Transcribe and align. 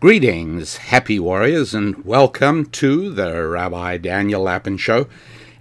Greetings, 0.00 0.76
happy 0.76 1.18
warriors, 1.18 1.74
and 1.74 2.04
welcome 2.04 2.66
to 2.66 3.12
the 3.12 3.48
Rabbi 3.48 3.96
Daniel 3.98 4.42
Lapin 4.42 4.76
Show. 4.76 5.08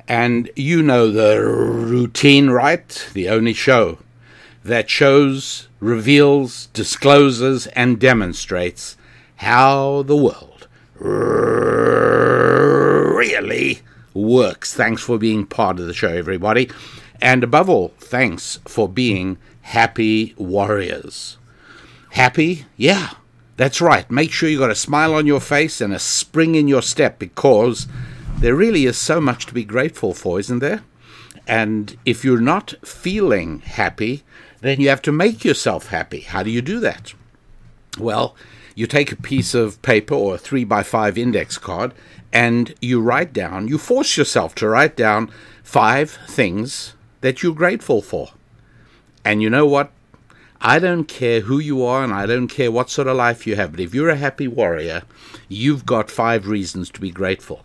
And 0.08 0.52
you 0.56 0.84
know 0.84 1.10
the 1.10 1.42
routine, 1.42 2.52
right? 2.52 3.10
The 3.14 3.30
only 3.30 3.54
show 3.54 3.98
that 4.64 4.92
shows, 4.92 5.70
reveals, 5.80 6.68
discloses, 6.68 7.66
and 7.68 8.00
demonstrates 8.00 8.96
how 9.38 10.04
the 10.04 10.16
world 10.16 10.68
really 13.16 13.82
works. 14.14 14.72
Thanks 14.72 15.02
for 15.02 15.18
being 15.18 15.48
part 15.48 15.80
of 15.80 15.88
the 15.88 15.96
show, 15.96 16.10
everybody. 16.10 16.70
And 17.20 17.44
above 17.44 17.72
all, 17.72 17.92
thanks 17.98 18.60
for 18.68 18.88
being 18.88 19.40
happy 19.62 20.36
warriors. 20.38 21.38
Happy? 22.12 22.68
Yeah 22.76 23.14
that's 23.58 23.82
right. 23.82 24.10
Make 24.10 24.32
sure 24.32 24.48
you 24.48 24.60
got 24.60 24.70
a 24.70 24.76
smile 24.76 25.14
on 25.14 25.28
your 25.28 25.42
face 25.42 25.82
and 25.82 25.94
a 25.94 26.00
spring 26.00 26.56
in 26.56 26.68
your 26.68 26.84
step 26.84 27.20
because 27.20 27.88
there 28.38 28.56
really 28.56 28.86
is 28.86 28.98
so 28.98 29.20
much 29.20 29.48
to 29.48 29.54
be 29.54 29.66
grateful 29.66 30.14
for, 30.14 30.40
isn't 30.40 30.60
there? 30.60 30.84
And 31.48 31.98
if 32.06 32.24
you're 32.24 32.40
not 32.40 32.76
feeling 32.86 33.60
happy, 33.60 34.24
then 34.62 34.80
you 34.80 34.90
have 34.90 35.02
to 35.04 35.12
make 35.12 35.44
yourself 35.44 35.88
happy. 35.88 36.22
How 36.22 36.44
do 36.44 36.52
you 36.52 36.62
do 36.62 36.80
that? 36.82 37.14
Well, 37.98 38.36
you 38.76 38.86
take 38.86 39.12
a 39.12 39.16
piece 39.16 39.56
of 39.56 39.82
paper 39.82 40.14
or 40.14 40.36
a 40.36 40.38
three 40.38 40.64
by 40.64 40.84
five 40.84 41.18
index 41.18 41.58
card 41.58 41.94
and 42.32 42.76
you 42.80 43.02
write 43.02 43.34
down, 43.34 43.68
you 43.68 43.80
force 43.80 44.18
yourself 44.18 44.54
to 44.56 44.68
write 44.68 44.96
down 44.96 45.32
five 45.64 46.12
things 46.28 46.94
that 47.22 47.42
you're 47.42 47.56
grateful 47.56 48.04
for. 48.04 48.30
And 49.26 49.42
you 49.42 49.50
know 49.50 49.66
what? 49.66 49.92
I 50.62 50.80
don't 50.80 51.06
care 51.06 51.42
who 51.42 51.60
you 51.60 51.84
are 51.84 52.04
and 52.04 52.14
I 52.14 52.26
don't 52.26 52.48
care 52.48 52.72
what 52.72 52.90
sort 52.90 53.08
of 53.08 53.18
life 53.18 53.46
you 53.46 53.56
have, 53.56 53.72
but 53.72 53.80
if 53.80 53.94
you're 53.94 54.10
a 54.10 54.16
happy 54.18 54.48
warrior, 54.48 55.04
you've 55.48 55.86
got 55.86 56.10
five 56.10 56.48
reasons 56.48 56.90
to 56.92 57.02
be 57.02 57.12
grateful. 57.12 57.64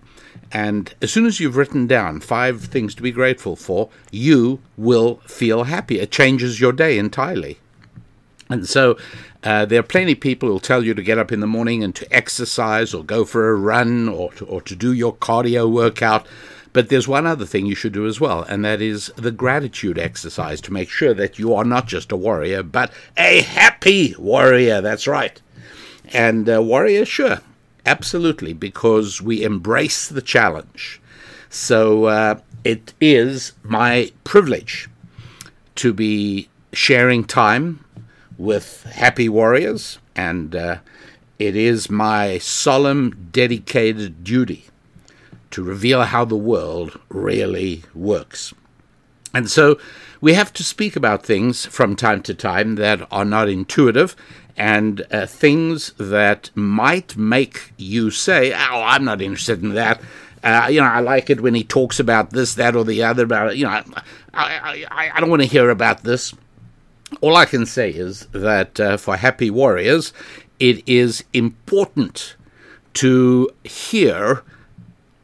And 0.51 0.95
as 1.01 1.11
soon 1.11 1.25
as 1.25 1.41
you've 1.41 1.57
written 1.57 1.87
down 1.87 2.21
five 2.21 2.63
things 2.65 2.95
to 2.97 3.03
be 3.03 3.11
grateful 3.11 3.57
for, 3.57 3.89
you 4.11 4.61
will 4.77 5.17
feel 5.27 5.65
happy. 5.65 5.99
It 5.99 6.11
changes 6.11 6.61
your 6.61 6.73
day 6.73 6.99
entirely. 6.99 7.59
And 8.51 8.69
so 8.69 8.99
uh, 9.43 9.65
there 9.65 9.81
are 9.81 9.85
plenty 9.85 10.13
of 10.13 10.21
people 10.21 10.49
who 10.49 10.53
will 10.53 10.61
tell 10.61 10.85
you 10.85 10.93
to 10.93 11.03
get 11.03 11.19
up 11.19 11.33
in 11.33 11.41
the 11.41 11.47
morning 11.47 11.83
and 11.83 11.95
to 11.97 12.13
exercise 12.15 12.93
or 12.93 13.03
go 13.03 13.25
for 13.25 13.51
a 13.51 13.57
run 13.57 14.09
or 14.09 14.33
to, 14.35 14.45
or 14.45 14.61
to 14.63 14.77
do 14.77 14.93
your 14.93 15.15
cardio 15.15 15.71
workout. 15.71 16.27
But 16.73 16.89
there's 16.89 17.09
one 17.09 17.27
other 17.27 17.45
thing 17.45 17.67
you 17.67 17.75
should 17.75 17.93
do 17.93 18.07
as 18.07 18.19
well, 18.21 18.43
and 18.45 18.65
that 18.65 18.81
is 18.81 19.13
the 19.17 19.31
gratitude 19.31 19.99
exercise 19.99 20.61
to 20.63 20.73
make 20.73 20.89
sure 20.89 21.13
that 21.13 21.39
you 21.39 21.55
are 21.55 21.65
not 21.65 21.87
just 21.87 22.13
a 22.13 22.17
warrior, 22.17 22.63
but 22.63 22.91
a 23.17 23.43
happy 23.43 24.15
warrior. 24.19 24.81
That's 24.81 25.07
right. 25.07 25.41
And 26.13 26.49
uh, 26.49 26.63
warrior, 26.63 27.05
sure, 27.05 27.41
absolutely, 27.85 28.55
because 28.55 29.21
we 29.21 29.45
embrace 29.45 30.09
the 30.09 30.23
challenge. 30.23 31.01
So 31.51 32.07
uh, 32.07 32.41
it 32.65 32.95
is 33.01 33.53
my 33.63 34.11
privilege 34.25 34.89
to 35.75 35.93
be 35.93 36.49
sharing 36.73 37.25
time 37.25 37.85
with 38.39 38.85
happy 38.85 39.29
warriors, 39.29 39.99
and 40.17 40.57
uh, 40.57 40.79
it 41.39 41.55
is 41.55 41.91
my 41.91 42.39
solemn, 42.39 43.29
dedicated 43.31 44.25
duty 44.25 44.71
to 45.53 45.63
reveal 45.63 46.03
how 46.03 46.25
the 46.25 46.37
world 46.37 46.99
really 47.09 47.85
works. 47.95 48.53
And 49.35 49.51
so 49.51 49.79
we 50.21 50.35
have 50.35 50.53
to 50.55 50.65
speak 50.65 50.97
about 50.97 51.25
things 51.25 51.67
from 51.67 51.97
time 51.97 52.23
to 52.23 52.35
time 52.35 52.75
that 52.77 53.07
are 53.11 53.25
not 53.25 53.49
intuitive 53.49 54.15
and 54.57 55.07
uh, 55.11 55.27
things 55.27 55.93
that 55.99 56.51
might 56.55 57.17
make 57.17 57.73
you 57.77 58.11
say, 58.11 58.53
Oh, 58.53 58.83
I'm 58.83 59.05
not 59.05 59.23
interested 59.23 59.63
in 59.63 59.75
that. 59.75 60.01
Uh, 60.43 60.69
you 60.71 60.81
know, 60.81 60.87
I 60.87 61.01
like 61.01 61.31
it 61.31 61.41
when 61.41 61.55
he 61.55 61.65
talks 61.65 62.01
about 62.01 62.31
this, 62.31 62.55
that, 62.55 62.75
or 62.75 62.85
the 62.85 63.03
other. 63.05 63.25
About 63.25 63.57
you 63.57 63.65
know, 63.65 63.71
I, 63.71 64.85
I, 64.91 65.11
I, 65.15 65.21
don't 65.21 65.31
want 65.31 65.43
to 65.43 65.49
hear 65.49 65.71
about 65.71 66.03
this. 66.03 66.35
All 67.21 67.37
I 67.37 67.45
can 67.45 67.65
say 67.65 67.91
is 67.91 68.27
that 68.33 68.81
uh, 68.81 68.97
for 68.97 69.17
happy 69.17 69.51
warriors, 69.51 70.13
it 70.59 70.83
is 70.89 71.23
important 71.33 72.35
to 72.95 73.49
hear 73.63 74.43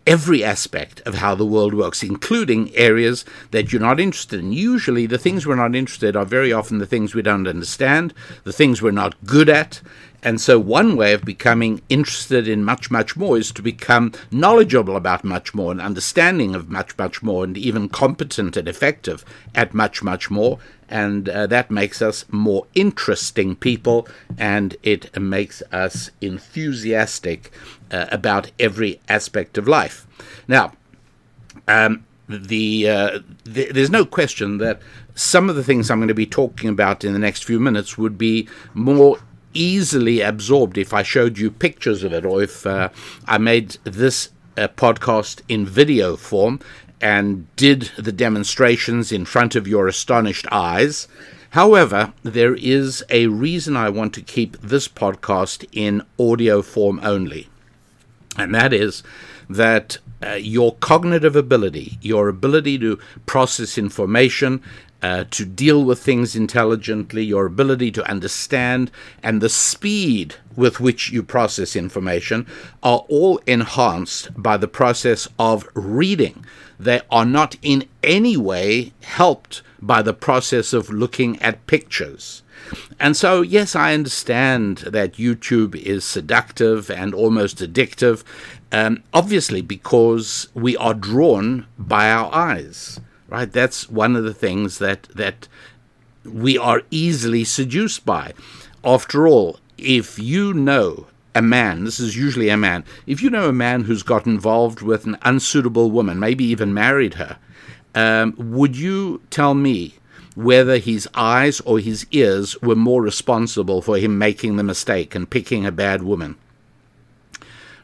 every 0.08 0.42
aspect 0.42 1.02
of 1.02 1.16
how 1.16 1.34
the 1.34 1.44
world 1.44 1.74
works, 1.74 2.02
including 2.02 2.74
areas 2.74 3.26
that 3.50 3.70
you're 3.70 3.80
not 3.80 4.00
interested 4.00 4.40
in. 4.40 4.52
Usually, 4.52 5.04
the 5.04 5.18
things 5.18 5.46
we're 5.46 5.54
not 5.54 5.74
interested 5.74 6.08
in 6.08 6.16
are 6.16 6.24
very 6.24 6.50
often 6.50 6.78
the 6.78 6.86
things 6.86 7.14
we 7.14 7.20
don't 7.20 7.46
understand, 7.46 8.14
the 8.44 8.52
things 8.52 8.80
we're 8.80 8.90
not 8.90 9.22
good 9.26 9.50
at. 9.50 9.82
And 10.22 10.40
so, 10.40 10.58
one 10.58 10.96
way 10.96 11.12
of 11.12 11.24
becoming 11.24 11.80
interested 11.88 12.48
in 12.48 12.64
much, 12.64 12.90
much 12.90 13.16
more 13.16 13.38
is 13.38 13.52
to 13.52 13.62
become 13.62 14.12
knowledgeable 14.32 14.96
about 14.96 15.22
much 15.22 15.54
more 15.54 15.70
and 15.70 15.80
understanding 15.80 16.54
of 16.56 16.68
much, 16.68 16.98
much 16.98 17.22
more, 17.22 17.44
and 17.44 17.56
even 17.56 17.88
competent 17.88 18.56
and 18.56 18.66
effective 18.66 19.24
at 19.54 19.74
much, 19.74 20.02
much 20.02 20.28
more. 20.28 20.58
And 20.88 21.28
uh, 21.28 21.46
that 21.48 21.70
makes 21.70 22.02
us 22.02 22.24
more 22.30 22.66
interesting 22.74 23.54
people 23.54 24.08
and 24.38 24.76
it 24.82 25.16
makes 25.20 25.62
us 25.70 26.10
enthusiastic 26.20 27.52
uh, 27.90 28.06
about 28.10 28.50
every 28.58 29.00
aspect 29.08 29.58
of 29.58 29.68
life. 29.68 30.06
Now, 30.48 30.72
um, 31.68 32.06
the, 32.28 32.88
uh, 32.88 33.18
th- 33.44 33.72
there's 33.72 33.90
no 33.90 34.04
question 34.04 34.58
that 34.58 34.80
some 35.14 35.50
of 35.50 35.56
the 35.56 35.64
things 35.64 35.90
I'm 35.90 35.98
going 35.98 36.08
to 36.08 36.14
be 36.14 36.26
talking 36.26 36.70
about 36.70 37.04
in 37.04 37.12
the 37.12 37.18
next 37.18 37.44
few 37.44 37.60
minutes 37.60 37.98
would 37.98 38.16
be 38.16 38.48
more 38.72 39.18
easily 39.58 40.20
absorbed 40.20 40.78
if 40.78 40.94
I 40.94 41.02
showed 41.02 41.38
you 41.38 41.50
pictures 41.50 42.04
of 42.04 42.12
it 42.12 42.24
or 42.24 42.42
if 42.42 42.66
uh, 42.66 42.88
I 43.26 43.38
made 43.38 43.78
this 43.84 44.30
uh, 44.56 44.68
podcast 44.68 45.40
in 45.48 45.66
video 45.66 46.16
form 46.16 46.60
and 47.00 47.54
did 47.56 47.90
the 47.96 48.12
demonstrations 48.12 49.12
in 49.12 49.24
front 49.24 49.54
of 49.54 49.68
your 49.68 49.88
astonished 49.88 50.46
eyes. 50.50 51.08
However, 51.50 52.12
there 52.22 52.54
is 52.54 53.04
a 53.10 53.28
reason 53.28 53.76
I 53.76 53.88
want 53.88 54.12
to 54.14 54.22
keep 54.22 54.60
this 54.60 54.88
podcast 54.88 55.66
in 55.72 56.02
audio 56.18 56.62
form 56.62 57.00
only 57.02 57.48
and 58.38 58.54
that 58.54 58.72
is 58.72 59.02
that 59.50 59.98
uh, 60.22 60.32
your 60.32 60.74
cognitive 60.76 61.36
ability, 61.36 61.98
your 62.00 62.28
ability 62.28 62.78
to 62.78 62.98
process 63.26 63.76
information, 63.76 64.62
uh, 65.02 65.24
to 65.30 65.44
deal 65.44 65.84
with 65.84 66.02
things 66.02 66.34
intelligently, 66.34 67.24
your 67.24 67.46
ability 67.46 67.90
to 67.92 68.10
understand, 68.10 68.90
and 69.22 69.40
the 69.40 69.48
speed 69.48 70.34
with 70.56 70.80
which 70.80 71.10
you 71.10 71.22
process 71.22 71.76
information 71.76 72.46
are 72.82 73.04
all 73.08 73.38
enhanced 73.46 74.30
by 74.36 74.56
the 74.56 74.68
process 74.68 75.28
of 75.38 75.68
reading. 75.74 76.44
They 76.80 77.00
are 77.10 77.24
not 77.24 77.56
in 77.62 77.88
any 78.02 78.36
way 78.36 78.92
helped 79.02 79.62
by 79.80 80.02
the 80.02 80.14
process 80.14 80.72
of 80.72 80.90
looking 80.90 81.40
at 81.40 81.66
pictures. 81.66 82.42
And 82.98 83.16
so, 83.16 83.42
yes, 83.42 83.76
I 83.76 83.94
understand 83.94 84.78
that 84.78 85.14
YouTube 85.14 85.76
is 85.76 86.04
seductive 86.04 86.90
and 86.90 87.14
almost 87.14 87.58
addictive, 87.58 88.24
um, 88.72 89.02
obviously, 89.14 89.62
because 89.62 90.48
we 90.54 90.76
are 90.76 90.94
drawn 90.94 91.66
by 91.78 92.10
our 92.10 92.34
eyes, 92.34 93.00
right? 93.28 93.50
That's 93.50 93.88
one 93.88 94.16
of 94.16 94.24
the 94.24 94.34
things 94.34 94.78
that, 94.78 95.04
that 95.14 95.48
we 96.24 96.58
are 96.58 96.82
easily 96.90 97.44
seduced 97.44 98.04
by. 98.04 98.32
After 98.84 99.28
all, 99.28 99.58
if 99.76 100.18
you 100.18 100.52
know 100.52 101.06
a 101.34 101.42
man, 101.42 101.84
this 101.84 102.00
is 102.00 102.16
usually 102.16 102.48
a 102.48 102.56
man, 102.56 102.84
if 103.06 103.22
you 103.22 103.30
know 103.30 103.48
a 103.48 103.52
man 103.52 103.84
who's 103.84 104.02
got 104.02 104.26
involved 104.26 104.82
with 104.82 105.06
an 105.06 105.16
unsuitable 105.22 105.90
woman, 105.90 106.18
maybe 106.18 106.44
even 106.44 106.74
married 106.74 107.14
her, 107.14 107.38
um, 107.94 108.34
would 108.38 108.76
you 108.76 109.20
tell 109.30 109.54
me 109.54 109.94
whether 110.38 110.78
his 110.78 111.08
eyes 111.14 111.58
or 111.62 111.80
his 111.80 112.06
ears 112.12 112.56
were 112.62 112.76
more 112.76 113.02
responsible 113.02 113.82
for 113.82 113.98
him 113.98 114.16
making 114.18 114.54
the 114.54 114.62
mistake 114.62 115.16
and 115.16 115.28
picking 115.28 115.66
a 115.66 115.72
bad 115.72 116.00
woman. 116.00 116.36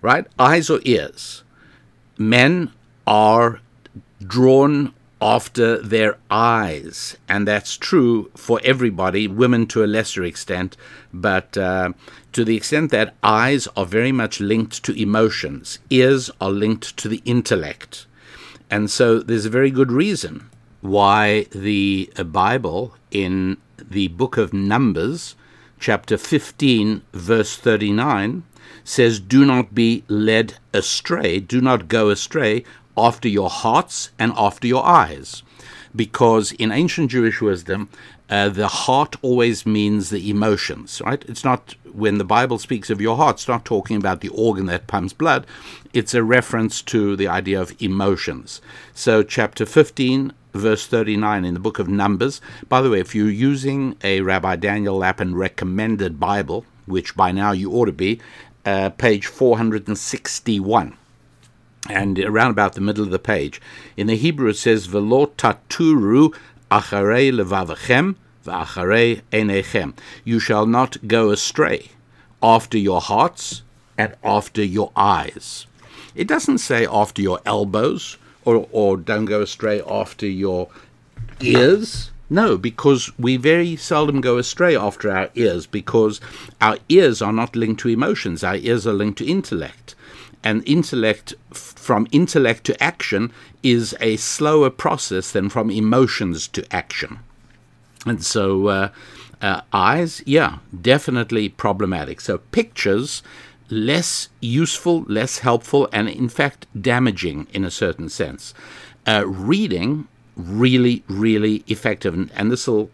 Right? 0.00 0.24
Eyes 0.38 0.70
or 0.70 0.78
ears. 0.84 1.42
Men 2.16 2.70
are 3.08 3.60
drawn 4.24 4.94
after 5.20 5.80
their 5.80 6.18
eyes, 6.30 7.16
and 7.28 7.46
that's 7.46 7.76
true 7.76 8.30
for 8.36 8.60
everybody, 8.64 9.26
women 9.26 9.66
to 9.66 9.84
a 9.84 9.86
lesser 9.86 10.24
extent, 10.24 10.76
but 11.12 11.56
uh, 11.56 11.92
to 12.32 12.44
the 12.44 12.56
extent 12.56 12.90
that 12.90 13.14
eyes 13.22 13.68
are 13.76 13.86
very 13.86 14.12
much 14.12 14.40
linked 14.40 14.82
to 14.84 15.00
emotions, 15.00 15.78
ears 15.88 16.30
are 16.40 16.50
linked 16.50 16.96
to 16.96 17.08
the 17.08 17.22
intellect. 17.24 18.06
And 18.70 18.90
so 18.90 19.20
there's 19.20 19.46
a 19.46 19.50
very 19.50 19.70
good 19.70 19.92
reason 19.92 20.50
why 20.80 21.44
the 21.52 22.12
uh, 22.16 22.24
Bible 22.24 22.94
in 23.10 23.56
the 23.78 24.08
book 24.08 24.36
of 24.36 24.52
Numbers, 24.52 25.36
chapter 25.78 26.18
15, 26.18 27.02
verse 27.12 27.56
39, 27.56 28.42
says, 28.82 29.20
Do 29.20 29.44
not 29.44 29.74
be 29.74 30.04
led 30.08 30.58
astray, 30.72 31.40
do 31.40 31.60
not 31.60 31.88
go 31.88 32.10
astray 32.10 32.64
after 32.96 33.28
your 33.28 33.50
hearts 33.50 34.10
and 34.18 34.32
after 34.36 34.66
your 34.66 34.84
eyes. 34.84 35.42
Because 35.94 36.52
in 36.52 36.72
ancient 36.72 37.10
Jewish 37.10 37.40
wisdom, 37.40 37.88
uh, 38.28 38.48
the 38.48 38.68
heart 38.68 39.16
always 39.22 39.66
means 39.66 40.10
the 40.10 40.28
emotions, 40.30 41.00
right? 41.04 41.24
It's 41.28 41.44
not 41.44 41.76
when 41.92 42.18
the 42.18 42.24
Bible 42.24 42.58
speaks 42.58 42.90
of 42.90 43.00
your 43.00 43.16
heart, 43.16 43.36
it's 43.36 43.48
not 43.48 43.64
talking 43.64 43.96
about 43.96 44.20
the 44.20 44.30
organ 44.30 44.66
that 44.66 44.86
pumps 44.86 45.12
blood. 45.12 45.46
It's 45.92 46.14
a 46.14 46.24
reference 46.24 46.82
to 46.82 47.14
the 47.14 47.28
idea 47.28 47.60
of 47.60 47.80
emotions. 47.80 48.60
So, 48.94 49.22
chapter 49.22 49.64
15, 49.64 50.32
verse 50.52 50.86
39 50.86 51.44
in 51.44 51.54
the 51.54 51.60
book 51.60 51.78
of 51.78 51.88
Numbers. 51.88 52.40
By 52.68 52.80
the 52.80 52.90
way, 52.90 53.00
if 53.00 53.14
you're 53.14 53.30
using 53.30 53.96
a 54.02 54.20
Rabbi 54.22 54.56
Daniel 54.56 54.96
Lapin 54.96 55.36
recommended 55.36 56.18
Bible, 56.18 56.64
which 56.86 57.16
by 57.16 57.30
now 57.30 57.52
you 57.52 57.72
ought 57.72 57.86
to 57.86 57.92
be, 57.92 58.20
uh, 58.64 58.90
page 58.90 59.26
461 59.26 60.96
and 61.88 62.18
around 62.18 62.50
about 62.50 62.74
the 62.74 62.80
middle 62.80 63.04
of 63.04 63.10
the 63.10 63.18
page. 63.18 63.60
In 63.96 64.06
the 64.06 64.16
Hebrew 64.16 64.50
it 64.50 64.56
says, 64.56 64.86
Velo 64.86 65.26
taturu 65.26 66.34
acharei 66.70 67.32
levavachem 67.32 68.16
v'acharei 68.44 69.22
enechem. 69.32 69.94
You 70.24 70.38
shall 70.38 70.66
not 70.66 71.06
go 71.06 71.30
astray 71.30 71.90
after 72.42 72.78
your 72.78 73.00
hearts 73.00 73.62
and 73.96 74.14
after 74.22 74.62
your 74.62 74.92
eyes. 74.96 75.66
It 76.14 76.28
doesn't 76.28 76.58
say 76.58 76.86
after 76.86 77.22
your 77.22 77.40
elbows 77.44 78.18
or, 78.44 78.68
or 78.70 78.96
don't 78.96 79.24
go 79.24 79.42
astray 79.42 79.82
after 79.82 80.26
your 80.26 80.68
ears. 81.40 82.10
No, 82.30 82.56
because 82.56 83.16
we 83.18 83.36
very 83.36 83.76
seldom 83.76 84.20
go 84.20 84.38
astray 84.38 84.76
after 84.76 85.10
our 85.10 85.30
ears 85.34 85.66
because 85.66 86.20
our 86.60 86.78
ears 86.88 87.20
are 87.20 87.32
not 87.32 87.54
linked 87.54 87.80
to 87.82 87.88
emotions. 87.88 88.42
Our 88.42 88.56
ears 88.56 88.86
are 88.86 88.92
linked 88.92 89.18
to 89.18 89.26
intellect. 89.26 89.93
And 90.44 90.62
intellect, 90.68 91.34
from 91.52 92.06
intellect 92.12 92.64
to 92.64 92.80
action, 92.82 93.32
is 93.62 93.96
a 93.98 94.16
slower 94.16 94.68
process 94.68 95.32
than 95.32 95.48
from 95.48 95.70
emotions 95.70 96.46
to 96.48 96.64
action. 96.70 97.20
And 98.04 98.22
so, 98.22 98.68
uh, 98.68 98.88
uh, 99.40 99.62
eyes, 99.72 100.22
yeah, 100.26 100.58
definitely 100.78 101.48
problematic. 101.48 102.20
So, 102.20 102.38
pictures, 102.38 103.22
less 103.70 104.28
useful, 104.40 105.04
less 105.08 105.38
helpful, 105.38 105.88
and 105.92 106.08
in 106.08 106.28
fact, 106.28 106.66
damaging 106.78 107.46
in 107.54 107.64
a 107.64 107.70
certain 107.70 108.10
sense. 108.10 108.52
Uh, 109.06 109.24
reading, 109.26 110.06
really, 110.36 111.02
really 111.08 111.64
effective. 111.66 112.12
And, 112.12 112.30
and 112.34 112.52
this 112.52 112.68
will 112.68 112.90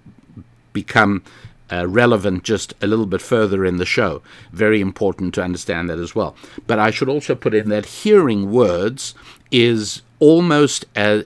become 0.72 1.24
uh, 1.70 1.86
relevant 1.86 2.44
just 2.44 2.74
a 2.80 2.86
little 2.86 3.06
bit 3.06 3.22
further 3.22 3.64
in 3.64 3.76
the 3.76 3.86
show. 3.86 4.22
Very 4.52 4.80
important 4.80 5.34
to 5.34 5.42
understand 5.42 5.88
that 5.90 5.98
as 5.98 6.14
well. 6.14 6.36
But 6.66 6.78
I 6.78 6.90
should 6.90 7.08
also 7.08 7.34
put 7.34 7.54
in 7.54 7.68
that 7.68 7.86
hearing 7.86 8.50
words 8.50 9.14
is 9.50 10.02
almost, 10.18 10.84
as, 10.94 11.24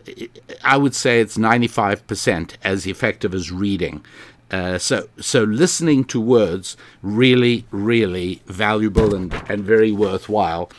I 0.62 0.76
would 0.76 0.94
say 0.94 1.20
it's 1.20 1.36
95% 1.36 2.52
as 2.62 2.86
effective 2.86 3.34
as 3.34 3.50
reading. 3.50 4.04
Uh, 4.50 4.78
so, 4.78 5.08
so 5.18 5.42
listening 5.42 6.04
to 6.04 6.20
words 6.20 6.76
really, 7.02 7.64
really 7.70 8.40
valuable 8.46 9.14
and, 9.14 9.32
and 9.48 9.64
very 9.64 9.90
worthwhile 9.90 10.70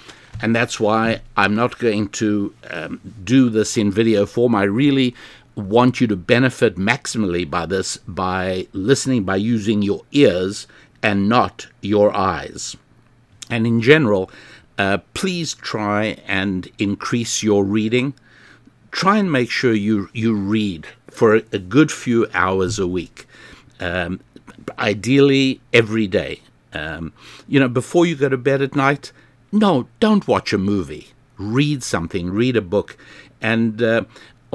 and 0.42 0.56
that's 0.56 0.80
why 0.80 1.22
I'm 1.38 1.56
not 1.56 1.78
going 1.78 2.10
to 2.10 2.54
um, 2.70 3.14
do 3.24 3.50
this 3.50 3.78
in 3.78 3.92
video 3.92 4.26
form. 4.26 4.56
I 4.56 4.64
really 4.64 5.16
want 5.56 6.02
you 6.02 6.07
to 6.07 6.16
benefit 6.16 6.75
maximally 6.75 7.50
by 7.50 7.66
this 7.66 7.98
by 8.07 8.68
listening, 8.74 9.24
by 9.24 9.38
using 9.38 9.81
your 9.81 10.02
ears 10.12 10.68
and 11.02 11.30
not 11.30 11.68
your 11.81 12.16
eyes. 12.16 12.75
And 13.50 13.66
in 13.66 13.81
general, 13.81 14.30
uh, 14.78 14.98
please 15.13 15.54
try 15.54 16.18
and 16.28 16.69
increase 16.78 17.44
your 17.44 17.63
reading. 17.63 18.13
Try 18.92 19.18
and 19.18 19.31
make 19.31 19.50
sure 19.50 19.74
you, 19.74 20.10
you 20.13 20.34
read 20.34 20.88
for 21.10 21.36
a 21.36 21.60
good 21.60 21.92
few 21.92 22.28
hours 22.34 22.80
a 22.80 22.88
week, 22.88 23.28
um, 23.80 24.19
ideally 24.80 25.62
every 25.74 26.07
day. 26.07 26.42
Um, 26.74 27.13
you 27.48 27.60
know, 27.60 27.69
before 27.69 28.06
you 28.06 28.16
go 28.16 28.28
to 28.28 28.38
bed 28.38 28.62
at 28.62 28.75
night, 28.75 29.12
no, 29.52 29.88
don't 30.00 30.28
watch 30.28 30.52
a 30.52 30.57
movie. 30.57 31.10
Read 31.38 31.84
something, 31.84 32.31
read 32.31 32.57
a 32.57 32.62
book. 32.62 32.98
And 33.42 33.81
uh, 33.81 34.06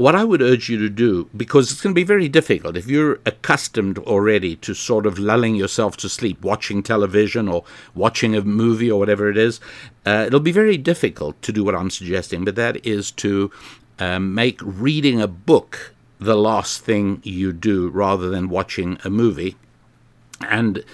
what 0.01 0.15
I 0.15 0.25
would 0.25 0.43
urge 0.43 0.69
you 0.69 0.79
to 0.79 0.89
do, 0.89 1.29
because 1.37 1.71
it's 1.71 1.81
going 1.81 1.95
to 1.95 1.99
be 1.99 2.05
very 2.05 2.29
difficult. 2.29 2.77
If 2.77 2.89
you're 2.89 3.21
accustomed 3.27 3.99
already 3.99 4.57
to 4.57 4.75
sort 4.75 5.07
of 5.07 5.19
lulling 5.19 5.55
yourself 5.55 5.97
to 5.99 6.09
sleep, 6.09 6.43
watching 6.43 6.83
television 6.83 7.49
or 7.49 7.65
watching 7.95 8.35
a 8.35 8.43
movie 8.43 8.91
or 8.91 8.99
whatever 8.99 9.29
it 9.31 9.37
is, 9.37 9.61
uh, 10.07 10.25
it'll 10.27 10.41
be 10.41 10.53
very 10.53 10.77
difficult 10.77 11.41
to 11.43 11.53
do 11.53 11.65
what 11.65 11.75
I'm 11.75 11.91
suggesting, 11.91 12.45
but 12.45 12.57
that 12.57 12.85
is 12.85 13.11
to 13.13 13.51
um, 13.99 14.35
make 14.35 14.61
reading 14.63 15.21
a 15.21 15.29
book 15.29 15.95
the 16.19 16.37
last 16.37 16.83
thing 16.83 17.21
you 17.23 17.53
do 17.53 17.89
rather 17.89 18.29
than 18.29 18.49
watching 18.49 18.99
a 19.05 19.11
movie. 19.11 19.57
And 20.49 20.85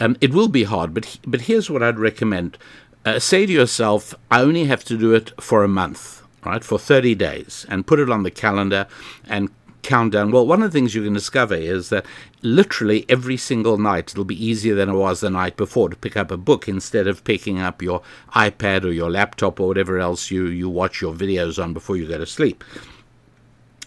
um, 0.00 0.16
it 0.20 0.32
will 0.32 0.48
be 0.48 0.64
hard, 0.64 0.94
but, 0.94 1.18
but 1.26 1.42
here's 1.42 1.70
what 1.70 1.82
I'd 1.82 1.98
recommend. 1.98 2.58
Uh, 3.04 3.18
say 3.18 3.46
to 3.46 3.52
yourself, 3.52 4.14
I 4.30 4.42
only 4.42 4.64
have 4.64 4.84
to 4.84 4.98
do 4.98 5.14
it 5.14 5.32
for 5.40 5.64
a 5.64 5.68
month, 5.68 6.22
right, 6.44 6.64
for 6.64 6.78
30 6.78 7.14
days, 7.14 7.66
and 7.68 7.86
put 7.86 7.98
it 7.98 8.10
on 8.10 8.22
the 8.22 8.30
calendar 8.30 8.86
and 9.28 9.50
count 9.82 10.12
down. 10.12 10.30
Well, 10.30 10.46
one 10.46 10.62
of 10.62 10.70
the 10.70 10.78
things 10.78 10.94
you 10.94 11.02
can 11.02 11.14
discover 11.14 11.54
is 11.54 11.88
that 11.88 12.04
literally 12.42 13.06
every 13.08 13.36
single 13.36 13.78
night 13.78 14.12
it'll 14.12 14.24
be 14.24 14.44
easier 14.44 14.74
than 14.74 14.88
it 14.88 14.94
was 14.94 15.20
the 15.20 15.30
night 15.30 15.56
before 15.56 15.88
to 15.88 15.96
pick 15.96 16.16
up 16.16 16.30
a 16.30 16.36
book 16.36 16.68
instead 16.68 17.06
of 17.06 17.24
picking 17.24 17.58
up 17.58 17.80
your 17.80 18.02
iPad 18.34 18.84
or 18.84 18.90
your 18.90 19.10
laptop 19.10 19.58
or 19.58 19.68
whatever 19.68 19.98
else 19.98 20.30
you, 20.30 20.46
you 20.46 20.68
watch 20.68 21.00
your 21.00 21.14
videos 21.14 21.62
on 21.62 21.72
before 21.72 21.96
you 21.96 22.06
go 22.06 22.18
to 22.18 22.26
sleep. 22.26 22.62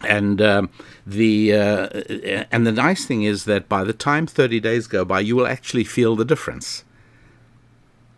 And 0.04 0.42
um, 0.42 0.69
the 1.06 1.54
uh, 1.54 1.88
and 2.51 2.65
the 2.65 2.71
nice 2.71 3.06
thing 3.06 3.21
is 3.21 3.45
that 3.45 3.69
by 3.69 3.83
the 3.83 3.94
time 3.94 4.25
30 4.25 4.59
days 4.59 4.88
go 4.88 5.06
by, 5.06 5.19
you 5.19 5.36
will 5.36 5.45
actually 5.45 5.83
feel 5.83 6.15
the 6.15 6.25
difference 6.25 6.83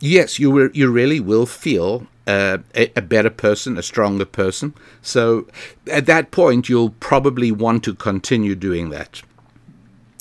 yes, 0.03 0.37
you 0.37 0.51
will, 0.51 0.69
you 0.73 0.91
really 0.91 1.19
will 1.19 1.45
feel 1.45 2.05
uh, 2.27 2.57
a, 2.75 2.91
a, 2.95 3.01
better 3.01 3.29
person, 3.29 3.77
a 3.77 3.83
stronger 3.83 4.25
person. 4.25 4.73
So 5.01 5.47
at 5.89 6.05
that 6.05 6.29
point, 6.31 6.69
you'll 6.69 6.91
probably 6.91 7.51
want 7.51 7.83
to 7.85 7.95
continue 7.95 8.55
doing 8.55 8.89
that. 8.89 9.21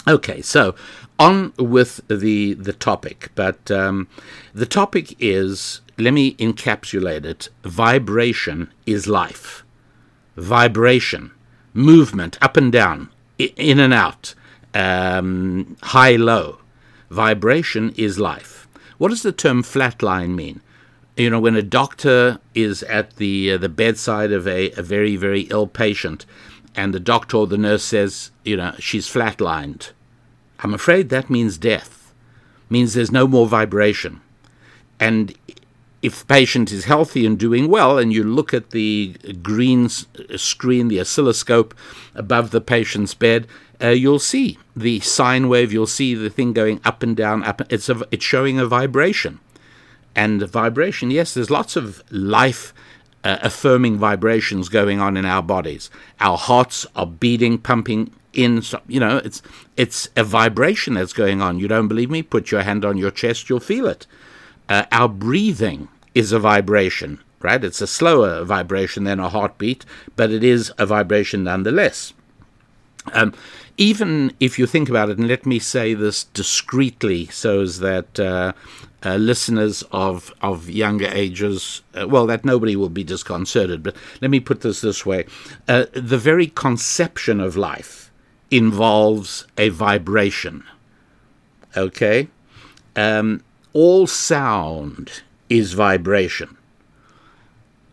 Okay, 0.06 0.42
so 0.42 0.74
on 1.18 1.52
with 1.58 2.00
the 2.08 2.54
the 2.54 2.72
topic, 2.72 3.30
but 3.36 3.70
um, 3.70 4.08
the 4.52 4.66
topic 4.66 5.14
is 5.20 5.80
let 5.96 6.12
me 6.12 6.34
encapsulate 6.34 7.24
it. 7.24 7.48
Vibration 7.62 8.72
is 8.84 9.06
life. 9.06 9.62
Vibration, 10.36 11.30
movement, 11.72 12.36
up 12.42 12.56
and 12.56 12.72
down, 12.72 13.10
in 13.38 13.78
and 13.78 13.94
out, 13.94 14.34
um, 14.74 15.76
high 15.82 16.16
low. 16.16 16.58
Vibration 17.10 17.94
is 17.96 18.18
life. 18.18 18.61
What 19.02 19.08
does 19.08 19.22
the 19.22 19.32
term 19.32 19.64
flatline 19.64 20.36
mean? 20.36 20.60
You 21.16 21.28
know, 21.28 21.40
when 21.40 21.56
a 21.56 21.60
doctor 21.60 22.38
is 22.54 22.84
at 22.84 23.16
the 23.16 23.50
uh, 23.50 23.58
the 23.58 23.68
bedside 23.68 24.30
of 24.30 24.46
a, 24.46 24.70
a 24.76 24.82
very 24.82 25.16
very 25.16 25.40
ill 25.50 25.66
patient, 25.66 26.24
and 26.76 26.94
the 26.94 27.00
doctor 27.00 27.38
or 27.38 27.48
the 27.48 27.58
nurse 27.58 27.82
says, 27.82 28.30
you 28.44 28.56
know, 28.56 28.76
she's 28.78 29.12
flatlined. 29.12 29.90
I'm 30.60 30.72
afraid 30.72 31.08
that 31.08 31.28
means 31.28 31.58
death. 31.58 32.14
Means 32.70 32.94
there's 32.94 33.10
no 33.10 33.26
more 33.26 33.48
vibration. 33.48 34.20
And 35.00 35.36
if 36.02 36.18
the 36.18 36.26
patient 36.26 36.72
is 36.72 36.84
healthy 36.84 37.24
and 37.24 37.38
doing 37.38 37.68
well, 37.68 37.96
and 37.96 38.12
you 38.12 38.24
look 38.24 38.52
at 38.52 38.70
the 38.70 39.14
green 39.40 39.88
screen, 39.88 40.88
the 40.88 41.00
oscilloscope 41.00 41.74
above 42.14 42.50
the 42.50 42.60
patient's 42.60 43.14
bed, 43.14 43.46
uh, 43.80 43.88
you'll 43.88 44.18
see 44.18 44.58
the 44.74 44.98
sine 45.00 45.48
wave. 45.48 45.72
You'll 45.72 45.86
see 45.86 46.14
the 46.14 46.28
thing 46.28 46.52
going 46.52 46.80
up 46.84 47.02
and 47.02 47.16
down. 47.16 47.44
Up. 47.44 47.62
It's 47.72 47.88
a, 47.88 48.02
it's 48.10 48.24
showing 48.24 48.58
a 48.58 48.66
vibration, 48.66 49.38
and 50.14 50.42
vibration. 50.42 51.10
Yes, 51.10 51.34
there's 51.34 51.50
lots 51.50 51.76
of 51.76 52.02
life. 52.10 52.74
Uh, 53.24 53.38
affirming 53.40 53.96
vibrations 53.98 54.68
going 54.68 54.98
on 54.98 55.16
in 55.16 55.24
our 55.24 55.44
bodies. 55.44 55.90
Our 56.18 56.36
hearts 56.36 56.88
are 56.96 57.06
beating, 57.06 57.56
pumping 57.56 58.12
in. 58.32 58.64
You 58.88 58.98
know, 58.98 59.18
it's 59.18 59.42
it's 59.76 60.08
a 60.16 60.24
vibration 60.24 60.94
that's 60.94 61.12
going 61.12 61.40
on. 61.40 61.60
You 61.60 61.68
don't 61.68 61.86
believe 61.86 62.10
me? 62.10 62.22
Put 62.24 62.50
your 62.50 62.62
hand 62.62 62.84
on 62.84 62.98
your 62.98 63.12
chest. 63.12 63.48
You'll 63.48 63.60
feel 63.60 63.86
it. 63.86 64.08
Uh, 64.72 64.86
our 64.90 65.06
breathing 65.06 65.86
is 66.14 66.32
a 66.32 66.38
vibration, 66.38 67.18
right? 67.42 67.62
It's 67.62 67.82
a 67.82 67.86
slower 67.86 68.42
vibration 68.42 69.04
than 69.04 69.20
a 69.20 69.28
heartbeat, 69.28 69.84
but 70.16 70.30
it 70.30 70.42
is 70.42 70.72
a 70.78 70.86
vibration 70.86 71.44
nonetheless. 71.44 72.14
Um, 73.12 73.34
even 73.76 74.32
if 74.40 74.58
you 74.58 74.66
think 74.66 74.88
about 74.88 75.10
it, 75.10 75.18
and 75.18 75.28
let 75.28 75.44
me 75.44 75.58
say 75.58 75.92
this 75.92 76.24
discreetly 76.24 77.26
so 77.26 77.60
as 77.60 77.80
that 77.80 78.18
uh, 78.18 78.54
uh, 79.04 79.16
listeners 79.16 79.84
of, 79.92 80.32
of 80.40 80.70
younger 80.70 81.08
ages, 81.08 81.82
uh, 81.94 82.08
well, 82.08 82.24
that 82.24 82.46
nobody 82.46 82.74
will 82.74 82.88
be 82.88 83.04
disconcerted, 83.04 83.82
but 83.82 83.94
let 84.22 84.30
me 84.30 84.40
put 84.40 84.62
this 84.62 84.80
this 84.80 85.04
way 85.04 85.26
uh, 85.68 85.84
the 85.92 86.16
very 86.16 86.46
conception 86.46 87.40
of 87.40 87.58
life 87.58 88.10
involves 88.50 89.46
a 89.58 89.68
vibration. 89.68 90.64
Okay? 91.76 92.28
Um, 92.96 93.42
all 93.72 94.06
sound 94.06 95.22
is 95.48 95.72
vibration. 95.72 96.56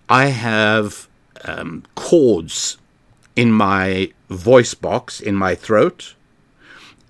I 0.08 0.28
have 0.28 1.08
um, 1.44 1.84
cords 1.96 2.78
in 3.36 3.52
my 3.52 4.12
voice 4.30 4.74
box 4.74 5.20
in 5.20 5.36
my 5.36 5.56
throat, 5.56 6.16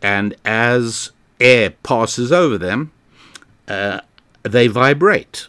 and 0.02 0.36
as 0.46 1.12
air 1.40 1.72
passes 1.72 2.32
over 2.32 2.58
them, 2.58 2.92
uh, 3.68 4.02
they 4.44 4.68
vibrate. 4.68 5.48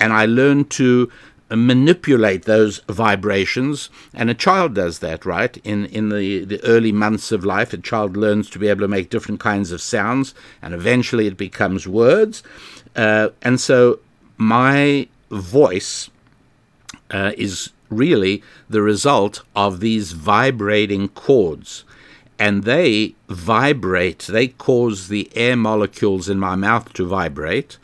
And 0.00 0.12
I 0.12 0.26
learn 0.26 0.64
to 0.66 1.10
manipulate 1.50 2.44
those 2.44 2.78
vibrations 2.88 3.90
and 4.12 4.30
a 4.30 4.34
child 4.34 4.74
does 4.74 5.00
that 5.00 5.26
right? 5.26 5.56
In 5.58 5.86
in 5.86 6.08
the 6.08 6.44
the 6.44 6.62
early 6.64 6.92
months 6.92 7.32
of 7.32 7.44
life 7.44 7.72
a 7.72 7.78
child 7.78 8.16
learns 8.16 8.48
to 8.50 8.58
be 8.58 8.68
able 8.68 8.80
to 8.80 8.88
make 8.88 9.10
different 9.10 9.40
kinds 9.40 9.70
of 9.70 9.80
sounds 9.80 10.34
and 10.62 10.74
eventually 10.74 11.26
it 11.26 11.36
becomes 11.36 11.86
words. 11.86 12.42
Uh, 12.96 13.28
and 13.42 13.60
so 13.60 14.00
my 14.36 15.08
voice 15.30 16.10
uh, 17.10 17.32
is 17.36 17.70
really 17.90 18.42
the 18.68 18.82
result 18.82 19.42
of 19.54 19.80
these 19.80 20.12
vibrating 20.12 21.08
cords. 21.08 21.84
And 22.38 22.64
they 22.64 23.14
vibrate 23.28 24.26
they 24.26 24.48
cause 24.48 25.08
the 25.08 25.30
air 25.36 25.56
molecules 25.56 26.28
in 26.28 26.38
my 26.38 26.56
mouth 26.56 26.92
to 26.94 27.06
vibrate 27.06 27.78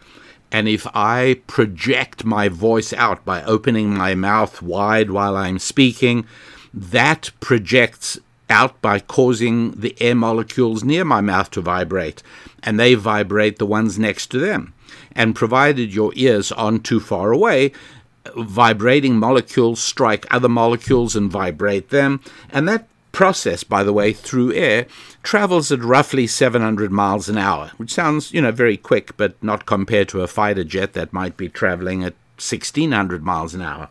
and 0.52 0.69
if 0.69 0.87
I 0.95 1.40
project 1.47 2.25
my 2.25 2.49
voice 2.49 2.92
out 2.92 3.25
by 3.25 3.42
opening 3.45 3.95
my 3.95 4.14
mouth 4.14 4.61
wide 4.62 5.11
while 5.11 5.37
I'm 5.37 5.59
speaking, 5.59 6.26
that 6.75 7.30
projects 7.40 8.19
out 8.49 8.80
by 8.83 8.99
causing 8.99 9.71
the 9.73 9.97
air 10.00 10.14
molecules 10.14 10.83
near 10.83 11.04
my 11.04 11.21
mouth 11.21 11.50
to 11.52 11.61
vibrate, 11.61 12.23
and 12.62 12.78
they 12.78 12.95
vibrate 12.95 13.59
the 13.59 13.66
ones 13.66 13.99
next 13.99 14.26
to 14.28 14.38
them. 14.38 14.75
And 15.12 15.37
provided 15.37 15.95
your 15.95 16.12
ears 16.16 16.50
aren't 16.52 16.85
too 16.85 17.00
far 17.00 17.30
away, 17.30 17.73
vibrating 18.37 19.16
molecules 19.16 19.80
strike 19.80 20.26
other 20.30 20.49
molecules 20.49 21.14
and 21.14 21.30
vibrate 21.30 21.90
them, 21.90 22.21
and 22.50 22.69
that 22.69 22.88
process, 23.12 23.64
by 23.64 23.83
the 23.83 23.93
way, 23.93 24.12
through 24.12 24.52
air 24.55 24.87
travels 25.23 25.71
at 25.71 25.83
roughly 25.83 26.26
700 26.26 26.90
miles 26.90 27.29
an 27.29 27.38
hour, 27.38 27.73
which 27.76 27.93
sounds, 27.93 28.33
you 28.33 28.40
know, 28.40 28.52
very 28.52 28.76
quick, 28.76 29.17
but 29.17 29.43
not 29.43 29.67
compared 29.67 30.09
to 30.09 30.23
a 30.23 30.26
fighter 30.26 30.64
jet 30.64 30.93
that 30.95 31.12
might 31.12 31.37
be 31.37 31.49
traveling 31.49 32.02
at 32.02 32.14
1600 32.37 33.23
miles 33.23 33.55
an 33.55 33.62
hour. 33.62 33.88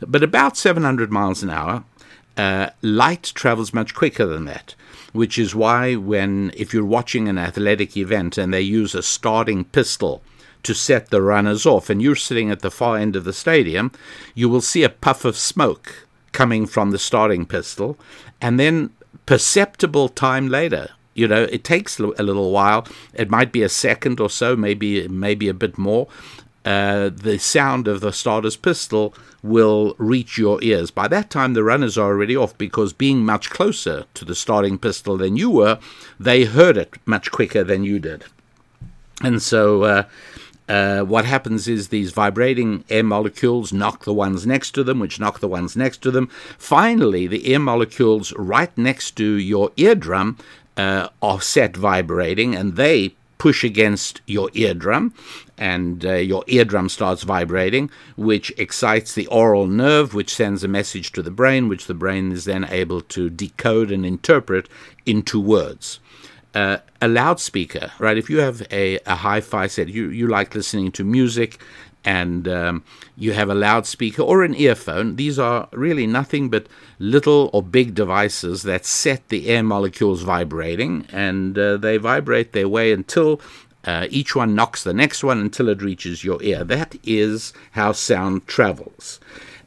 But 0.00 0.22
about 0.22 0.56
700 0.56 1.10
miles 1.12 1.42
an 1.42 1.50
hour, 1.50 1.84
uh, 2.36 2.70
light 2.82 3.32
travels 3.34 3.72
much 3.72 3.94
quicker 3.94 4.26
than 4.26 4.44
that, 4.46 4.74
which 5.12 5.38
is 5.38 5.54
why 5.54 5.94
when 5.94 6.52
if 6.56 6.74
you're 6.74 6.84
watching 6.84 7.28
an 7.28 7.38
athletic 7.38 7.96
event 7.96 8.36
and 8.36 8.52
they 8.52 8.60
use 8.60 8.94
a 8.94 9.02
starting 9.02 9.64
pistol 9.64 10.22
to 10.64 10.74
set 10.74 11.10
the 11.10 11.22
runners 11.22 11.66
off, 11.66 11.90
and 11.90 12.00
you're 12.00 12.16
sitting 12.16 12.50
at 12.50 12.60
the 12.60 12.70
far 12.70 12.96
end 12.96 13.14
of 13.14 13.24
the 13.24 13.32
stadium, 13.34 13.92
you 14.34 14.48
will 14.48 14.62
see 14.62 14.82
a 14.82 14.88
puff 14.88 15.24
of 15.24 15.36
smoke 15.36 16.03
coming 16.34 16.66
from 16.66 16.90
the 16.90 16.98
starting 16.98 17.46
pistol, 17.46 17.96
and 18.42 18.60
then 18.60 18.90
perceptible 19.24 20.10
time 20.10 20.48
later. 20.48 20.90
You 21.14 21.28
know, 21.28 21.44
it 21.44 21.64
takes 21.64 21.98
a 21.98 22.22
little 22.22 22.50
while. 22.50 22.86
It 23.14 23.30
might 23.30 23.52
be 23.52 23.62
a 23.62 23.68
second 23.68 24.20
or 24.20 24.28
so, 24.28 24.56
maybe 24.56 25.08
maybe 25.08 25.48
a 25.48 25.54
bit 25.54 25.78
more. 25.78 26.08
Uh, 26.64 27.10
the 27.10 27.38
sound 27.38 27.86
of 27.88 28.00
the 28.00 28.12
starter's 28.12 28.56
pistol 28.56 29.14
will 29.42 29.94
reach 29.98 30.38
your 30.38 30.62
ears. 30.62 30.90
By 30.90 31.08
that 31.08 31.28
time, 31.30 31.52
the 31.52 31.62
runners 31.62 31.98
are 31.98 32.08
already 32.08 32.36
off 32.36 32.56
because 32.56 32.94
being 32.94 33.24
much 33.24 33.50
closer 33.50 34.06
to 34.14 34.24
the 34.24 34.34
starting 34.34 34.78
pistol 34.78 35.18
than 35.18 35.36
you 35.36 35.50
were, 35.50 35.78
they 36.18 36.44
heard 36.44 36.76
it 36.78 36.94
much 37.04 37.30
quicker 37.30 37.62
than 37.62 37.84
you 37.84 37.98
did. 37.98 38.24
And 39.22 39.42
so 39.42 39.82
uh, 39.82 40.04
uh, 40.68 41.02
what 41.02 41.24
happens 41.24 41.68
is 41.68 41.88
these 41.88 42.12
vibrating 42.12 42.84
air 42.88 43.02
molecules 43.02 43.72
knock 43.72 44.04
the 44.04 44.14
ones 44.14 44.46
next 44.46 44.70
to 44.72 44.84
them, 44.84 44.98
which 44.98 45.20
knock 45.20 45.40
the 45.40 45.48
ones 45.48 45.76
next 45.76 45.98
to 45.98 46.10
them. 46.10 46.28
Finally, 46.58 47.26
the 47.26 47.52
air 47.52 47.58
molecules 47.58 48.32
right 48.34 48.76
next 48.78 49.12
to 49.16 49.34
your 49.34 49.70
eardrum 49.76 50.38
uh, 50.76 51.08
are 51.22 51.40
set 51.40 51.76
vibrating, 51.76 52.54
and 52.54 52.76
they 52.76 53.14
push 53.36 53.62
against 53.62 54.22
your 54.26 54.48
eardrum, 54.54 55.12
and 55.58 56.04
uh, 56.06 56.14
your 56.14 56.44
eardrum 56.46 56.88
starts 56.88 57.24
vibrating, 57.24 57.90
which 58.16 58.50
excites 58.56 59.14
the 59.14 59.26
aural 59.26 59.66
nerve, 59.66 60.14
which 60.14 60.34
sends 60.34 60.64
a 60.64 60.68
message 60.68 61.12
to 61.12 61.20
the 61.20 61.30
brain, 61.30 61.68
which 61.68 61.86
the 61.86 61.94
brain 61.94 62.32
is 62.32 62.46
then 62.46 62.64
able 62.70 63.02
to 63.02 63.28
decode 63.28 63.90
and 63.90 64.06
interpret 64.06 64.66
into 65.04 65.38
words 65.38 66.00
uh, 66.54 66.78
a 67.00 67.08
loudspeaker, 67.08 67.92
right? 67.98 68.16
If 68.16 68.30
you 68.30 68.38
have 68.38 68.66
a, 68.70 68.98
a 69.06 69.16
hi-fi 69.16 69.66
set, 69.66 69.88
you 69.88 70.08
you 70.08 70.28
like 70.28 70.54
listening 70.54 70.92
to 70.92 71.04
music, 71.04 71.60
and 72.04 72.46
um, 72.48 72.84
you 73.16 73.32
have 73.32 73.48
a 73.48 73.54
loudspeaker 73.54 74.22
or 74.22 74.44
an 74.44 74.54
earphone. 74.54 75.16
These 75.16 75.38
are 75.38 75.68
really 75.72 76.06
nothing 76.06 76.50
but 76.50 76.66
little 76.98 77.50
or 77.52 77.62
big 77.62 77.94
devices 77.94 78.62
that 78.62 78.86
set 78.86 79.28
the 79.28 79.48
air 79.48 79.62
molecules 79.62 80.22
vibrating, 80.22 81.06
and 81.12 81.58
uh, 81.58 81.76
they 81.76 81.96
vibrate 81.96 82.52
their 82.52 82.68
way 82.68 82.92
until 82.92 83.40
uh, 83.84 84.06
each 84.10 84.34
one 84.34 84.54
knocks 84.54 84.82
the 84.84 84.94
next 84.94 85.24
one 85.24 85.40
until 85.40 85.68
it 85.68 85.82
reaches 85.82 86.24
your 86.24 86.42
ear. 86.42 86.64
That 86.64 86.96
is 87.04 87.52
how 87.72 87.92
sound 87.92 88.46
travels. 88.46 89.20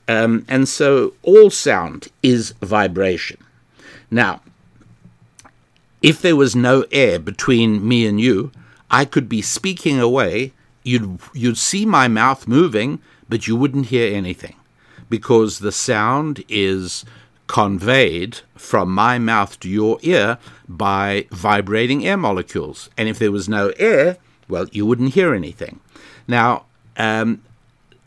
Um, 0.07 0.45
and 0.47 0.67
so 0.69 1.13
all 1.21 1.49
sound 1.49 2.07
is 2.23 2.51
vibration. 2.61 3.37
Now, 4.09 4.41
if 6.07 6.21
there 6.21 6.37
was 6.37 6.55
no 6.55 6.85
air 6.89 7.19
between 7.19 7.85
me 7.85 8.07
and 8.07 8.17
you, 8.17 8.49
I 8.89 9.03
could 9.03 9.27
be 9.27 9.41
speaking 9.41 9.99
away. 9.99 10.53
You'd, 10.81 11.19
you'd 11.33 11.57
see 11.57 11.85
my 11.85 12.07
mouth 12.07 12.47
moving, 12.47 13.01
but 13.27 13.45
you 13.45 13.57
wouldn't 13.57 13.87
hear 13.87 14.15
anything 14.15 14.55
because 15.09 15.59
the 15.59 15.73
sound 15.73 16.45
is 16.47 17.03
conveyed 17.47 18.39
from 18.55 18.89
my 18.89 19.19
mouth 19.19 19.59
to 19.59 19.67
your 19.67 19.97
ear 20.01 20.37
by 20.65 21.27
vibrating 21.31 22.07
air 22.07 22.15
molecules. 22.15 22.89
And 22.97 23.09
if 23.09 23.19
there 23.19 23.33
was 23.33 23.49
no 23.49 23.73
air, 23.77 24.15
well, 24.47 24.65
you 24.71 24.85
wouldn't 24.85 25.13
hear 25.13 25.33
anything. 25.33 25.81
Now, 26.25 26.67
um, 26.95 27.43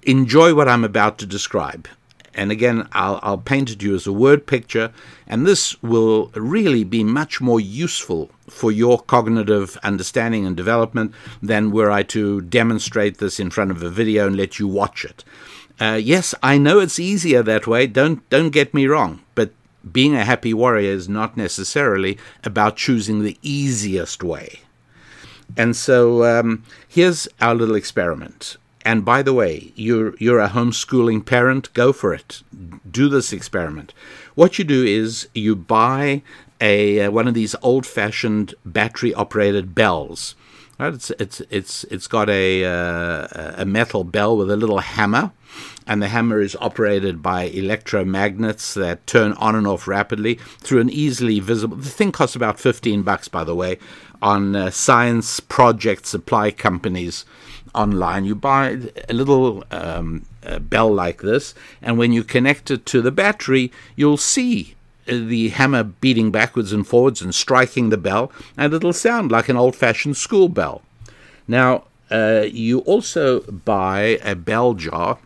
enjoy 0.05 0.55
what 0.55 0.71
I'm 0.71 0.85
about 0.85 1.19
to 1.19 1.27
describe. 1.27 1.87
And 2.35 2.53
again, 2.53 2.89
I'll, 2.93 3.19
I'll 3.23 3.39
paint 3.39 3.71
it 3.71 3.81
to 3.81 3.87
you 3.87 3.95
as 3.95 4.07
a 4.07 4.13
word 4.13 4.47
picture, 4.47 4.93
and 5.27 5.47
this 5.47 5.81
will 5.83 6.31
really 6.35 6.85
be 6.85 7.03
much 7.03 7.41
more 7.41 7.61
useful 7.61 8.31
for 8.49 8.71
your 8.71 9.01
cognitive 9.01 9.77
understanding 9.83 10.47
and 10.47 10.57
development 10.57 11.13
than 11.43 11.73
were 11.73 11.91
I 11.91 12.03
to 12.05 12.41
demonstrate 12.43 13.19
this 13.19 13.41
in 13.41 13.51
front 13.51 13.71
of 13.71 13.83
a 13.83 13.91
video 13.91 14.27
and 14.27 14.37
let 14.37 14.59
you 14.59 14.69
watch 14.69 15.05
it. 15.05 15.25
Uh, 15.81 15.99
yes, 16.01 16.35
I 16.43 16.59
know 16.59 16.79
it's 16.79 17.01
easier 17.01 17.43
that 17.43 17.67
way. 17.67 17.87
Don't 17.87 18.29
don't 18.29 18.51
get 18.51 18.75
me 18.75 18.87
wrong, 18.87 19.23
but 19.35 19.53
being 19.91 20.15
a 20.15 20.25
happy 20.25 20.53
warrior 20.53 20.91
is 20.91 21.09
not 21.09 21.37
necessarily 21.37 22.19
about 22.45 22.77
choosing 22.77 23.23
the 23.23 23.39
easiest 23.43 24.23
way. 24.23 24.61
And 25.57 25.75
so 25.75 26.25
um, 26.25 26.65
here's 26.87 27.27
our 27.41 27.55
little 27.55 27.75
experiment. 27.75 28.57
And 28.83 29.05
by 29.05 29.23
the 29.23 29.35
way, 29.35 29.73
you're 29.77 30.15
you're 30.17 30.41
a 30.41 30.49
homeschooling 30.49 31.27
parent, 31.27 31.73
go 31.75 31.93
for 31.93 32.15
it. 32.15 32.43
Do 32.91 33.09
this 33.11 33.33
experiment. 33.33 33.93
What 34.35 34.59
you 34.59 34.65
do 34.65 34.85
is 34.85 35.29
you 35.35 35.55
buy 35.55 36.23
a 36.61 37.01
uh, 37.03 37.11
one 37.11 37.29
of 37.29 37.35
these 37.35 37.55
old-fashioned 37.63 38.55
battery-operated 38.65 39.75
bells. 39.75 40.35
Right? 40.79 40.95
It's 40.95 41.11
it's 41.19 41.43
it's 41.51 41.85
it's 41.85 42.07
got 42.07 42.31
a 42.31 42.65
uh, 42.65 43.63
a 43.63 43.67
metal 43.67 44.03
bell 44.03 44.35
with 44.35 44.51
a 44.51 44.57
little 44.57 44.79
hammer, 44.79 45.33
and 45.87 46.03
the 46.03 46.09
hammer 46.09 46.41
is 46.41 46.57
operated 46.59 47.23
by 47.23 47.51
electromagnets 47.51 48.73
that 48.75 49.07
turn 49.07 49.35
on 49.35 49.55
and 49.57 49.67
off 49.67 49.87
rapidly 49.87 50.37
through 50.59 50.81
an 50.81 50.89
easily 50.89 51.39
visible. 51.39 51.77
The 51.77 51.91
thing 51.91 52.13
costs 52.13 52.35
about 52.35 52.59
fifteen 52.59 53.03
bucks, 53.03 53.29
by 53.29 53.45
the 53.45 53.55
way, 53.55 53.79
on 54.23 54.57
uh, 54.57 54.71
science 54.71 55.39
project 55.39 56.07
supply 56.07 56.51
companies 56.51 57.27
online. 57.75 58.25
You 58.25 58.35
buy 58.35 58.79
a 59.09 59.13
little 59.13 59.65
um, 59.71 60.27
a 60.43 60.61
bell 60.61 60.93
like 60.93 61.23
this, 61.23 61.55
and 61.83 61.99
when 61.99 62.13
you 62.13 62.25
connect 62.25 62.71
it 62.71 62.87
to 62.87 63.03
the 63.03 63.11
battery, 63.11 63.71
you'll 63.97 64.17
see 64.17 64.75
uh, 65.09 65.13
the 65.13 65.51
hammer 65.51 65.83
beating 65.85 66.31
backwards 66.31 66.73
and 66.73 66.87
forwards 66.87 67.23
and 67.23 67.35
striking 67.35 67.91
the 67.91 67.97
bell, 67.97 68.33
and 68.57 68.73
it'll 68.73 68.93
sound 68.93 69.31
like 69.31 69.49
an 69.49 69.57
old 69.57 69.77
fashioned 69.77 70.17
school 70.17 70.49
bell. 70.49 70.83
Now, 71.47 71.85
uh, 72.11 72.47
you 72.51 72.81
also 72.81 73.41
buy 73.41 74.19
a 74.25 74.35
bell 74.35 74.75
jar, 74.75 75.19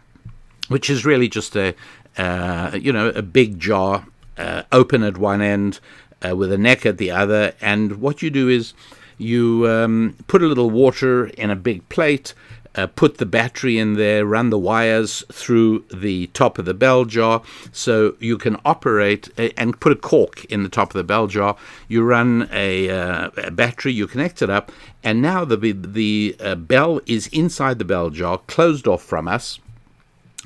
which 0.69 0.91
is 0.91 1.05
really 1.05 1.29
just 1.29 1.57
a 1.57 1.75
uh, 2.17 2.79
you 2.81 2.93
know 2.93 3.09
a 3.09 3.23
big 3.23 3.59
jar, 3.59 4.07
uh, 4.39 4.63
open 4.73 5.03
at 5.03 5.19
one 5.19 5.43
end 5.43 5.81
uh, 6.27 6.37
with 6.37 6.53
a 6.53 6.59
neck 6.59 6.87
at 6.87 6.99
the 6.99 7.11
other, 7.11 7.55
and 7.61 8.01
what 8.01 8.23
you 8.23 8.31
do 8.31 8.49
is 8.49 8.75
you 9.19 9.69
um, 9.69 10.17
put 10.27 10.43
a 10.43 10.47
little 10.47 10.71
water 10.71 11.27
in 11.27 11.51
a 11.51 11.57
big 11.57 11.89
plate, 11.89 12.35
uh, 12.77 12.89
put 12.89 13.19
the 13.19 13.27
battery 13.27 13.79
in 13.79 13.95
there, 13.95 14.27
run 14.27 14.51
the 14.51 14.59
wires 14.59 15.23
through 15.31 15.85
the 15.95 16.27
top 16.29 16.59
of 16.59 16.65
the 16.65 16.75
bell 16.75 17.05
jar 17.05 17.41
so 17.71 18.17
you 18.19 18.37
can 18.37 18.57
operate 18.65 19.29
uh, 19.39 19.49
and 19.57 19.79
put 19.79 19.93
a 19.93 19.97
cork 19.97 20.45
in 20.47 20.65
the 20.65 20.69
top 20.69 20.91
of 20.91 20.99
the 20.99 21.05
bell 21.05 21.29
jar. 21.29 21.57
You 21.87 22.03
run 22.03 22.49
a, 22.51 22.91
uh, 22.91 23.31
a 23.37 23.51
battery, 23.53 23.93
you 23.93 24.09
connect 24.09 24.43
it 24.43 24.51
up, 24.51 24.73
and 25.05 25.23
now 25.23 25.45
the, 25.45 25.57
the 25.57 26.37
uh, 26.41 26.57
bell 26.57 27.01
is 27.07 27.29
inside 27.29 27.79
the 27.79 27.85
bell 27.85 28.11
jar, 28.11 28.39
closed 28.49 28.89
off 28.89 29.05
from 29.05 29.29
us. 29.29 29.61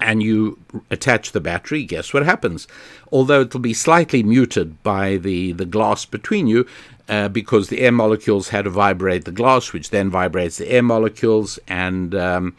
and 0.01 0.23
you 0.23 0.59
attach 0.91 1.33
the 1.33 1.41
battery, 1.41 1.85
guess 1.85 2.13
what 2.15 2.25
happens? 2.25 2.69
Although 3.13 3.43
it'll 3.43 3.61
be 3.61 3.75
slightly 3.75 4.23
muted 4.23 4.83
by 4.83 5.17
the, 5.17 5.53
the 5.53 5.65
glass 5.65 6.05
between 6.05 6.47
you, 6.47 6.67
uh, 7.09 7.29
because 7.29 7.69
the 7.69 7.81
air 7.81 7.93
molecules 7.93 8.49
had 8.49 8.65
to 8.65 8.71
vibrate 8.71 9.25
the 9.25 9.33
glass, 9.33 9.73
which 9.73 9.91
then 9.91 10.11
vibrates 10.11 10.59
the 10.59 10.71
air 10.71 10.83
molecules, 10.83 11.59
and 11.67 12.15
um, 12.15 12.57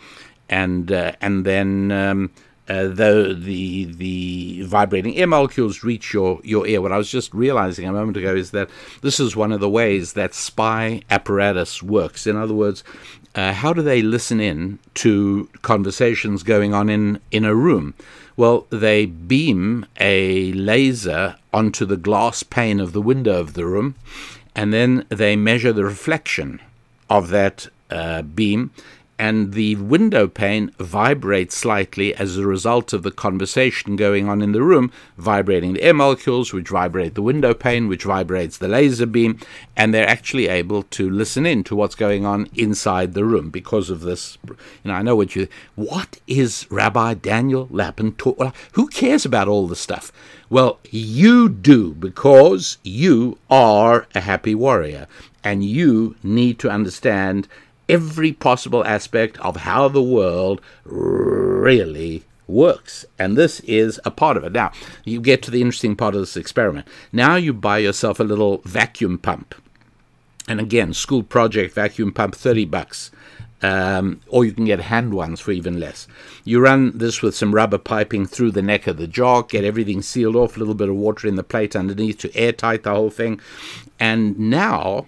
and 0.50 0.92
uh, 0.92 1.14
and 1.22 1.46
then 1.46 1.92
um, 1.92 2.32
uh, 2.68 2.84
the 2.84 3.36
the 3.40 3.86
the 3.86 4.64
vibrating 4.64 5.16
air 5.18 5.28
molecules 5.28 5.84
reach 5.84 6.14
your 6.14 6.40
your 6.44 6.68
ear. 6.68 6.82
What 6.82 6.92
I 6.92 6.98
was 6.98 7.10
just 7.10 7.34
realizing 7.34 7.88
a 7.88 7.94
moment 7.94 8.18
ago 8.18 8.36
is 8.36 8.52
that 8.52 8.70
this 9.02 9.20
is 9.20 9.36
one 9.36 9.52
of 9.52 9.60
the 9.60 9.70
ways 9.70 10.14
that 10.14 10.34
spy 10.34 11.02
apparatus 11.10 11.82
works. 11.82 12.28
In 12.28 12.36
other 12.36 12.54
words, 12.54 12.84
uh, 13.36 13.54
how 13.54 13.74
do 13.74 13.82
they 13.82 14.02
listen 14.02 14.40
in 14.40 14.80
to 14.96 15.50
conversations 15.62 16.44
going 16.44 16.74
on 16.74 16.90
in, 16.90 17.20
in 17.32 17.46
a 17.46 17.56
room? 17.56 17.94
Well, 18.36 18.68
they 18.70 19.06
beam 19.06 19.86
a 20.00 20.52
laser 20.54 21.36
onto 21.54 21.86
the 21.86 21.98
glass 21.98 22.42
pane 22.42 22.80
of 22.80 22.94
the 22.94 23.02
window 23.02 23.40
of 23.40 23.54
the 23.54 23.66
room, 23.66 23.96
and 24.60 24.74
then 24.74 25.06
they 25.08 25.38
measure 25.38 25.72
the 25.72 25.86
reflection 25.86 26.60
of 27.10 27.30
that 27.30 27.70
uh, 27.90 28.22
beam 28.22 28.72
and 29.20 29.52
the 29.52 29.76
window 29.76 30.30
pane 30.30 30.72
vibrates 30.80 31.54
slightly 31.54 32.16
as 32.16 32.38
a 32.38 32.48
result 32.48 32.94
of 32.94 33.04
the 33.04 33.12
conversation 33.12 33.98
going 33.98 34.30
on 34.30 34.42
in 34.42 34.54
the 34.54 34.64
room, 34.64 34.94
vibrating 35.18 35.74
the 35.74 35.84
air 35.84 35.94
molecules, 35.94 36.54
which 36.54 36.70
vibrate 36.70 37.16
the 37.16 37.22
window 37.22 37.54
pane, 37.54 37.90
which 37.90 38.06
vibrates 38.06 38.58
the 38.58 38.70
laser 38.70 39.06
beam, 39.06 39.38
and 39.76 39.94
they're 39.94 40.08
actually 40.08 40.48
able 40.48 40.84
to 40.84 41.10
listen 41.10 41.46
in 41.46 41.66
to 41.66 41.76
what's 41.76 41.96
going 41.96 42.26
on 42.26 42.48
inside 42.56 43.14
the 43.14 43.26
room 43.26 43.50
because 43.50 43.90
of 43.90 44.02
this. 44.02 44.38
You 44.48 44.56
know, 44.86 44.94
I 44.94 45.02
know 45.02 45.18
what 45.18 45.36
you. 45.36 45.50
What 45.76 46.22
is 46.26 46.66
Rabbi 46.72 47.16
Daniel 47.16 47.68
Lapin? 47.70 48.14
Ta- 48.14 48.54
who 48.72 48.88
cares 48.88 49.26
about 49.26 49.50
all 49.50 49.68
this 49.68 49.82
stuff? 49.82 50.14
Well, 50.50 50.80
you 50.90 51.50
do 51.50 51.94
because 51.94 52.78
you 52.84 53.38
are 53.50 54.08
a 54.16 54.22
happy 54.22 54.56
warrior, 54.56 55.08
and 55.44 55.66
you 55.66 56.16
need 56.24 56.58
to 56.60 56.70
understand 56.70 57.50
every 57.90 58.32
possible 58.32 58.86
aspect 58.86 59.38
of 59.40 59.58
how 59.58 59.88
the 59.88 60.02
world 60.02 60.62
really 60.86 62.24
works. 62.48 63.06
And 63.18 63.38
this 63.38 63.60
is 63.62 64.00
a 64.06 64.12
part 64.12 64.38
of 64.38 64.44
it. 64.44 64.54
Now, 64.54 64.72
you 65.04 65.20
get 65.20 65.42
to 65.44 65.52
the 65.52 65.62
interesting 65.62 65.96
part 65.96 66.16
of 66.16 66.22
this 66.22 66.38
experiment. 66.38 66.88
Now 67.12 67.36
you 67.36 67.54
buy 67.54 67.80
yourself 67.80 68.20
a 68.20 68.24
little 68.24 68.62
vacuum 68.66 69.18
pump. 69.18 69.56
And 70.48 70.60
again, 70.60 70.94
school 70.94 71.24
project 71.24 71.76
vacuum 71.76 72.12
pump, 72.12 72.36
30 72.36 72.66
bucks. 72.66 73.12
Um, 73.62 74.22
or 74.30 74.46
you 74.46 74.54
can 74.54 74.64
get 74.64 74.80
hand 74.80 75.14
ones 75.14 75.42
for 75.42 75.52
even 75.52 75.82
less. 75.82 76.08
You 76.46 76.62
run 76.62 76.98
this 76.98 77.22
with 77.22 77.36
some 77.36 77.54
rubber 77.54 77.78
piping 77.78 78.26
through 78.26 78.52
the 78.52 78.62
neck 78.62 78.88
of 78.88 78.96
the 78.96 79.06
jar, 79.06 79.44
get 79.44 79.66
everything 79.66 80.02
sealed 80.02 80.38
off, 80.38 80.56
a 80.56 80.60
little 80.60 80.76
bit 80.76 80.88
of 80.88 80.96
water 80.96 81.28
in 81.28 81.36
the 81.36 81.44
plate 81.44 81.76
underneath 81.76 82.20
to 82.20 82.36
airtight 82.38 82.84
the 82.84 82.92
whole 82.92 83.10
thing. 83.10 83.42
And 84.00 84.40
now 84.40 85.08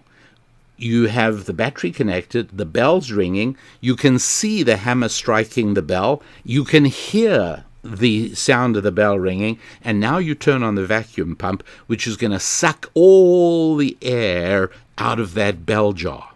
you 0.81 1.07
have 1.07 1.45
the 1.45 1.53
battery 1.53 1.91
connected, 1.91 2.49
the 2.49 2.65
bell's 2.65 3.11
ringing, 3.11 3.55
you 3.79 3.95
can 3.95 4.17
see 4.17 4.63
the 4.63 4.77
hammer 4.77 5.09
striking 5.09 5.73
the 5.73 5.81
bell, 5.81 6.21
you 6.43 6.63
can 6.63 6.85
hear 6.85 7.63
the 7.83 8.33
sound 8.35 8.77
of 8.77 8.83
the 8.83 8.91
bell 8.91 9.17
ringing, 9.17 9.59
and 9.83 9.99
now 9.99 10.17
you 10.17 10.35
turn 10.35 10.63
on 10.63 10.75
the 10.75 10.85
vacuum 10.85 11.35
pump, 11.35 11.63
which 11.87 12.05
is 12.05 12.17
going 12.17 12.31
to 12.31 12.39
suck 12.39 12.89
all 12.93 13.75
the 13.75 13.97
air 14.01 14.69
out 14.97 15.19
of 15.19 15.33
that 15.33 15.65
bell 15.65 15.93
jar. 15.93 16.29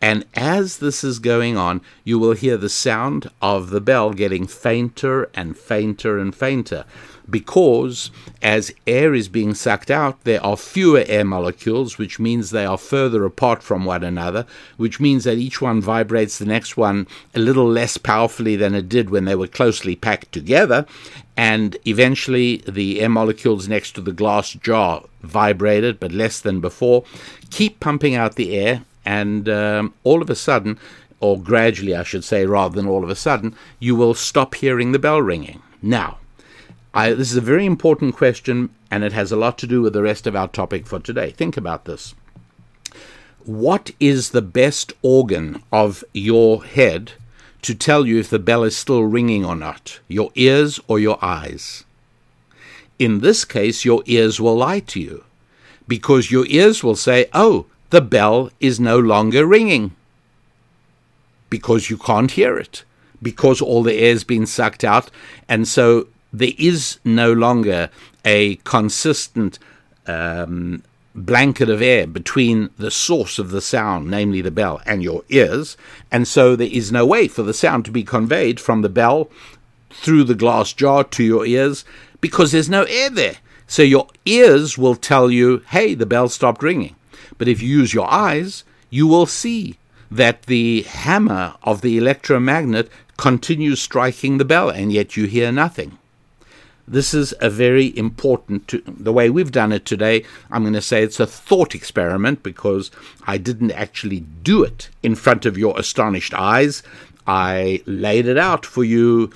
And 0.00 0.24
as 0.34 0.78
this 0.78 1.02
is 1.02 1.18
going 1.18 1.56
on, 1.56 1.80
you 2.04 2.18
will 2.18 2.32
hear 2.32 2.56
the 2.56 2.68
sound 2.68 3.30
of 3.42 3.70
the 3.70 3.80
bell 3.80 4.12
getting 4.12 4.46
fainter 4.46 5.28
and 5.34 5.56
fainter 5.56 6.18
and 6.18 6.34
fainter 6.34 6.84
because 7.30 8.10
as 8.42 8.72
air 8.86 9.14
is 9.14 9.28
being 9.28 9.54
sucked 9.54 9.90
out, 9.90 10.22
there 10.24 10.44
are 10.44 10.56
fewer 10.56 11.04
air 11.06 11.24
molecules, 11.24 11.98
which 11.98 12.18
means 12.18 12.50
they 12.50 12.64
are 12.64 12.78
further 12.78 13.24
apart 13.24 13.62
from 13.62 13.84
one 13.84 14.02
another, 14.02 14.46
which 14.76 15.00
means 15.00 15.24
that 15.24 15.38
each 15.38 15.60
one 15.60 15.80
vibrates 15.80 16.38
the 16.38 16.46
next 16.46 16.76
one 16.76 17.06
a 17.34 17.38
little 17.38 17.68
less 17.68 17.96
powerfully 17.96 18.56
than 18.56 18.74
it 18.74 18.88
did 18.88 19.10
when 19.10 19.24
they 19.24 19.34
were 19.34 19.46
closely 19.46 19.94
packed 19.94 20.32
together. 20.32 20.86
And 21.36 21.76
eventually, 21.84 22.58
the 22.66 23.00
air 23.00 23.08
molecules 23.08 23.68
next 23.68 23.92
to 23.92 24.00
the 24.00 24.12
glass 24.12 24.52
jar 24.52 25.04
vibrated, 25.22 26.00
but 26.00 26.12
less 26.12 26.40
than 26.40 26.60
before. 26.60 27.04
Keep 27.50 27.80
pumping 27.80 28.14
out 28.14 28.34
the 28.34 28.56
air, 28.56 28.82
and 29.04 29.48
um, 29.48 29.94
all 30.04 30.22
of 30.22 30.30
a 30.30 30.34
sudden, 30.34 30.78
or 31.20 31.40
gradually, 31.40 31.94
I 31.94 32.02
should 32.02 32.24
say, 32.24 32.46
rather 32.46 32.74
than 32.74 32.88
all 32.88 33.04
of 33.04 33.10
a 33.10 33.16
sudden, 33.16 33.54
you 33.78 33.94
will 33.96 34.14
stop 34.14 34.54
hearing 34.54 34.92
the 34.92 34.98
bell 34.98 35.20
ringing. 35.20 35.62
Now, 35.82 36.18
I, 36.94 37.12
this 37.12 37.30
is 37.30 37.36
a 37.36 37.42
very 37.42 37.66
important 37.66 38.16
question, 38.16 38.70
and 38.90 39.04
it 39.04 39.12
has 39.12 39.30
a 39.30 39.36
lot 39.36 39.58
to 39.58 39.66
do 39.66 39.82
with 39.82 39.92
the 39.92 40.02
rest 40.02 40.26
of 40.26 40.34
our 40.34 40.48
topic 40.48 40.86
for 40.86 40.98
today. 40.98 41.30
Think 41.30 41.56
about 41.56 41.84
this. 41.84 42.14
What 43.44 43.90
is 44.00 44.30
the 44.30 44.42
best 44.42 44.92
organ 45.02 45.62
of 45.72 46.02
your 46.12 46.64
head 46.64 47.12
to 47.62 47.74
tell 47.74 48.06
you 48.06 48.18
if 48.18 48.30
the 48.30 48.38
bell 48.38 48.64
is 48.64 48.76
still 48.76 49.04
ringing 49.04 49.44
or 49.44 49.56
not? 49.56 50.00
Your 50.08 50.30
ears 50.34 50.80
or 50.88 50.98
your 50.98 51.22
eyes? 51.24 51.84
In 52.98 53.20
this 53.20 53.44
case, 53.44 53.84
your 53.84 54.02
ears 54.06 54.40
will 54.40 54.56
lie 54.56 54.80
to 54.80 55.00
you 55.00 55.24
because 55.86 56.30
your 56.30 56.46
ears 56.46 56.82
will 56.82 56.96
say, 56.96 57.26
Oh, 57.32 57.66
the 57.90 58.00
bell 58.00 58.50
is 58.60 58.78
no 58.78 58.98
longer 58.98 59.46
ringing 59.46 59.94
because 61.48 61.88
you 61.88 61.96
can't 61.96 62.32
hear 62.32 62.58
it 62.58 62.84
because 63.22 63.60
all 63.60 63.82
the 63.82 63.94
air's 63.94 64.24
been 64.24 64.46
sucked 64.46 64.84
out. 64.84 65.10
And 65.48 65.66
so 65.66 66.08
there 66.32 66.52
is 66.58 66.98
no 67.04 67.32
longer 67.32 67.90
a 68.24 68.56
consistent 68.56 69.58
um, 70.06 70.82
blanket 71.14 71.68
of 71.68 71.82
air 71.82 72.06
between 72.06 72.70
the 72.78 72.90
source 72.90 73.38
of 73.38 73.50
the 73.50 73.60
sound, 73.60 74.10
namely 74.10 74.40
the 74.40 74.50
bell, 74.50 74.80
and 74.86 75.02
your 75.02 75.24
ears, 75.28 75.76
and 76.10 76.28
so 76.28 76.54
there 76.54 76.68
is 76.70 76.92
no 76.92 77.04
way 77.04 77.28
for 77.28 77.42
the 77.42 77.54
sound 77.54 77.84
to 77.84 77.90
be 77.90 78.04
conveyed 78.04 78.60
from 78.60 78.82
the 78.82 78.88
bell 78.88 79.30
through 79.90 80.24
the 80.24 80.34
glass 80.34 80.72
jar 80.72 81.02
to 81.02 81.24
your 81.24 81.46
ears 81.46 81.84
because 82.20 82.52
there's 82.52 82.68
no 82.68 82.84
air 82.84 83.10
there. 83.10 83.36
So 83.66 83.82
your 83.82 84.08
ears 84.24 84.78
will 84.78 84.94
tell 84.94 85.30
you, 85.30 85.62
hey, 85.68 85.94
the 85.94 86.06
bell 86.06 86.28
stopped 86.28 86.62
ringing. 86.62 86.96
But 87.36 87.48
if 87.48 87.62
you 87.62 87.68
use 87.68 87.92
your 87.92 88.10
eyes, 88.10 88.64
you 88.90 89.06
will 89.06 89.26
see 89.26 89.76
that 90.10 90.44
the 90.44 90.82
hammer 90.82 91.54
of 91.62 91.82
the 91.82 91.98
electromagnet 91.98 92.90
continues 93.18 93.80
striking 93.80 94.38
the 94.38 94.44
bell, 94.44 94.70
and 94.70 94.92
yet 94.92 95.16
you 95.16 95.26
hear 95.26 95.52
nothing. 95.52 95.98
This 96.90 97.12
is 97.12 97.34
a 97.40 97.50
very 97.50 97.96
important, 97.98 98.66
to, 98.68 98.82
the 98.86 99.12
way 99.12 99.28
we've 99.28 99.52
done 99.52 99.72
it 99.72 99.84
today, 99.84 100.24
I'm 100.50 100.62
going 100.62 100.72
to 100.72 100.80
say 100.80 101.02
it's 101.02 101.20
a 101.20 101.26
thought 101.26 101.74
experiment 101.74 102.42
because 102.42 102.90
I 103.26 103.36
didn't 103.36 103.72
actually 103.72 104.20
do 104.20 104.64
it 104.64 104.88
in 105.02 105.14
front 105.14 105.44
of 105.44 105.58
your 105.58 105.78
astonished 105.78 106.32
eyes. 106.32 106.82
I 107.26 107.82
laid 107.84 108.26
it 108.26 108.38
out 108.38 108.64
for 108.64 108.84
you 108.84 109.30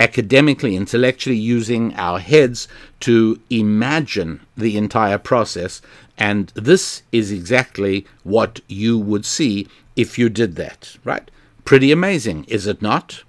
academically, 0.00 0.74
intellectually, 0.74 1.36
using 1.36 1.94
our 1.94 2.18
heads 2.18 2.66
to 3.00 3.40
imagine 3.48 4.40
the 4.56 4.76
entire 4.76 5.18
process. 5.18 5.80
And 6.18 6.48
this 6.56 7.02
is 7.12 7.30
exactly 7.30 8.06
what 8.24 8.60
you 8.66 8.98
would 8.98 9.24
see 9.24 9.68
if 9.94 10.18
you 10.18 10.28
did 10.28 10.56
that, 10.56 10.96
right? 11.04 11.30
Pretty 11.64 11.92
amazing, 11.92 12.44
is 12.44 12.66
it 12.66 12.82
not? 12.82 13.22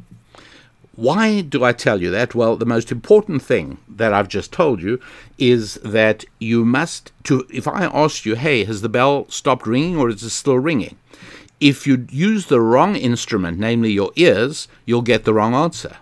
Why 0.95 1.41
do 1.41 1.63
I 1.63 1.71
tell 1.71 2.03
you 2.03 2.11
that? 2.11 2.35
Well, 2.35 2.55
the 2.55 2.67
most 2.67 2.91
important 2.91 3.41
thing 3.41 3.79
that 3.89 4.13
I've 4.13 4.27
just 4.27 4.51
told 4.51 4.79
you 4.79 4.99
is 5.39 5.79
that 5.83 6.23
you 6.39 6.65
must 6.65 7.11
to 7.23 7.47
if 7.49 7.67
I 7.67 7.85
ask 7.85 8.27
you, 8.27 8.35
"Hey, 8.35 8.63
has 8.65 8.81
the 8.81 8.89
bell 8.89 9.25
stopped 9.27 9.65
ringing 9.65 9.97
or 9.97 10.09
is 10.09 10.21
it 10.21 10.29
still 10.29 10.59
ringing?" 10.59 10.97
If 11.59 11.87
you 11.87 12.05
use 12.11 12.45
the 12.45 12.61
wrong 12.61 12.95
instrument, 12.95 13.57
namely 13.57 13.91
your 13.91 14.11
ears, 14.15 14.67
you'll 14.85 15.01
get 15.01 15.23
the 15.23 15.33
wrong 15.33 15.55
answer. 15.55 15.97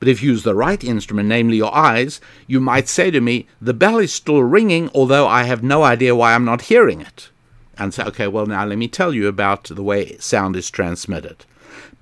But 0.00 0.08
if 0.08 0.20
you 0.20 0.32
use 0.32 0.42
the 0.42 0.56
right 0.56 0.82
instrument, 0.82 1.28
namely 1.28 1.58
your 1.58 1.72
eyes, 1.72 2.20
you 2.48 2.58
might 2.58 2.88
say 2.88 3.12
to 3.12 3.20
me, 3.20 3.46
"The 3.62 3.74
bell 3.74 3.98
is 3.98 4.12
still 4.12 4.42
ringing, 4.42 4.90
although 4.94 5.28
I 5.28 5.44
have 5.44 5.62
no 5.62 5.84
idea 5.84 6.16
why 6.16 6.34
I'm 6.34 6.44
not 6.44 6.62
hearing 6.62 7.00
it." 7.00 7.28
And 7.78 7.94
say, 7.94 8.02
"Okay, 8.02 8.26
well 8.26 8.46
now 8.46 8.66
let 8.66 8.78
me 8.78 8.88
tell 8.88 9.14
you 9.14 9.28
about 9.28 9.64
the 9.64 9.82
way 9.84 10.16
sound 10.18 10.56
is 10.56 10.70
transmitted." 10.70 11.44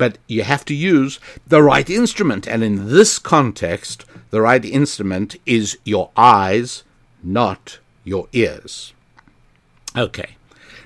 But 0.03 0.19
you 0.27 0.43
have 0.43 0.65
to 0.65 0.75
use 0.75 1.21
the 1.47 1.63
right 1.63 1.89
instrument. 1.89 2.49
And 2.49 2.65
in 2.65 2.89
this 2.89 3.21
context, 3.21 4.05
the 4.31 4.41
right 4.41 4.65
instrument 4.65 5.37
is 5.47 5.79
your 5.85 6.11
eyes, 6.17 6.83
not 7.23 7.79
your 8.03 8.27
ears. 8.33 8.95
Okay, 9.97 10.31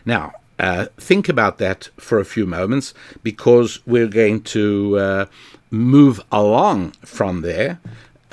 now 0.04 0.34
uh, 0.58 0.88
think 0.98 1.30
about 1.30 1.56
that 1.56 1.88
for 1.96 2.18
a 2.18 2.26
few 2.26 2.44
moments 2.44 2.92
because 3.22 3.80
we're 3.86 4.14
going 4.22 4.42
to 4.42 4.98
uh, 4.98 5.26
move 5.70 6.20
along 6.30 6.90
from 7.02 7.40
there. 7.40 7.80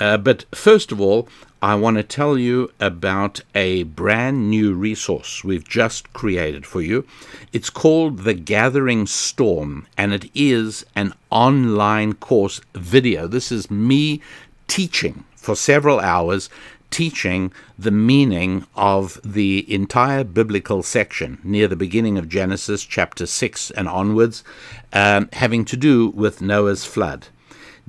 Uh, 0.00 0.16
but 0.16 0.44
first 0.52 0.90
of 0.90 1.00
all, 1.00 1.28
I 1.62 1.76
want 1.76 1.96
to 1.96 2.02
tell 2.02 2.36
you 2.36 2.70
about 2.78 3.40
a 3.54 3.84
brand 3.84 4.50
new 4.50 4.74
resource 4.74 5.42
we've 5.42 5.66
just 5.66 6.12
created 6.12 6.66
for 6.66 6.82
you. 6.82 7.06
It's 7.52 7.70
called 7.70 8.18
The 8.18 8.34
Gathering 8.34 9.06
Storm, 9.06 9.86
and 9.96 10.12
it 10.12 10.30
is 10.34 10.84
an 10.94 11.14
online 11.30 12.14
course 12.14 12.60
video. 12.74 13.26
This 13.26 13.50
is 13.50 13.70
me 13.70 14.20
teaching 14.66 15.24
for 15.36 15.54
several 15.54 16.00
hours, 16.00 16.50
teaching 16.90 17.52
the 17.78 17.90
meaning 17.90 18.66
of 18.74 19.18
the 19.24 19.64
entire 19.72 20.22
biblical 20.22 20.82
section 20.82 21.38
near 21.42 21.66
the 21.66 21.76
beginning 21.76 22.18
of 22.18 22.28
Genesis, 22.28 22.84
chapter 22.84 23.24
6 23.26 23.70
and 23.70 23.88
onwards, 23.88 24.44
um, 24.92 25.28
having 25.32 25.64
to 25.64 25.76
do 25.76 26.08
with 26.08 26.42
Noah's 26.42 26.84
flood. 26.84 27.28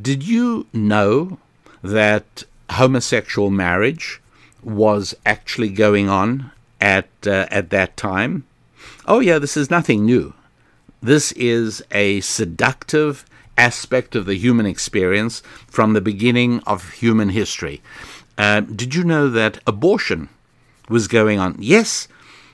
Did 0.02 0.24
you 0.24 0.68
know 0.74 1.40
that 1.86 2.44
homosexual 2.72 3.50
marriage 3.50 4.22
was 4.64 5.16
actually 5.26 5.70
going 5.70 6.10
on 6.10 6.52
at 6.82 7.10
uh, 7.26 7.46
at 7.52 7.70
that 7.70 7.96
time. 7.96 8.46
Oh 9.06 9.20
yeah, 9.20 9.40
this 9.40 9.56
is 9.56 9.70
nothing 9.70 10.06
new. 10.06 10.34
This 11.02 11.32
is 11.34 11.84
a 11.92 12.20
seductive 12.22 13.26
aspect 13.58 14.16
of 14.16 14.26
the 14.26 14.36
human 14.36 14.66
experience 14.66 15.42
from 15.68 15.94
the 15.94 16.02
beginning 16.02 16.60
of 16.62 16.94
human 16.94 17.30
history. 17.30 17.82
Uh, 18.38 18.62
did 18.62 18.96
you 18.96 19.04
know 19.04 19.30
that 19.30 19.60
abortion 19.66 20.30
was 20.90 21.08
going 21.08 21.40
on? 21.40 21.56
Yes, 21.60 22.08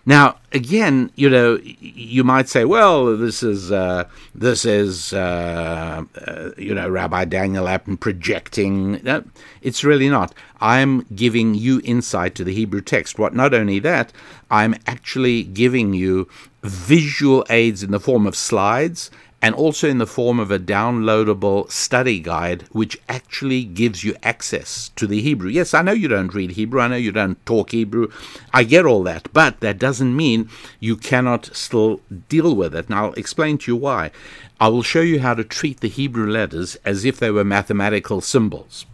now, 0.05 0.37
again, 0.51 1.11
you 1.15 1.29
know, 1.29 1.59
you 1.61 2.23
might 2.23 2.49
say, 2.49 2.65
well, 2.65 3.15
this 3.15 3.43
is 3.43 3.71
uh, 3.71 4.05
this 4.33 4.65
is 4.65 5.13
uh, 5.13 6.03
uh, 6.27 6.49
you 6.57 6.73
know 6.73 6.89
Rabbi 6.89 7.25
Daniel 7.25 7.65
Lapin 7.65 7.97
projecting. 7.97 8.93
No, 9.03 9.23
it's 9.61 9.83
really 9.83 10.09
not. 10.09 10.33
I'm 10.59 11.01
giving 11.15 11.53
you 11.53 11.81
insight 11.83 12.33
to 12.35 12.43
the 12.43 12.53
Hebrew 12.53 12.81
text. 12.81 13.19
What? 13.19 13.35
Not 13.35 13.53
only 13.53 13.79
that, 13.79 14.11
I'm 14.49 14.75
actually 14.87 15.43
giving 15.43 15.93
you 15.93 16.27
visual 16.63 17.45
aids 17.49 17.83
in 17.83 17.91
the 17.91 17.99
form 17.99 18.25
of 18.25 18.35
slides 18.35 19.11
and 19.41 19.55
also 19.55 19.87
in 19.87 19.97
the 19.97 20.05
form 20.05 20.39
of 20.39 20.51
a 20.51 20.59
downloadable 20.59 21.69
study 21.71 22.19
guide, 22.19 22.63
which 22.71 22.99
actually 23.09 23.63
gives 23.63 24.03
you 24.03 24.15
access 24.21 24.89
to 24.95 25.07
the 25.07 25.21
Hebrew. 25.21 25.49
Yes, 25.49 25.73
I 25.73 25.81
know 25.81 25.93
you 25.93 26.07
don't 26.07 26.33
read 26.33 26.51
Hebrew, 26.51 26.79
I 26.79 26.87
know 26.87 26.95
you 26.95 27.11
don't 27.11 27.43
talk 27.45 27.71
Hebrew, 27.71 28.11
I 28.53 28.63
get 28.63 28.85
all 28.85 29.03
that, 29.03 29.33
but 29.33 29.59
that 29.61 29.79
doesn't 29.79 30.15
mean 30.15 30.49
you 30.79 30.95
cannot 30.95 31.55
still 31.55 32.01
deal 32.29 32.55
with 32.55 32.75
it. 32.75 32.85
And 32.85 32.95
I'll 32.95 33.13
explain 33.13 33.57
to 33.59 33.71
you 33.71 33.75
why. 33.75 34.11
I 34.59 34.67
will 34.67 34.83
show 34.83 35.01
you 35.01 35.21
how 35.21 35.33
to 35.33 35.43
treat 35.43 35.79
the 35.79 35.89
Hebrew 35.89 36.29
letters 36.29 36.75
as 36.85 37.03
if 37.03 37.17
they 37.17 37.31
were 37.31 37.43
mathematical 37.43 38.21
symbols. 38.21 38.85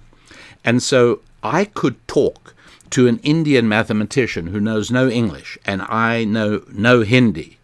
And 0.64 0.82
so 0.82 1.22
I 1.44 1.66
could 1.66 2.08
talk 2.08 2.54
to 2.92 3.08
an 3.08 3.20
Indian 3.20 3.68
mathematician 3.68 4.48
who 4.48 4.62
knows 4.62 4.90
no 4.90 5.10
English, 5.10 5.58
and 5.66 5.82
I 5.82 6.24
know 6.24 6.64
no 6.72 7.02
Hindi 7.02 7.57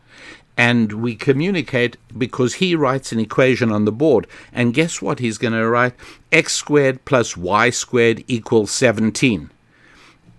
and 0.58 0.94
we 0.94 1.16
communicate 1.16 1.98
because 2.16 2.56
he 2.56 2.76
writes 2.76 3.12
an 3.12 3.20
equation 3.20 3.72
on 3.72 3.86
the 3.86 3.92
board. 3.92 4.28
And 4.52 4.74
guess 4.74 5.02
what? 5.02 5.20
He's 5.20 5.38
going 5.38 5.54
to 5.54 5.68
write 5.68 5.94
x 6.32 6.54
squared 6.54 7.04
plus 7.06 7.36
y 7.36 7.70
squared 7.70 8.24
equals 8.28 8.72
17. 8.72 9.50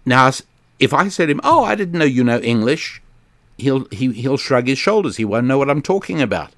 Now, 0.07 0.31
if 0.79 0.93
I 0.93 1.09
said 1.09 1.27
to 1.27 1.33
him, 1.33 1.41
Oh, 1.43 1.65
I 1.65 1.75
didn't 1.75 1.99
know 1.99 2.05
you 2.05 2.23
know 2.23 2.41
English, 2.41 3.03
he'll, 3.59 3.87
he, 3.87 4.13
he'll 4.13 4.37
shrug 4.37 4.69
his 4.69 4.79
shoulders. 4.79 5.17
He 5.17 5.25
won't 5.25 5.47
know 5.47 5.59
what 5.59 5.71
I'm 5.71 5.83
talking 5.83 6.21
about. 6.23 6.53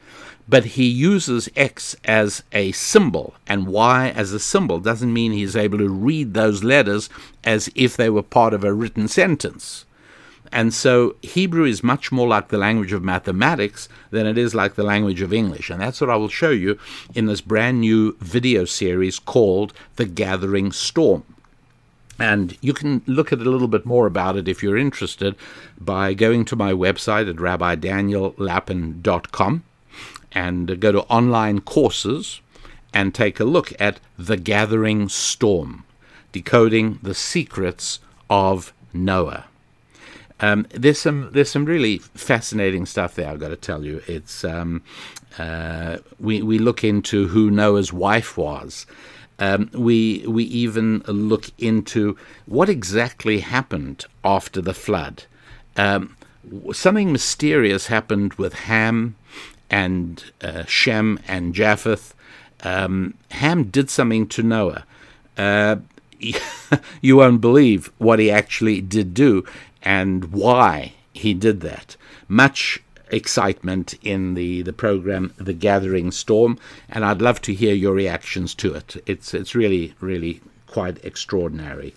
But 0.48 0.64
he 0.64 0.86
uses 0.86 1.48
x 1.56 1.96
as 2.04 2.44
a 2.52 2.70
symbol 2.72 3.34
and 3.48 3.66
y 3.66 4.10
as 4.10 4.32
a 4.32 4.38
symbol. 4.38 4.78
Doesn't 4.78 5.12
mean 5.12 5.32
he's 5.32 5.56
able 5.56 5.78
to 5.78 5.88
read 5.88 6.34
those 6.34 6.62
letters 6.62 7.08
as 7.42 7.70
if 7.74 7.96
they 7.96 8.10
were 8.10 8.22
part 8.22 8.54
of 8.54 8.62
a 8.62 8.72
written 8.72 9.08
sentence. 9.08 9.86
And 10.52 10.72
so 10.72 11.16
Hebrew 11.22 11.64
is 11.64 11.82
much 11.82 12.12
more 12.12 12.28
like 12.28 12.48
the 12.48 12.58
language 12.58 12.92
of 12.92 13.02
mathematics 13.02 13.88
than 14.10 14.26
it 14.26 14.38
is 14.38 14.54
like 14.54 14.74
the 14.74 14.82
language 14.82 15.20
of 15.20 15.32
English. 15.32 15.70
And 15.70 15.80
that's 15.80 16.00
what 16.00 16.10
I 16.10 16.16
will 16.16 16.28
show 16.28 16.50
you 16.50 16.78
in 17.14 17.26
this 17.26 17.40
brand 17.40 17.80
new 17.80 18.16
video 18.20 18.64
series 18.64 19.18
called 19.18 19.72
The 19.96 20.06
Gathering 20.06 20.72
Storm. 20.72 21.24
And 22.18 22.56
you 22.60 22.72
can 22.72 23.02
look 23.06 23.32
at 23.32 23.40
a 23.40 23.50
little 23.50 23.68
bit 23.68 23.84
more 23.84 24.06
about 24.06 24.36
it 24.36 24.48
if 24.48 24.62
you're 24.62 24.78
interested 24.78 25.36
by 25.78 26.14
going 26.14 26.46
to 26.46 26.56
my 26.56 26.72
website 26.72 27.28
at 27.28 27.36
rabbidaniellapin.com 27.36 29.64
and 30.32 30.80
go 30.80 30.92
to 30.92 31.02
online 31.02 31.60
courses 31.60 32.40
and 32.94 33.14
take 33.14 33.38
a 33.38 33.44
look 33.44 33.74
at 33.78 34.00
The 34.18 34.38
Gathering 34.38 35.10
Storm, 35.10 35.84
decoding 36.32 36.98
the 37.02 37.14
secrets 37.14 38.00
of 38.30 38.72
Noah. 38.94 39.44
Um, 40.40 40.66
there's 40.70 40.98
some 40.98 41.30
there's 41.32 41.50
some 41.50 41.64
really 41.64 41.98
fascinating 41.98 42.86
stuff 42.86 43.14
there. 43.14 43.28
I've 43.28 43.40
got 43.40 43.48
to 43.48 43.56
tell 43.56 43.84
you. 43.84 44.02
It's 44.06 44.44
um, 44.44 44.82
uh, 45.38 45.98
we 46.20 46.42
we 46.42 46.58
look 46.58 46.84
into 46.84 47.28
who 47.28 47.50
Noah's 47.50 47.92
wife 47.92 48.36
was. 48.36 48.86
Um, 49.38 49.70
we 49.72 50.24
we 50.26 50.44
even 50.44 51.00
look 51.06 51.50
into 51.58 52.16
what 52.46 52.68
exactly 52.68 53.40
happened 53.40 54.04
after 54.24 54.60
the 54.60 54.74
flood. 54.74 55.24
Um, 55.76 56.16
something 56.72 57.12
mysterious 57.12 57.86
happened 57.86 58.34
with 58.34 58.54
Ham 58.54 59.16
and 59.70 60.22
uh, 60.42 60.64
Shem 60.64 61.18
and 61.26 61.54
Japheth. 61.54 62.14
Um, 62.62 63.14
Ham 63.32 63.64
did 63.64 63.90
something 63.90 64.26
to 64.28 64.42
Noah. 64.42 64.84
Uh, 65.36 65.76
you 67.02 67.16
won't 67.16 67.42
believe 67.42 67.92
what 67.98 68.18
he 68.18 68.30
actually 68.30 68.80
did 68.80 69.12
do 69.12 69.44
and 69.86 70.32
why 70.32 70.92
he 71.12 71.32
did 71.32 71.60
that. 71.60 71.96
Much 72.26 72.82
excitement 73.12 73.94
in 74.02 74.34
the, 74.34 74.62
the 74.62 74.72
program 74.72 75.32
The 75.36 75.52
Gathering 75.52 76.10
Storm, 76.10 76.58
and 76.88 77.04
I'd 77.04 77.22
love 77.22 77.40
to 77.42 77.54
hear 77.54 77.72
your 77.72 77.94
reactions 77.94 78.52
to 78.56 78.74
it. 78.74 78.96
It's, 79.06 79.32
it's 79.32 79.54
really, 79.54 79.94
really 80.00 80.40
quite 80.66 81.02
extraordinary. 81.04 81.94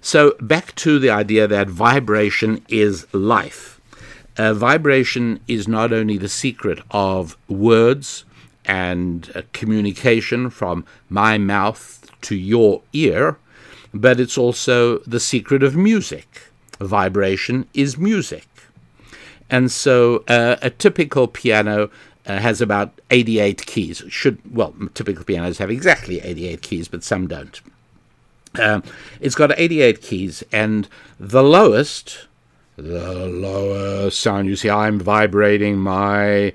So, 0.00 0.34
back 0.40 0.74
to 0.76 0.98
the 0.98 1.10
idea 1.10 1.46
that 1.46 1.68
vibration 1.68 2.64
is 2.68 3.06
life. 3.14 3.80
Uh, 4.36 4.52
vibration 4.52 5.38
is 5.46 5.68
not 5.68 5.92
only 5.92 6.18
the 6.18 6.28
secret 6.28 6.80
of 6.90 7.36
words 7.48 8.24
and 8.64 9.30
uh, 9.36 9.42
communication 9.52 10.50
from 10.50 10.84
my 11.08 11.38
mouth 11.38 12.10
to 12.22 12.34
your 12.34 12.82
ear, 12.92 13.38
but 13.94 14.18
it's 14.18 14.36
also 14.36 14.98
the 14.98 15.20
secret 15.20 15.62
of 15.62 15.76
music 15.76 16.47
vibration 16.80 17.66
is 17.74 17.98
music. 17.98 18.46
And 19.50 19.70
so 19.70 20.24
uh, 20.28 20.56
a 20.60 20.70
typical 20.70 21.26
piano 21.26 21.90
uh, 22.26 22.38
has 22.38 22.60
about 22.60 22.92
88 23.10 23.64
keys. 23.66 24.02
Should 24.08 24.38
well, 24.54 24.74
typical 24.94 25.24
pianos 25.24 25.58
have 25.58 25.70
exactly 25.70 26.20
88 26.20 26.62
keys, 26.62 26.88
but 26.88 27.02
some 27.02 27.26
don't. 27.26 27.60
Uh, 28.54 28.80
it's 29.20 29.34
got 29.34 29.58
88 29.58 30.02
keys, 30.02 30.42
and 30.52 30.88
the 31.18 31.42
lowest, 31.42 32.26
the 32.76 33.26
lower 33.26 34.10
sound. 34.10 34.48
You 34.48 34.56
see, 34.56 34.70
I'm 34.70 34.98
vibrating 34.98 35.78
my 35.78 36.52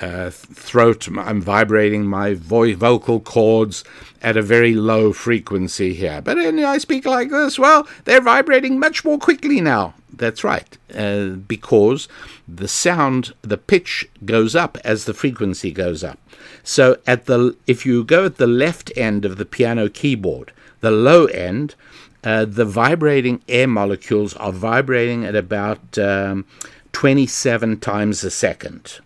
uh, 0.00 0.30
throat. 0.30 1.08
I'm 1.16 1.40
vibrating 1.40 2.06
my 2.06 2.34
voice, 2.34 2.76
vocal 2.76 3.20
cords 3.20 3.84
at 4.22 4.36
a 4.36 4.42
very 4.42 4.74
low 4.74 5.12
frequency 5.12 5.94
here. 5.94 6.20
But 6.20 6.36
when 6.36 6.64
I 6.64 6.78
speak 6.78 7.04
like 7.04 7.30
this, 7.30 7.58
well, 7.58 7.86
they're 8.04 8.20
vibrating 8.20 8.78
much 8.78 9.04
more 9.04 9.18
quickly 9.18 9.60
now. 9.60 9.94
That's 10.12 10.44
right, 10.44 10.78
uh, 10.94 11.30
because 11.30 12.08
the 12.46 12.68
sound, 12.68 13.34
the 13.42 13.58
pitch 13.58 14.08
goes 14.24 14.54
up 14.54 14.78
as 14.84 15.04
the 15.04 15.14
frequency 15.14 15.72
goes 15.72 16.04
up. 16.04 16.18
So 16.62 16.98
at 17.06 17.26
the, 17.26 17.56
if 17.66 17.84
you 17.84 18.04
go 18.04 18.24
at 18.26 18.36
the 18.36 18.46
left 18.46 18.92
end 18.96 19.24
of 19.24 19.38
the 19.38 19.44
piano 19.44 19.88
keyboard, 19.88 20.52
the 20.80 20.90
low 20.90 21.26
end, 21.26 21.74
uh, 22.22 22.44
the 22.44 22.64
vibrating 22.64 23.42
air 23.48 23.66
molecules 23.66 24.34
are 24.34 24.52
vibrating 24.52 25.24
at 25.24 25.34
about 25.34 25.98
um, 25.98 26.46
27 26.92 27.80
times 27.80 28.24
a 28.24 28.30
second. 28.30 29.00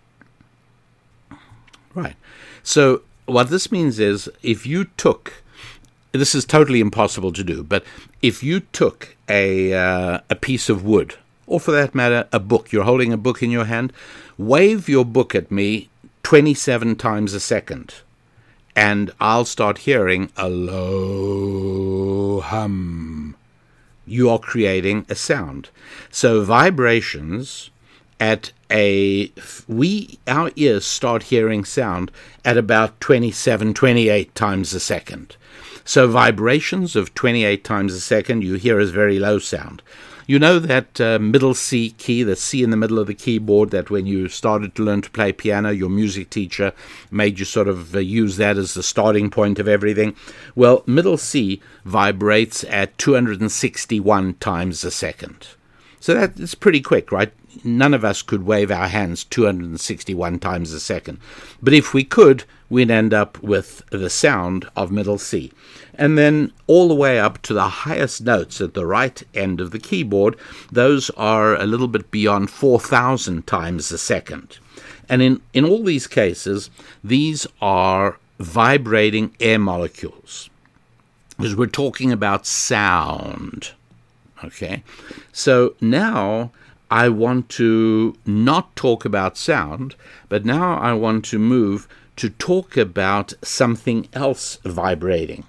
Right. 1.95 2.15
So 2.63 3.01
what 3.25 3.49
this 3.49 3.71
means 3.71 3.99
is 3.99 4.29
if 4.41 4.65
you 4.65 4.85
took 4.97 5.43
this 6.11 6.33
is 6.33 6.45
totally 6.45 6.79
impossible 6.79 7.31
to 7.33 7.43
do, 7.43 7.63
but 7.63 7.83
if 8.21 8.41
you 8.41 8.61
took 8.61 9.15
a 9.27 9.73
uh, 9.73 10.19
a 10.29 10.35
piece 10.35 10.69
of 10.69 10.83
wood, 10.83 11.15
or 11.45 11.59
for 11.59 11.71
that 11.71 11.93
matter, 11.93 12.27
a 12.31 12.39
book, 12.39 12.71
you're 12.71 12.83
holding 12.83 13.13
a 13.13 13.17
book 13.17 13.43
in 13.43 13.51
your 13.51 13.65
hand, 13.65 13.93
wave 14.37 14.89
your 14.89 15.05
book 15.05 15.35
at 15.35 15.51
me 15.51 15.89
27 16.23 16.95
times 16.95 17.33
a 17.33 17.39
second, 17.39 17.95
and 18.75 19.11
I'll 19.19 19.45
start 19.45 19.79
hearing 19.79 20.31
a 20.35 20.49
low 20.49 22.39
hum. 22.41 23.35
You 24.05 24.29
are 24.31 24.39
creating 24.39 25.05
a 25.09 25.15
sound. 25.15 25.69
So 26.09 26.43
vibrations 26.43 27.69
at 28.19 28.51
a 28.71 29.31
we 29.67 30.19
our 30.27 30.51
ears 30.55 30.85
start 30.85 31.23
hearing 31.23 31.65
sound 31.65 32.11
at 32.45 32.57
about 32.57 32.99
27 32.99 33.73
28 33.73 34.35
times 34.35 34.73
a 34.73 34.79
second 34.79 35.35
so 35.85 36.07
vibrations 36.07 36.95
of 36.95 37.13
28 37.15 37.63
times 37.63 37.93
a 37.93 38.01
second 38.01 38.43
you 38.43 38.55
hear 38.55 38.79
as 38.79 38.91
very 38.91 39.19
low 39.19 39.39
sound 39.39 39.81
you 40.29 40.37
know 40.37 40.59
that 40.59 41.01
uh, 41.01 41.17
middle 41.17 41.55
C 41.55 41.89
key, 41.89 42.21
the 42.21 42.35
C 42.35 42.61
in 42.61 42.69
the 42.69 42.77
middle 42.77 42.99
of 42.99 43.07
the 43.07 43.15
keyboard, 43.15 43.71
that 43.71 43.89
when 43.89 44.05
you 44.05 44.27
started 44.27 44.75
to 44.75 44.83
learn 44.83 45.01
to 45.01 45.09
play 45.09 45.31
piano, 45.31 45.71
your 45.71 45.89
music 45.89 46.29
teacher 46.29 46.71
made 47.09 47.39
you 47.39 47.45
sort 47.45 47.67
of 47.67 47.95
uh, 47.95 47.97
use 47.97 48.37
that 48.37 48.55
as 48.55 48.75
the 48.75 48.83
starting 48.83 49.31
point 49.31 49.57
of 49.57 49.67
everything? 49.67 50.15
Well, 50.53 50.83
middle 50.85 51.17
C 51.17 51.63
vibrates 51.83 52.63
at 52.65 52.95
261 52.99 54.35
times 54.35 54.83
a 54.83 54.91
second. 54.91 55.47
So 55.99 56.13
that's 56.13 56.55
pretty 56.55 56.81
quick, 56.81 57.11
right? 57.11 57.31
None 57.63 57.93
of 57.93 58.05
us 58.05 58.21
could 58.21 58.43
wave 58.43 58.71
our 58.71 58.87
hands 58.87 59.23
261 59.25 60.39
times 60.39 60.71
a 60.71 60.79
second. 60.79 61.19
But 61.61 61.73
if 61.73 61.93
we 61.93 62.03
could, 62.03 62.43
we'd 62.69 62.91
end 62.91 63.13
up 63.13 63.41
with 63.41 63.83
the 63.89 64.09
sound 64.09 64.69
of 64.75 64.91
middle 64.91 65.17
C 65.17 65.51
and 65.99 66.17
then 66.17 66.53
all 66.65 66.87
the 66.87 66.95
way 66.95 67.19
up 67.19 67.41
to 67.41 67.53
the 67.53 67.67
highest 67.67 68.21
notes 68.21 68.61
at 68.61 68.73
the 68.73 68.85
right 68.85 69.21
end 69.35 69.59
of 69.59 69.71
the 69.71 69.79
keyboard, 69.79 70.37
those 70.71 71.09
are 71.11 71.55
a 71.55 71.65
little 71.65 71.89
bit 71.89 72.09
beyond 72.09 72.49
4,000 72.49 73.45
times 73.45 73.91
a 73.91 73.97
second. 73.97 74.59
And 75.09 75.21
in, 75.21 75.41
in 75.53 75.65
all 75.65 75.83
these 75.83 76.07
cases, 76.07 76.69
these 77.03 77.45
are 77.61 78.17
vibrating 78.39 79.35
air 79.41 79.59
molecules. 79.59 80.49
Because 81.35 81.53
we're 81.53 81.67
talking 81.67 82.13
about 82.13 82.45
sound. 82.45 83.71
Okay? 84.43 84.83
So 85.31 85.75
now 85.81 86.51
I 86.91 87.09
want 87.09 87.49
to 87.49 88.15
not 88.25 88.75
talk 88.75 89.05
about 89.05 89.37
sound, 89.37 89.95
but 90.27 90.45
now 90.45 90.77
I 90.77 90.93
want 90.93 91.25
to 91.25 91.39
move 91.39 91.87
to 92.15 92.29
talk 92.29 92.75
about 92.75 93.33
something 93.43 94.07
else 94.13 94.57
vibrating. 94.65 95.45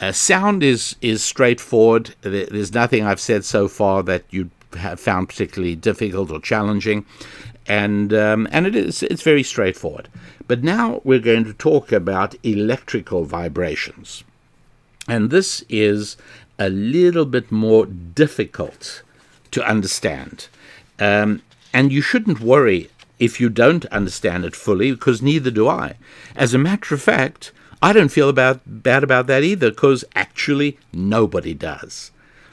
Uh, 0.00 0.12
sound 0.12 0.62
is 0.62 0.96
is 1.00 1.24
straightforward. 1.24 2.14
There's 2.20 2.72
nothing 2.72 3.04
I've 3.04 3.20
said 3.20 3.44
so 3.44 3.66
far 3.66 4.02
that 4.04 4.24
you 4.30 4.50
have 4.76 5.00
found 5.00 5.28
particularly 5.28 5.74
difficult 5.74 6.30
or 6.30 6.40
challenging, 6.40 7.04
and 7.66 8.14
um, 8.14 8.46
and 8.52 8.66
it 8.66 8.76
is 8.76 9.02
it's 9.02 9.22
very 9.22 9.42
straightforward. 9.42 10.08
But 10.46 10.62
now 10.62 11.00
we're 11.02 11.18
going 11.18 11.44
to 11.44 11.52
talk 11.52 11.90
about 11.90 12.36
electrical 12.44 13.24
vibrations, 13.24 14.22
and 15.08 15.30
this 15.30 15.64
is 15.68 16.16
a 16.58 16.68
little 16.68 17.24
bit 17.24 17.50
more 17.52 17.86
difficult 17.86 19.02
to 19.50 19.66
understand. 19.66 20.48
Um, 20.98 21.42
and 21.72 21.92
you 21.92 22.02
shouldn't 22.02 22.40
worry 22.40 22.90
if 23.18 23.40
you 23.40 23.48
don't 23.48 23.84
understand 23.86 24.44
it 24.44 24.54
fully, 24.54 24.92
because 24.92 25.20
neither 25.22 25.50
do 25.50 25.68
I. 25.68 25.96
As 26.36 26.54
a 26.54 26.58
matter 26.58 26.94
of 26.94 27.02
fact, 27.02 27.52
I 27.82 27.92
don't 27.92 28.10
feel 28.10 28.28
about, 28.28 28.60
bad 28.66 29.04
about 29.04 29.26
that 29.28 29.42
either 29.42 29.70
because 29.70 30.04
actually 30.14 30.78
nobody 30.92 31.54
does. 31.54 32.10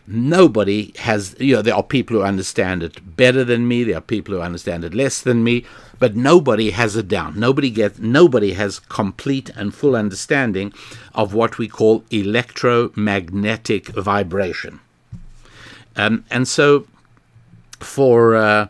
Nobody 0.08 0.94
has, 1.00 1.36
you 1.40 1.56
know, 1.56 1.62
there 1.64 1.76
are 1.76 1.84
people 1.84 2.18
who 2.18 2.24
understand 2.24 2.84
it 2.84 3.16
better 3.18 3.44
than 3.44 3.68
me, 3.68 3.84
there 3.84 3.98
are 3.98 4.02
people 4.02 4.36
who 4.36 4.42
understand 4.42 4.84
it 4.84 4.94
less 4.94 5.22
than 5.22 5.44
me, 5.44 5.66
but 6.00 6.16
nobody 6.16 6.72
has 6.72 6.96
it 6.96 7.08
down. 7.08 7.40
Nobody 7.40 7.70
gets, 7.70 8.00
nobody 8.00 8.54
has 8.54 8.80
complete 8.80 9.50
and 9.50 9.74
full 9.74 9.96
understanding 9.96 10.74
of 11.14 11.34
what 11.34 11.58
we 11.58 11.68
call 11.68 12.04
electromagnetic 12.12 13.88
vibration. 13.88 14.80
Um, 15.96 16.26
and 16.30 16.48
so, 16.48 16.88
for 17.80 18.36
uh, 18.36 18.68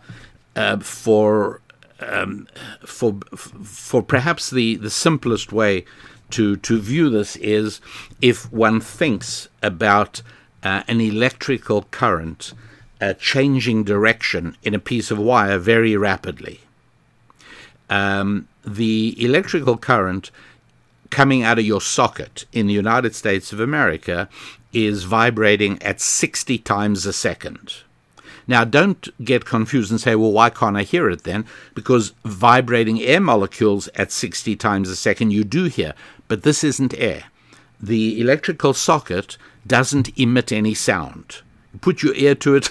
uh, 0.56 0.78
for 0.80 1.62
um, 2.00 2.48
for 2.86 3.14
for 3.34 4.04
perhaps 4.04 4.50
the, 4.50 4.76
the 4.76 4.90
simplest 4.90 5.52
way 5.52 5.86
to, 6.32 6.56
to 6.58 6.80
view 6.80 7.10
this 7.10 7.36
is 7.38 7.82
if 8.22 8.52
one 8.52 8.82
thinks 8.82 9.48
about 9.62 10.22
uh, 10.64 10.84
an 10.88 11.00
electrical 11.00 11.84
current 11.84 12.54
uh, 13.00 13.14
changing 13.14 13.84
direction 13.84 14.58
in 14.64 14.74
a 14.74 14.80
piece 14.80 15.12
of 15.12 15.20
wire 15.20 15.58
very 15.60 15.96
rapidly. 15.96 16.62
Um, 17.90 18.48
the 18.66 19.16
electrical 19.24 19.78
current 19.78 20.32
coming 21.10 21.44
out 21.44 21.60
of 21.60 21.66
your 21.66 21.82
socket 21.82 22.46
in 22.52 22.68
the 22.68 22.74
United 22.74 23.16
States 23.16 23.54
of 23.54 23.60
America 23.60 24.28
is 24.74 25.04
vibrating 25.04 25.82
at 25.82 26.02
60 26.02 26.58
times 26.60 27.06
a 27.06 27.14
second. 27.14 27.84
Now, 28.48 28.64
don't 28.64 29.08
get 29.24 29.46
confused 29.46 29.92
and 29.92 30.00
say, 30.00 30.16
well, 30.16 30.32
why 30.32 30.50
can't 30.50 30.78
I 30.78 30.84
hear 30.84 31.10
it 31.10 31.24
then? 31.24 31.46
Because 31.74 32.14
vibrating 32.24 33.02
air 33.02 33.20
molecules 33.20 33.88
at 33.96 34.12
60 34.12 34.56
times 34.58 34.90
a 34.90 34.96
second 34.96 35.32
you 35.32 35.44
do 35.44 35.64
hear, 35.66 35.94
but 36.28 36.44
this 36.44 36.64
isn't 36.64 36.94
air. 36.98 37.24
The 37.82 38.20
electrical 38.22 38.74
socket 38.74 39.38
doesn't 39.66 40.18
emit 40.18 40.52
any 40.52 40.74
sound. 40.74 41.42
Put 41.82 42.04
your 42.04 42.14
ear 42.16 42.36
to 42.36 42.56
it. 42.56 42.70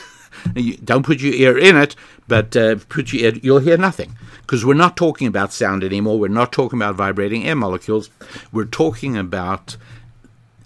don't 0.85 1.05
put 1.05 1.21
your 1.21 1.35
ear 1.35 1.59
in 1.59 1.77
it, 1.77 1.97
but 2.29 2.57
uh, 2.57 2.77
put 2.89 3.13
your 3.13 3.33
ear, 3.33 3.39
you'll 3.43 3.59
hear 3.59 3.77
nothing. 3.77 4.17
Because 4.45 4.65
we're 4.65 4.75
not 4.75 4.97
talking 4.97 5.27
about 5.27 5.53
sound 5.53 5.83
anymore. 5.83 6.19
We're 6.19 6.29
not 6.29 6.53
talking 6.53 6.79
about 6.79 6.97
vibrating 6.97 7.47
air 7.47 7.57
molecules. 7.57 8.11
We're 8.53 8.67
talking 8.67 9.17
about 9.17 9.77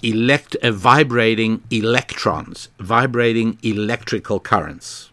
elect, 0.02 0.56
uh, 0.56 0.72
vibrating 0.72 1.62
electrons, 1.70 2.68
vibrating 2.78 3.58
electrical 3.62 4.40
currents. 4.40 5.10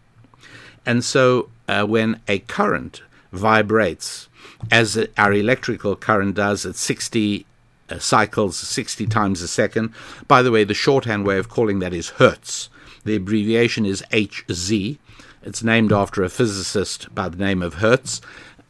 And 0.84 1.04
so 1.04 1.48
uh, 1.68 1.84
when 1.84 2.20
a 2.28 2.40
current 2.40 3.02
vibrates, 3.32 4.28
as 4.70 4.98
our 5.16 5.32
electrical 5.32 5.96
current 5.96 6.34
does 6.34 6.64
at 6.64 6.76
60 6.76 7.46
uh, 7.88 7.98
cycles 7.98 8.56
60 8.56 9.06
times 9.06 9.42
a 9.42 9.48
second, 9.48 9.92
by 10.26 10.42
the 10.42 10.50
way, 10.50 10.64
the 10.64 10.74
shorthand 10.74 11.24
way 11.24 11.38
of 11.38 11.48
calling 11.48 11.78
that 11.78 11.94
is 11.94 12.10
Hertz. 12.10 12.68
The 13.04 13.16
abbreviation 13.16 13.86
is 13.86 14.02
HZ. 14.10 14.98
It's 15.42 15.62
named 15.62 15.92
after 15.92 16.24
a 16.24 16.28
physicist 16.28 17.14
by 17.14 17.28
the 17.28 17.36
name 17.36 17.62
of 17.62 17.74
Hertz. 17.74 18.20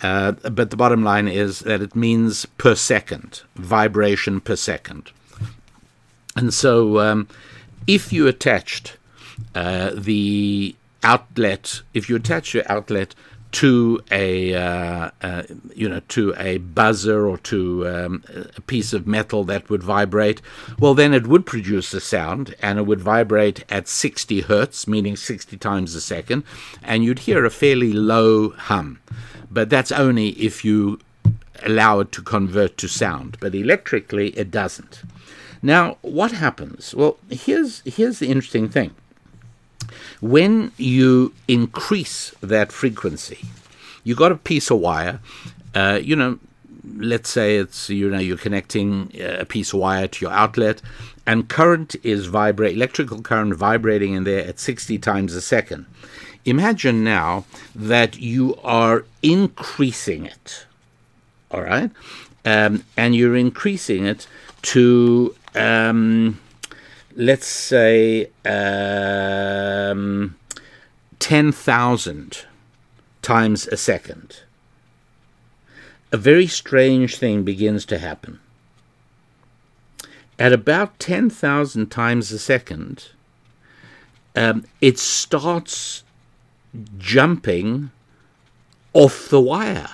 Uh, 0.03 0.33
but 0.33 0.71
the 0.71 0.77
bottom 0.77 1.03
line 1.03 1.27
is 1.27 1.61
that 1.61 1.81
it 1.81 1.97
means 1.97 2.47
per 2.59 2.75
second, 2.75 3.43
vibration 3.55 4.41
per 4.41 4.57
second. 4.57 5.11
And 6.37 6.53
so, 6.53 7.01
um, 7.01 7.29
if 7.87 8.13
you 8.13 8.27
attached 8.27 8.99
uh, 9.55 9.91
the 9.95 10.77
outlet, 11.03 11.83
if 11.95 12.09
you 12.09 12.17
attach 12.17 12.53
your 12.53 12.65
outlet 12.71 13.15
to 13.53 14.01
a 14.11 14.55
uh, 14.55 15.11
uh, 15.23 15.43
you 15.75 15.89
know 15.89 16.01
to 16.09 16.35
a 16.37 16.59
buzzer 16.59 17.27
or 17.27 17.39
to 17.39 17.89
um, 17.89 18.25
a 18.57 18.61
piece 18.63 18.93
of 18.93 19.07
metal 19.07 19.45
that 19.45 19.71
would 19.71 19.83
vibrate, 19.83 20.43
well 20.79 20.93
then 20.95 21.15
it 21.15 21.27
would 21.27 21.47
produce 21.47 21.95
a 21.95 22.01
sound 22.01 22.55
and 22.61 22.79
it 22.79 22.83
would 22.83 23.01
vibrate 23.01 23.65
at 23.71 23.89
60 23.89 24.43
hertz, 24.43 24.87
meaning 24.87 25.17
60 25.17 25.57
times 25.57 25.95
a 25.95 26.01
second, 26.01 26.45
and 26.83 27.03
you'd 27.03 27.21
hear 27.21 27.45
a 27.45 27.51
fairly 27.51 27.93
low 27.93 28.51
hum. 28.51 28.99
But 29.51 29.71
that's 29.71 29.93
only 29.93 30.31
if 30.31 30.65
you 30.65 30.99
allow 31.65 32.01
it 32.01 32.13
to 32.13 32.23
convert 32.23 32.77
to 32.79 32.89
sound. 32.89 33.37
But 33.41 33.55
electrically, 33.55 34.29
it 34.31 34.51
doesn't. 34.51 35.03
Now, 35.63 35.97
what 36.03 36.33
happens? 36.33 36.95
Well, 36.95 37.17
here's 37.31 37.81
here's 37.85 38.19
the 38.19 38.29
interesting 38.29 38.69
thing. 38.69 38.95
When 40.21 40.73
you 40.77 41.35
increase 41.49 42.35
that 42.41 42.73
frequency, 42.73 43.47
you 44.05 44.15
got 44.15 44.33
a 44.33 44.37
piece 44.37 44.71
of 44.71 44.79
wire, 44.81 45.21
uh, 45.75 46.01
you 46.03 46.17
know, 46.17 46.39
let's 46.97 47.29
say 47.29 47.57
it's 47.57 47.91
you 47.91 48.09
know 48.11 48.19
you're 48.19 48.37
connecting 48.37 49.11
a 49.19 49.45
piece 49.45 49.73
of 49.73 49.81
wire 49.81 50.07
to 50.09 50.25
your 50.25 50.33
outlet 50.33 50.81
and 51.27 51.49
current 51.49 51.97
is 52.03 52.27
vibrate 52.27 52.77
electrical 52.77 53.21
current 53.21 53.55
vibrating 53.55 54.15
in 54.15 54.25
there 54.25 54.47
at 54.47 54.59
60 54.59 54.99
times 54.99 55.35
a 55.35 55.41
second 55.41 55.87
imagine 56.47 57.05
now 57.05 57.45
that 57.75 58.19
you 58.19 58.57
are 58.65 59.05
increasing 59.23 60.25
it 60.25 60.67
all 61.51 61.63
right 61.63 61.91
um, 62.45 62.85
and 62.97 63.15
you're 63.15 63.37
increasing 63.37 64.07
it 64.07 64.27
to 64.63 65.35
um, 65.55 66.39
let's 67.17 67.47
say 67.47 68.31
um, 68.45 70.37
10,000 71.19 72.45
times 73.23 73.67
a 73.69 73.77
second. 73.77 74.43
A 76.13 76.17
very 76.17 76.47
strange 76.47 77.17
thing 77.17 77.43
begins 77.43 77.85
to 77.87 77.99
happen. 77.99 78.39
At 80.39 80.53
about 80.53 80.99
10,000 80.99 81.91
times 81.91 82.31
a 82.31 82.39
second, 82.39 83.09
um, 84.37 84.65
it 84.81 84.99
starts 84.99 86.05
jumping 86.99 87.91
off 88.93 89.29
the 89.29 89.41
wire. 89.41 89.91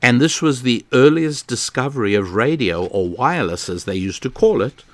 And 0.00 0.20
this 0.20 0.40
was 0.40 0.62
the 0.62 0.84
earliest 0.92 1.46
discovery 1.46 2.14
of 2.14 2.34
radio, 2.34 2.86
or 2.86 3.08
wireless 3.08 3.68
as 3.68 3.84
they 3.84 3.96
used 3.96 4.22
to 4.22 4.30
call 4.30 4.62
it, 4.62 4.84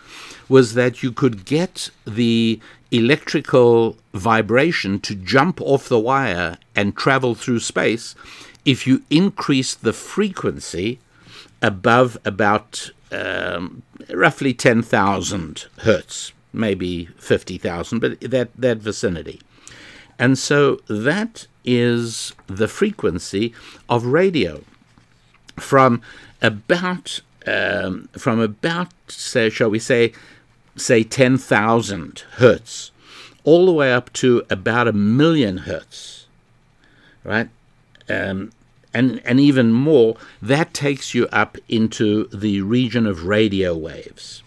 was 0.48 0.74
that 0.74 1.02
you 1.02 1.12
could 1.12 1.44
get 1.44 1.90
the 2.06 2.60
electrical 2.90 3.96
vibration 4.12 5.00
to 5.00 5.14
jump 5.14 5.60
off 5.60 5.88
the 5.88 5.98
wire 5.98 6.58
and 6.76 6.96
travel 6.96 7.34
through 7.34 7.58
space 7.58 8.14
if 8.64 8.86
you 8.86 9.02
increase 9.10 9.74
the 9.74 9.92
frequency 9.92 10.98
above 11.60 12.16
about 12.24 12.90
um, 13.10 13.82
roughly 14.10 14.54
10,000 14.54 15.66
hertz, 15.78 16.32
maybe 16.52 17.06
50,000, 17.16 17.98
but 17.98 18.20
that, 18.20 18.50
that 18.56 18.78
vicinity. 18.78 19.40
And 20.18 20.38
so 20.38 20.80
that 20.88 21.46
is 21.64 22.32
the 22.46 22.68
frequency 22.68 23.54
of 23.88 24.04
radio 24.06 24.62
from 25.56 26.02
about 26.42 27.20
um, 27.46 28.08
from 28.16 28.40
about 28.40 28.88
say 29.08 29.50
shall 29.50 29.70
we 29.70 29.78
say 29.78 30.12
say 30.76 31.04
10,000 31.04 32.24
hertz 32.36 32.90
all 33.44 33.66
the 33.66 33.72
way 33.72 33.92
up 33.92 34.12
to 34.14 34.42
about 34.50 34.88
a 34.88 34.92
million 34.92 35.58
hertz 35.58 36.26
right? 37.24 37.48
Um, 38.08 38.52
and 38.92 39.20
and 39.24 39.40
even 39.40 39.72
more 39.72 40.16
that 40.40 40.72
takes 40.72 41.14
you 41.14 41.26
up 41.28 41.58
into 41.68 42.28
the 42.28 42.60
region 42.60 43.06
of 43.06 43.24
radio 43.24 43.76
waves 43.76 44.43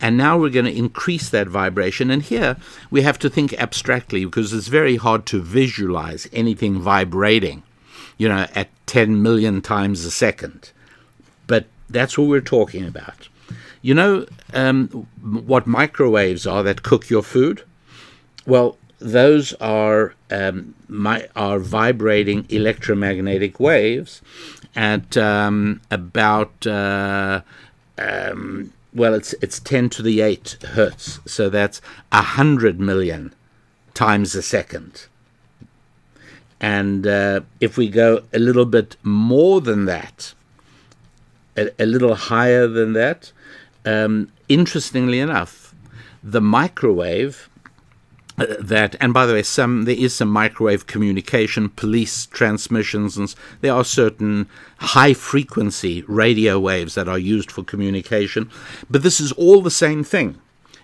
and 0.00 0.16
now 0.16 0.38
we're 0.38 0.50
going 0.50 0.64
to 0.64 0.76
increase 0.76 1.28
that 1.30 1.48
vibration. 1.48 2.10
And 2.10 2.22
here 2.22 2.56
we 2.90 3.02
have 3.02 3.18
to 3.20 3.30
think 3.30 3.52
abstractly 3.54 4.24
because 4.24 4.52
it's 4.52 4.68
very 4.68 4.96
hard 4.96 5.26
to 5.26 5.42
visualize 5.42 6.28
anything 6.32 6.80
vibrating, 6.80 7.62
you 8.16 8.28
know, 8.28 8.46
at 8.54 8.68
10 8.86 9.22
million 9.22 9.60
times 9.60 10.04
a 10.04 10.10
second. 10.10 10.70
But 11.46 11.66
that's 11.90 12.16
what 12.16 12.28
we're 12.28 12.40
talking 12.40 12.86
about. 12.86 13.28
You 13.80 13.94
know 13.94 14.26
um, 14.54 14.88
what 15.22 15.66
microwaves 15.66 16.46
are 16.46 16.62
that 16.64 16.82
cook 16.82 17.10
your 17.10 17.22
food? 17.22 17.62
Well, 18.44 18.76
those 18.98 19.52
are 19.54 20.14
um, 20.30 20.74
my, 20.88 21.28
are 21.36 21.58
vibrating 21.58 22.46
electromagnetic 22.48 23.60
waves 23.60 24.20
at 24.74 25.16
um, 25.16 25.80
about 25.90 26.66
uh, 26.66 27.42
um, 27.98 28.72
well, 28.94 29.14
it's 29.14 29.34
it's 29.34 29.60
ten 29.60 29.88
to 29.90 30.02
the 30.02 30.20
eight 30.20 30.56
hertz, 30.62 31.20
so 31.26 31.48
that's 31.48 31.80
a 32.12 32.22
hundred 32.22 32.80
million 32.80 33.34
times 33.94 34.34
a 34.34 34.42
second. 34.42 35.06
And 36.60 37.06
uh, 37.06 37.40
if 37.60 37.76
we 37.76 37.88
go 37.88 38.22
a 38.32 38.38
little 38.38 38.64
bit 38.64 38.96
more 39.02 39.60
than 39.60 39.84
that, 39.84 40.34
a, 41.56 41.70
a 41.78 41.86
little 41.86 42.14
higher 42.14 42.66
than 42.66 42.94
that, 42.94 43.32
um, 43.84 44.32
interestingly 44.48 45.20
enough, 45.20 45.74
the 46.22 46.40
microwave 46.40 47.48
that 48.38 48.94
and 49.00 49.12
by 49.12 49.26
the 49.26 49.32
way 49.32 49.42
some 49.42 49.82
there 49.82 49.96
is 49.96 50.14
some 50.14 50.28
microwave 50.28 50.86
communication 50.86 51.68
police 51.70 52.26
transmissions 52.26 53.16
and 53.16 53.34
there 53.60 53.72
are 53.72 53.84
certain 53.84 54.48
high 54.78 55.12
frequency 55.12 56.02
radio 56.06 56.58
waves 56.58 56.94
that 56.94 57.08
are 57.08 57.18
used 57.18 57.50
for 57.50 57.64
communication. 57.64 58.50
But 58.88 59.02
this 59.02 59.20
is 59.20 59.32
all 59.32 59.60
the 59.60 59.70
same 59.70 60.04
thing. 60.04 60.38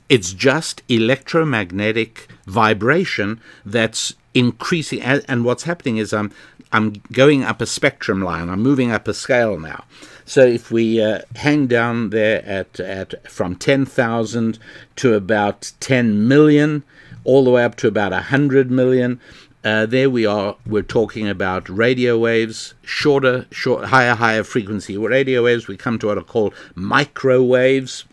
It's 0.09 0.33
just 0.33 0.83
electromagnetic 0.89 2.29
vibration 2.47 3.41
that's 3.65 4.15
increasing 4.35 5.01
and 5.01 5.45
what's 5.45 5.63
happening 5.63 5.97
is 5.97 6.13
i'm 6.13 6.33
i'm 6.73 6.93
going 7.13 7.45
up 7.45 7.61
a 7.61 7.67
spectrum 7.67 8.21
line. 8.21 8.49
I'm 8.49 8.63
moving 8.63 8.91
up 8.91 9.07
a 9.07 9.15
scale 9.15 9.59
now. 9.59 9.85
So 10.27 10.45
if 10.45 10.73
we 10.73 11.01
uh, 11.01 11.21
hang 11.37 11.69
down 11.69 12.11
there 12.11 12.45
at 12.45 12.81
at 12.81 13.31
from 13.31 13.55
10,000 13.55 14.59
to 14.97 15.15
about 15.15 15.73
10 15.81 16.27
million 16.27 16.83
all 17.25 17.45
the 17.45 17.51
way 17.51 17.65
up 17.65 17.75
to 17.77 17.89
about 17.89 18.13
100 18.13 18.71
million. 18.71 19.21
Uh, 19.65 19.87
there 19.87 20.11
we 20.11 20.27
are. 20.27 20.57
We're 20.67 20.83
talking 20.83 21.27
about 21.27 21.69
radio 21.71 22.19
waves, 22.19 22.75
shorter, 22.83 23.47
short, 23.51 23.87
higher, 23.87 24.15
higher 24.15 24.45
frequency 24.45 24.99
radio 24.99 25.45
waves. 25.45 25.67
We 25.67 25.79
come 25.79 25.99
to 26.01 26.09
what 26.09 26.19
are 26.19 26.23
called 26.23 26.55
microwaves, 26.75 28.05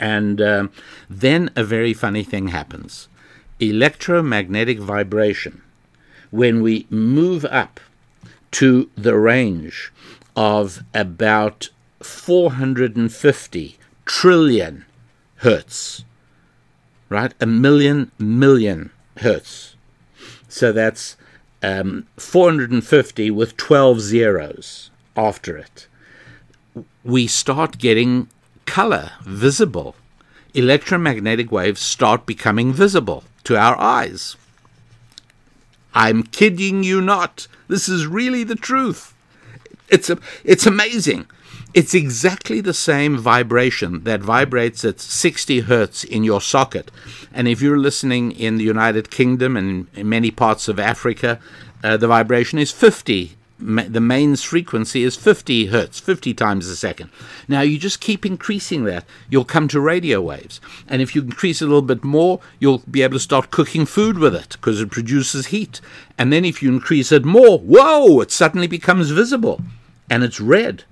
and 0.00 0.42
um, 0.42 0.72
then 1.08 1.50
a 1.54 1.62
very 1.62 1.94
funny 1.94 2.24
thing 2.24 2.48
happens: 2.48 3.06
electromagnetic 3.60 4.80
vibration. 4.80 5.62
When 6.32 6.62
we 6.62 6.86
move 6.90 7.44
up 7.44 7.78
to 8.52 8.90
the 8.96 9.16
range 9.16 9.92
of 10.34 10.82
about 10.92 11.68
450 12.02 13.78
trillion 14.04 14.84
hertz, 15.36 16.04
right? 17.10 17.34
A 17.40 17.46
million 17.46 18.10
million 18.18 18.90
hertz. 19.18 19.76
So 20.48 20.72
that's 20.72 21.16
um, 21.62 22.06
450 22.16 23.30
with 23.30 23.56
12 23.58 24.00
zeros 24.00 24.90
after 25.16 25.58
it. 25.58 25.86
We 27.04 27.26
start 27.26 27.78
getting 27.78 28.28
color 28.64 29.12
visible. 29.22 29.94
Electromagnetic 30.54 31.52
waves 31.52 31.80
start 31.80 32.24
becoming 32.24 32.72
visible 32.72 33.24
to 33.44 33.56
our 33.56 33.78
eyes. 33.78 34.36
I'm 35.94 36.22
kidding 36.22 36.82
you 36.82 37.00
not. 37.00 37.46
This 37.68 37.88
is 37.88 38.06
really 38.06 38.44
the 38.44 38.54
truth. 38.54 39.14
It's 39.88 40.08
a, 40.08 40.18
it's 40.44 40.66
amazing. 40.66 41.26
It's 41.72 41.94
exactly 41.94 42.60
the 42.60 42.74
same 42.74 43.16
vibration 43.16 44.02
that 44.02 44.22
vibrates 44.22 44.84
at 44.84 44.98
60 44.98 45.60
hertz 45.60 46.02
in 46.02 46.24
your 46.24 46.40
socket. 46.40 46.90
And 47.32 47.46
if 47.46 47.62
you're 47.62 47.78
listening 47.78 48.32
in 48.32 48.56
the 48.56 48.64
United 48.64 49.08
Kingdom 49.12 49.56
and 49.56 49.86
in 49.94 50.08
many 50.08 50.32
parts 50.32 50.66
of 50.66 50.80
Africa, 50.80 51.38
uh, 51.84 51.96
the 51.96 52.08
vibration 52.08 52.58
is 52.58 52.72
50. 52.72 53.36
The 53.60 54.00
mains 54.00 54.42
frequency 54.42 55.04
is 55.04 55.14
50 55.14 55.66
hertz, 55.66 56.00
50 56.00 56.34
times 56.34 56.66
a 56.66 56.74
second. 56.74 57.10
Now, 57.46 57.60
you 57.60 57.78
just 57.78 58.00
keep 58.00 58.26
increasing 58.26 58.82
that, 58.84 59.04
you'll 59.28 59.44
come 59.44 59.68
to 59.68 59.80
radio 59.80 60.20
waves. 60.20 60.60
And 60.88 61.00
if 61.00 61.14
you 61.14 61.22
increase 61.22 61.62
it 61.62 61.66
a 61.66 61.68
little 61.68 61.82
bit 61.82 62.02
more, 62.02 62.40
you'll 62.58 62.82
be 62.90 63.02
able 63.02 63.14
to 63.14 63.20
start 63.20 63.52
cooking 63.52 63.86
food 63.86 64.18
with 64.18 64.34
it 64.34 64.52
because 64.52 64.80
it 64.80 64.90
produces 64.90 65.48
heat. 65.48 65.80
And 66.18 66.32
then 66.32 66.44
if 66.44 66.64
you 66.64 66.72
increase 66.72 67.12
it 67.12 67.24
more, 67.24 67.60
whoa, 67.60 68.20
it 68.22 68.32
suddenly 68.32 68.66
becomes 68.66 69.10
visible 69.10 69.60
and 70.10 70.24
it's 70.24 70.40
red 70.40 70.84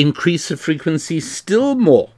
increase 0.00 0.48
the 0.48 0.56
frequency 0.56 1.20
still 1.20 1.74
more 1.74 2.10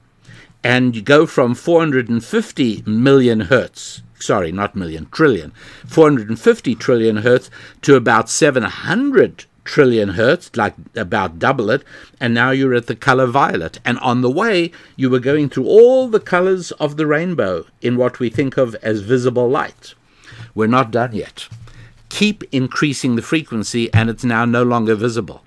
and 0.63 0.95
you 0.95 1.03
go 1.03 1.27
from 1.27 1.55
450 1.55 2.83
million 2.87 3.41
hertz 3.41 4.03
sorry 4.19 4.53
not 4.53 4.77
million 4.77 5.07
trillion 5.11 5.51
450 5.87 6.75
trillion 6.77 7.19
hertz 7.19 7.51
to 7.81 7.97
about 7.97 8.31
700 8.31 9.47
trillion 9.65 10.11
hertz 10.11 10.57
like 10.57 10.75
about 10.95 11.39
double 11.39 11.71
it 11.71 11.83
and 12.21 12.35
now 12.35 12.51
you're 12.51 12.75
at 12.75 12.87
the 12.87 12.97
color 12.97 13.27
violet. 13.27 13.79
And 13.85 13.99
on 13.99 14.21
the 14.21 14.31
way 14.31 14.73
you 14.97 15.11
were 15.11 15.21
going 15.21 15.49
through 15.49 15.67
all 15.67 16.09
the 16.09 16.21
colors 16.21 16.73
of 16.73 16.97
the 16.97 17.07
rainbow 17.07 17.65
in 17.81 17.97
what 17.97 18.19
we 18.19 18.29
think 18.31 18.57
of 18.57 18.75
as 18.77 19.01
visible 19.01 19.49
light. 19.49 19.95
We're 20.55 20.67
not 20.67 20.91
done 20.91 21.15
yet. 21.15 21.49
Keep 22.09 22.45
increasing 22.53 23.17
the 23.17 23.23
frequency 23.23 23.93
and 23.95 24.11
it's 24.11 24.25
now 24.25 24.45
no 24.45 24.63
longer 24.63 24.95
visible 24.95 25.43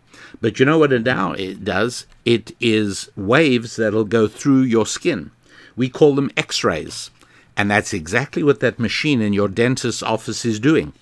but 0.45 0.59
you 0.59 0.65
know 0.67 0.77
what 0.77 0.93
it 0.93 1.01
now 1.01 1.31
it 1.31 1.63
does? 1.65 2.05
It 2.23 2.55
is 2.59 3.09
waves 3.15 3.77
that'll 3.77 4.03
go 4.03 4.27
through 4.27 4.61
your 4.61 4.85
skin. 4.85 5.31
We 5.75 5.89
call 5.89 6.13
them 6.13 6.29
X-rays. 6.37 7.09
And 7.57 7.71
that's 7.71 7.95
exactly 7.95 8.43
what 8.43 8.59
that 8.59 8.77
machine 8.77 9.21
in 9.21 9.33
your 9.33 9.47
dentist's 9.47 10.03
office 10.03 10.45
is 10.45 10.59
doing. 10.59 10.93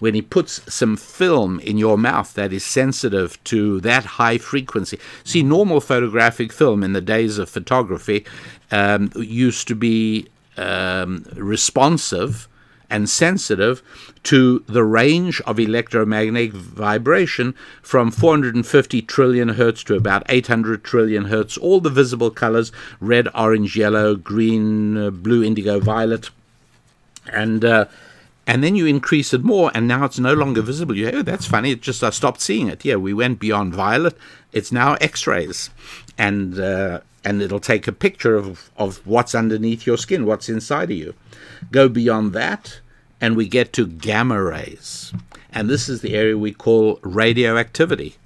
When 0.00 0.12
he 0.12 0.20
puts 0.20 0.60
some 0.70 0.98
film 0.98 1.60
in 1.60 1.78
your 1.78 1.96
mouth 1.96 2.34
that 2.34 2.52
is 2.52 2.62
sensitive 2.62 3.42
to 3.44 3.80
that 3.80 4.04
high 4.04 4.36
frequency. 4.36 4.98
See, 5.24 5.42
normal 5.42 5.80
photographic 5.80 6.52
film 6.52 6.84
in 6.84 6.92
the 6.92 7.00
days 7.00 7.38
of 7.38 7.48
photography 7.48 8.26
um, 8.70 9.10
used 9.16 9.66
to 9.68 9.74
be 9.74 10.28
um, 10.58 11.24
responsive 11.36 12.49
and 12.90 13.08
sensitive 13.08 13.82
to 14.24 14.64
the 14.66 14.84
range 14.84 15.40
of 15.42 15.58
electromagnetic 15.58 16.52
vibration 16.52 17.54
from 17.80 18.10
450 18.10 19.02
trillion 19.02 19.50
hertz 19.50 19.84
to 19.84 19.94
about 19.94 20.24
800 20.28 20.84
trillion 20.84 21.26
hertz, 21.26 21.56
all 21.56 21.80
the 21.80 21.90
visible 21.90 22.30
colors 22.30 22.72
red, 23.00 23.28
orange, 23.34 23.76
yellow, 23.76 24.16
green, 24.16 24.96
uh, 24.96 25.10
blue, 25.10 25.42
indigo, 25.42 25.80
violet. 25.80 26.30
And 27.32 27.64
uh, 27.64 27.86
and 28.46 28.64
then 28.64 28.74
you 28.74 28.86
increase 28.86 29.32
it 29.32 29.44
more, 29.44 29.70
and 29.74 29.86
now 29.86 30.04
it's 30.04 30.18
no 30.18 30.32
longer 30.32 30.60
visible. 30.60 30.96
You, 30.96 31.10
oh, 31.10 31.22
that's 31.22 31.46
funny. 31.46 31.70
It 31.70 31.82
just 31.82 32.02
I 32.02 32.10
stopped 32.10 32.40
seeing 32.40 32.66
it. 32.66 32.84
Yeah, 32.84 32.96
we 32.96 33.14
went 33.14 33.38
beyond 33.38 33.74
violet. 33.74 34.16
It's 34.52 34.72
now 34.72 34.94
X-rays, 34.94 35.70
and 36.18 36.58
uh, 36.58 37.00
and 37.24 37.42
it'll 37.42 37.60
take 37.60 37.86
a 37.86 37.92
picture 37.92 38.34
of 38.34 38.70
of 38.76 39.06
what's 39.06 39.34
underneath 39.34 39.86
your 39.86 39.96
skin, 39.96 40.26
what's 40.26 40.48
inside 40.48 40.90
of 40.90 40.96
you. 40.96 41.14
Go 41.70 41.88
beyond 41.88 42.32
that, 42.32 42.80
and 43.20 43.36
we 43.36 43.48
get 43.48 43.72
to 43.74 43.86
gamma 43.86 44.42
rays. 44.42 45.12
And 45.52 45.68
this 45.68 45.88
is 45.88 46.00
the 46.00 46.14
area 46.14 46.38
we 46.38 46.52
call 46.52 46.98
radioactivity. 47.02 48.16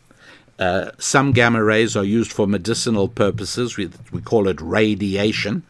Uh, 0.59 0.91
some 0.99 1.33
gamma 1.33 1.63
rays 1.63 1.97
are 1.97 2.05
used 2.05 2.33
for 2.33 2.47
medicinal 2.47 3.09
purposes. 3.09 3.77
We, 3.77 3.91
we 4.13 4.21
call 4.21 4.47
it 4.49 4.61
radiation. 4.61 5.65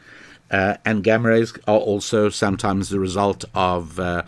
Uh, 0.51 0.77
and 0.85 1.03
gamma 1.03 1.31
rays 1.31 1.53
are 1.67 1.79
also 1.79 2.29
sometimes 2.29 2.91
the 2.91 3.01
result 3.01 3.45
of 3.55 3.99
uh, 3.99 4.23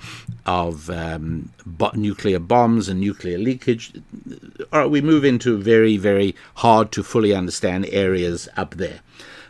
of 0.46 0.88
um, 0.88 1.50
bo- 1.66 1.92
nuclear 1.94 2.38
bombs 2.38 2.88
and 2.88 3.00
nuclear 3.00 3.38
leakage. 3.38 3.92
Right, 4.72 4.90
we 4.90 5.02
move 5.02 5.24
into 5.24 5.58
very 5.58 5.98
very 5.98 6.34
hard 6.54 6.90
to 6.92 7.02
fully 7.02 7.34
understand 7.34 7.86
areas 7.90 8.48
up 8.56 8.76
there. 8.76 9.00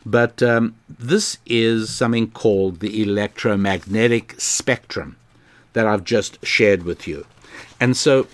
But 0.06 0.40
um, 0.40 0.76
this 0.88 1.38
is 1.46 1.90
something 1.90 2.30
called 2.30 2.78
the 2.78 3.02
electromagnetic 3.02 4.36
spectrum 4.38 5.16
that 5.72 5.84
I've 5.84 6.04
just 6.04 6.38
shared 6.46 6.84
with 6.84 7.08
you. 7.08 7.26
And 7.80 7.96
so, 7.96 8.28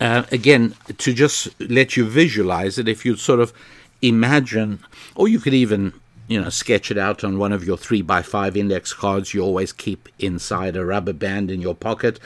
uh, 0.00 0.22
again, 0.32 0.74
to 0.96 1.12
just 1.12 1.48
let 1.60 1.98
you 1.98 2.06
visualize 2.06 2.78
it, 2.78 2.88
if 2.88 3.04
you 3.04 3.16
sort 3.16 3.40
of 3.40 3.52
imagine, 4.00 4.78
or 5.14 5.28
you 5.28 5.40
could 5.40 5.52
even 5.52 5.92
you 6.26 6.40
know, 6.40 6.48
sketch 6.48 6.90
it 6.90 6.96
out 6.96 7.22
on 7.22 7.38
one 7.38 7.52
of 7.52 7.64
your 7.64 7.76
three 7.76 8.00
by 8.00 8.22
five 8.22 8.56
index 8.56 8.94
cards 8.94 9.34
you 9.34 9.42
always 9.42 9.72
keep 9.72 10.08
inside 10.18 10.74
a 10.74 10.84
rubber 10.84 11.12
band 11.12 11.50
in 11.50 11.60
your 11.60 11.74
pocket. 11.74 12.18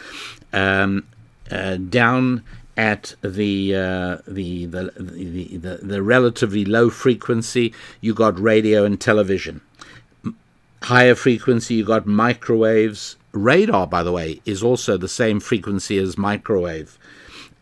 Um, 0.53 1.05
uh, 1.51 1.77
down 1.77 2.45
at 2.77 3.15
the, 3.23 3.75
uh, 3.75 4.19
the, 4.27 4.67
the, 4.67 4.93
the, 4.97 5.57
the, 5.57 5.77
the 5.83 6.03
relatively 6.03 6.65
low 6.65 6.91
frequency, 6.91 7.75
you 8.01 8.15
got 8.15 8.39
radio 8.39 8.85
and 8.85 9.01
television. 9.01 9.61
Higher 10.83 11.15
frequency, 11.15 11.75
you 11.75 11.85
got 11.85 12.07
microwaves. 12.07 13.17
Radar, 13.33 13.87
by 13.87 14.03
the 14.03 14.13
way, 14.13 14.41
is 14.45 14.63
also 14.63 14.97
the 14.97 15.09
same 15.09 15.41
frequency 15.41 15.99
as 15.99 16.17
microwave. 16.17 16.99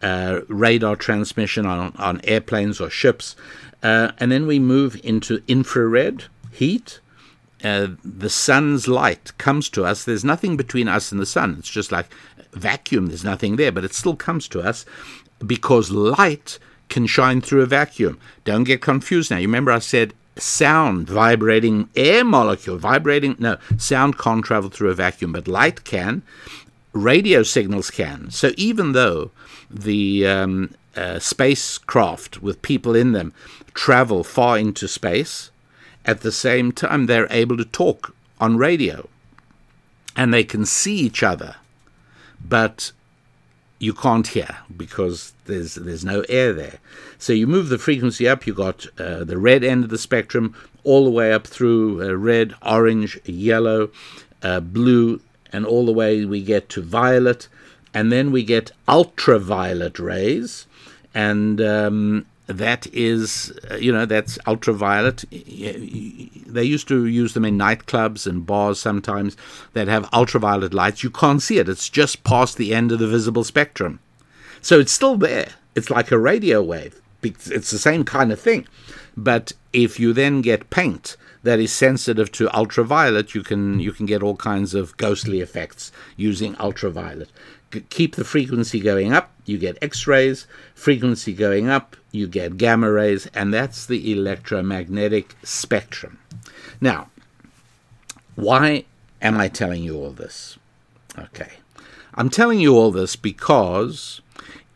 Uh, 0.01 0.41
radar 0.49 0.95
transmission 0.95 1.67
on, 1.67 1.93
on 1.97 2.21
airplanes 2.23 2.81
or 2.81 2.89
ships. 2.89 3.35
Uh, 3.83 4.13
and 4.19 4.31
then 4.31 4.47
we 4.47 4.59
move 4.59 5.01
into 5.03 5.43
infrared 5.49 6.25
heat. 6.53 7.01
Uh, 7.63 7.89
the 8.05 8.31
sun's 8.31 8.87
light 8.87 9.37
comes 9.39 9.69
to 9.69 9.85
us. 9.85 10.05
There's 10.05 10.25
nothing 10.25 10.57
between 10.57 10.87
us 10.87 11.11
and 11.11 11.21
the 11.21 11.27
sun. 11.27 11.57
It's 11.59 11.71
just 11.71 11.91
like 11.91 12.07
vacuum. 12.53 13.07
There's 13.07 13.25
nothing 13.25 13.57
there, 13.57 13.73
but 13.73 13.85
it 13.85 13.95
still 13.95 14.17
comes 14.17 14.49
to 14.49 14.61
us 14.61 14.85
because 15.45 15.91
light 15.91 16.59
can 16.89 17.07
shine 17.07 17.41
through 17.41 17.63
a 17.63 17.67
vacuum. 17.67 18.19
Don't 18.45 18.65
get 18.65 18.81
confused 18.81 19.31
now. 19.31 19.37
You 19.37 19.49
remember 19.49 19.73
I 19.73 19.79
said 19.79 20.15
sound, 20.37 21.09
vibrating 21.09 21.89
air 21.97 22.25
molecule, 22.25 22.79
vibrating. 22.79 23.37
No, 23.39 23.57
sound 23.77 24.19
can't 24.19 24.45
travel 24.45 24.71
through 24.71 24.91
a 24.91 24.95
vacuum, 24.95 25.33
but 25.33 25.49
light 25.49 25.85
can. 25.85 26.23
Radio 26.93 27.43
signals 27.43 27.91
can. 27.91 28.31
So 28.31 28.53
even 28.57 28.93
though 28.93 29.31
the 29.71 30.27
um, 30.27 30.75
uh, 30.97 31.19
spacecraft 31.19 32.43
with 32.43 32.63
people 32.63 32.95
in 32.95 33.13
them 33.13 33.33
travel 33.75 34.25
far 34.25 34.59
into 34.59 34.89
space, 34.89 35.51
at 36.05 36.23
the 36.23 36.33
same 36.33 36.73
time 36.73 37.07
they're 37.07 37.29
able 37.31 37.57
to 37.57 37.65
talk 37.65 38.15
on 38.41 38.57
radio 38.57 39.09
and 40.17 40.33
they 40.33 40.45
can 40.45 40.65
see 40.65 40.97
each 40.97 41.23
other, 41.23 41.57
but 42.45 42.93
you 43.79 43.95
can't 43.95 44.27
hear 44.27 44.59
because 44.77 45.33
there's 45.47 45.77
there's 45.77 46.05
no 46.05 46.25
air 46.29 46.53
there. 46.53 46.79
So 47.19 47.33
you 47.33 47.47
move 47.47 47.69
the 47.69 47.79
frequency 47.79 48.29
up. 48.29 48.47
You 48.47 48.55
got 48.55 48.87
uh, 48.99 49.25
the 49.25 49.39
red 49.39 49.63
end 49.63 49.85
of 49.85 49.91
the 49.91 49.99
spectrum 49.99 50.55
all 50.85 51.05
the 51.05 51.11
way 51.11 51.33
up 51.33 51.47
through 51.47 52.03
uh, 52.03 52.15
red, 52.15 52.55
orange, 52.63 53.21
yellow, 53.25 53.91
uh, 54.43 54.61
blue, 54.61 55.21
and 55.53 55.65
all 55.67 55.87
the 55.87 55.93
way 55.93 56.25
we 56.25 56.43
get 56.43 56.69
to 56.71 56.83
violet, 56.83 57.49
and 57.95 58.11
then 58.11 58.33
we 58.33 58.43
get 58.43 58.73
ultraviolet 58.89 59.99
rays, 59.99 60.67
and 61.15 61.61
um, 61.61 62.27
that 62.49 62.87
is, 62.95 63.53
uh, 63.71 63.77
you 63.77 63.93
know, 63.93 64.07
that's 64.07 64.39
ultraviolet. 64.47 65.25
They 65.31 66.65
used 66.65 66.89
to 66.89 67.07
use 67.07 67.35
them 67.35 67.45
in 67.45 67.59
nightclubs 67.59 68.27
and 68.27 68.47
bars 68.47 68.81
sometimes 68.81 69.37
that 69.75 69.87
have 69.87 70.09
ultraviolet 70.13 70.73
lights. 70.73 71.03
You 71.03 71.11
can't 71.11 71.43
see 71.43 71.59
it, 71.59 71.69
it's 71.69 71.89
just 71.89 72.25
past 72.25 72.57
the 72.57 72.75
end 72.75 72.91
of 72.91 72.99
the 72.99 73.07
visible 73.07 73.45
spectrum. 73.45 74.01
So 74.63 74.81
it's 74.81 74.93
still 74.93 75.17
there. 75.17 75.51
It's 75.75 75.91
like 75.91 76.11
a 76.11 76.19
radio 76.19 76.63
wave. 76.63 77.01
It's 77.23 77.71
the 77.71 77.79
same 77.79 78.05
kind 78.05 78.33
of 78.33 78.41
thing. 78.41 78.67
But 79.17 79.53
if 79.73 80.01
you 80.01 80.13
then 80.13 80.41
get 80.41 80.71
paint 80.71 81.17
that 81.43 81.61
is 81.61 81.73
sensitive 81.73 82.33
to 82.33 82.57
ultraviolet, 82.57 83.35
you 83.35 83.43
can 83.43 83.79
you 83.79 83.93
can 83.93 84.07
get 84.07 84.23
all 84.23 84.37
kinds 84.37 84.75
of 84.75 84.97
ghostly 84.97 85.41
effects 85.41 85.93
using 86.17 86.57
ultraviolet 86.59 87.31
keep 87.91 88.17
the 88.17 88.25
frequency 88.25 88.81
going 88.81 89.13
up, 89.13 89.31
you 89.45 89.59
get 89.59 89.79
X 89.83 90.07
rays, 90.07 90.47
frequency 90.75 91.33
going 91.33 91.69
up, 91.69 91.97
you 92.13 92.27
get 92.27 92.57
gamma 92.57 92.91
rays, 92.91 93.27
and 93.35 93.53
that's 93.53 93.87
the 93.87 94.13
electromagnetic 94.13 95.35
spectrum. 95.43 96.19
Now, 96.81 97.09
why 98.35 98.85
am 99.21 99.39
I 99.39 99.49
telling 99.49 99.83
you 99.83 99.97
all 99.97 100.11
this? 100.11 100.59
Okay. 101.19 101.53
I'm 102.15 102.31
telling 102.31 102.61
you 102.61 102.75
all 102.75 102.91
this 102.91 103.17
because 103.17 104.21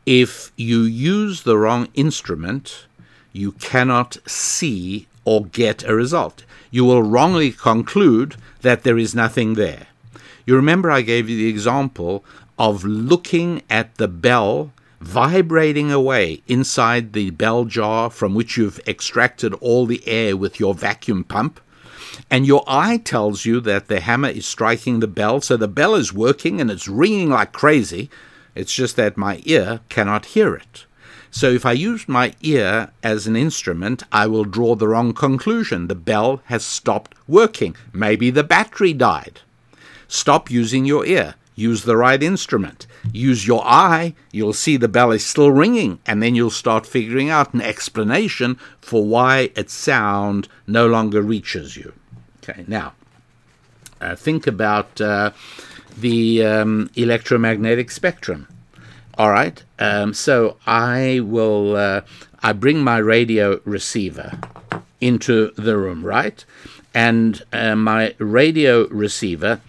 if 0.07 0.53
you 0.57 0.82
use 0.82 1.43
the 1.43 1.57
wrong 1.57 1.88
instrument, 1.95 2.86
you 3.32 3.53
cannot 3.53 4.18
see 4.26 5.07
or 5.24 5.45
get 5.45 5.82
a 5.84 5.95
result. 5.95 6.45
You 6.70 6.84
will 6.84 7.03
wrongly 7.03 7.53
conclude 7.53 8.36
that 8.62 8.82
there 8.82 8.99
is 8.99 9.14
nothing 9.14 9.55
there. 9.55 9.86
You 10.47 10.57
remember 10.57 10.90
I 10.90 11.03
gave 11.03 11.28
you 11.28 11.36
the 11.36 11.49
example 11.49 12.24
of 12.59 12.84
looking 12.84 13.62
at 13.68 13.94
the 13.96 14.09
bell 14.09 14.72
vibrating 15.03 15.90
away 15.90 16.40
inside 16.46 17.12
the 17.12 17.30
bell 17.30 17.64
jar 17.64 18.09
from 18.09 18.34
which 18.34 18.57
you've 18.57 18.80
extracted 18.86 19.53
all 19.55 19.84
the 19.84 20.07
air 20.07 20.36
with 20.36 20.61
your 20.61 20.74
vacuum 20.74 21.24
pump. 21.24 21.61
And 22.30 22.46
your 22.46 22.62
eye 22.68 22.98
tells 22.98 23.44
you 23.44 23.61
that 23.61 23.88
the 23.88 24.00
hammer 24.00 24.28
is 24.28 24.46
striking 24.46 25.00
the 25.00 25.09
bell, 25.09 25.40
so 25.40 25.57
the 25.57 25.66
bell 25.66 25.94
is 25.94 26.12
working 26.12 26.61
and 26.61 26.70
it's 26.70 26.86
ringing 26.86 27.30
like 27.30 27.53
crazy. 27.53 28.11
It's 28.55 28.72
just 28.72 28.96
that 28.96 29.16
my 29.16 29.42
ear 29.44 29.80
cannot 29.88 30.26
hear 30.26 30.55
it. 30.55 30.86
So 31.30 31.50
if 31.50 31.64
I 31.64 31.72
use 31.72 32.09
my 32.09 32.34
ear 32.42 32.92
as 33.03 33.26
an 33.26 33.34
instrument, 33.34 34.05
I 34.12 34.26
will 34.26 34.44
draw 34.44 34.76
the 34.76 34.88
wrong 34.88 35.14
conclusion. 35.14 35.88
The 35.88 35.94
bell 35.94 36.42
has 36.44 36.64
stopped 36.64 37.14
working. 37.26 37.74
Maybe 37.92 38.30
the 38.30 38.44
battery 38.44 38.92
died. 38.92 39.40
Stop 40.07 40.50
using 40.50 40.84
your 40.84 41.07
ear 41.07 41.34
use 41.55 41.84
the 41.84 41.96
right 41.96 42.22
instrument. 42.22 42.86
Use 43.12 43.46
your 43.46 43.62
eye, 43.64 44.14
you'll 44.30 44.53
see 44.53 44.76
the 44.76 44.88
bell 44.88 45.11
is 45.12 45.24
still 45.24 45.50
ringing, 45.50 45.98
and 46.07 46.22
then 46.22 46.34
you'll 46.34 46.50
start 46.50 46.86
figuring 46.86 47.30
out 47.30 47.55
an 47.55 47.61
explanation 47.61 48.59
for 48.80 49.05
why 49.05 49.50
its 49.57 49.72
sound 49.72 50.48
no 50.66 50.86
longer 50.86 51.22
reaches 51.22 51.76
you. 51.76 51.92
Okay, 52.42 52.64
now 52.66 52.94
uh, 54.00 54.16
think 54.16 54.46
about 54.46 55.00
uh, 55.00 55.30
the 55.96 56.44
um, 56.44 56.90
electromagnetic 56.96 57.90
spectrum. 57.90 58.48
All 59.18 59.30
right, 59.30 59.62
um, 59.78 60.14
so 60.14 60.57
I 60.66 61.20
will 61.22 61.76
uh, 61.76 62.00
I 62.42 62.53
bring 62.53 62.82
my 62.82 62.98
radio 62.98 63.61
receiver 63.64 64.38
into 65.00 65.53
the 65.53 65.76
room, 65.76 66.05
right, 66.05 66.44
and 66.94 67.42
uh, 67.53 67.76
my 67.76 68.14
radio 68.18 68.88
receiver 68.88 69.61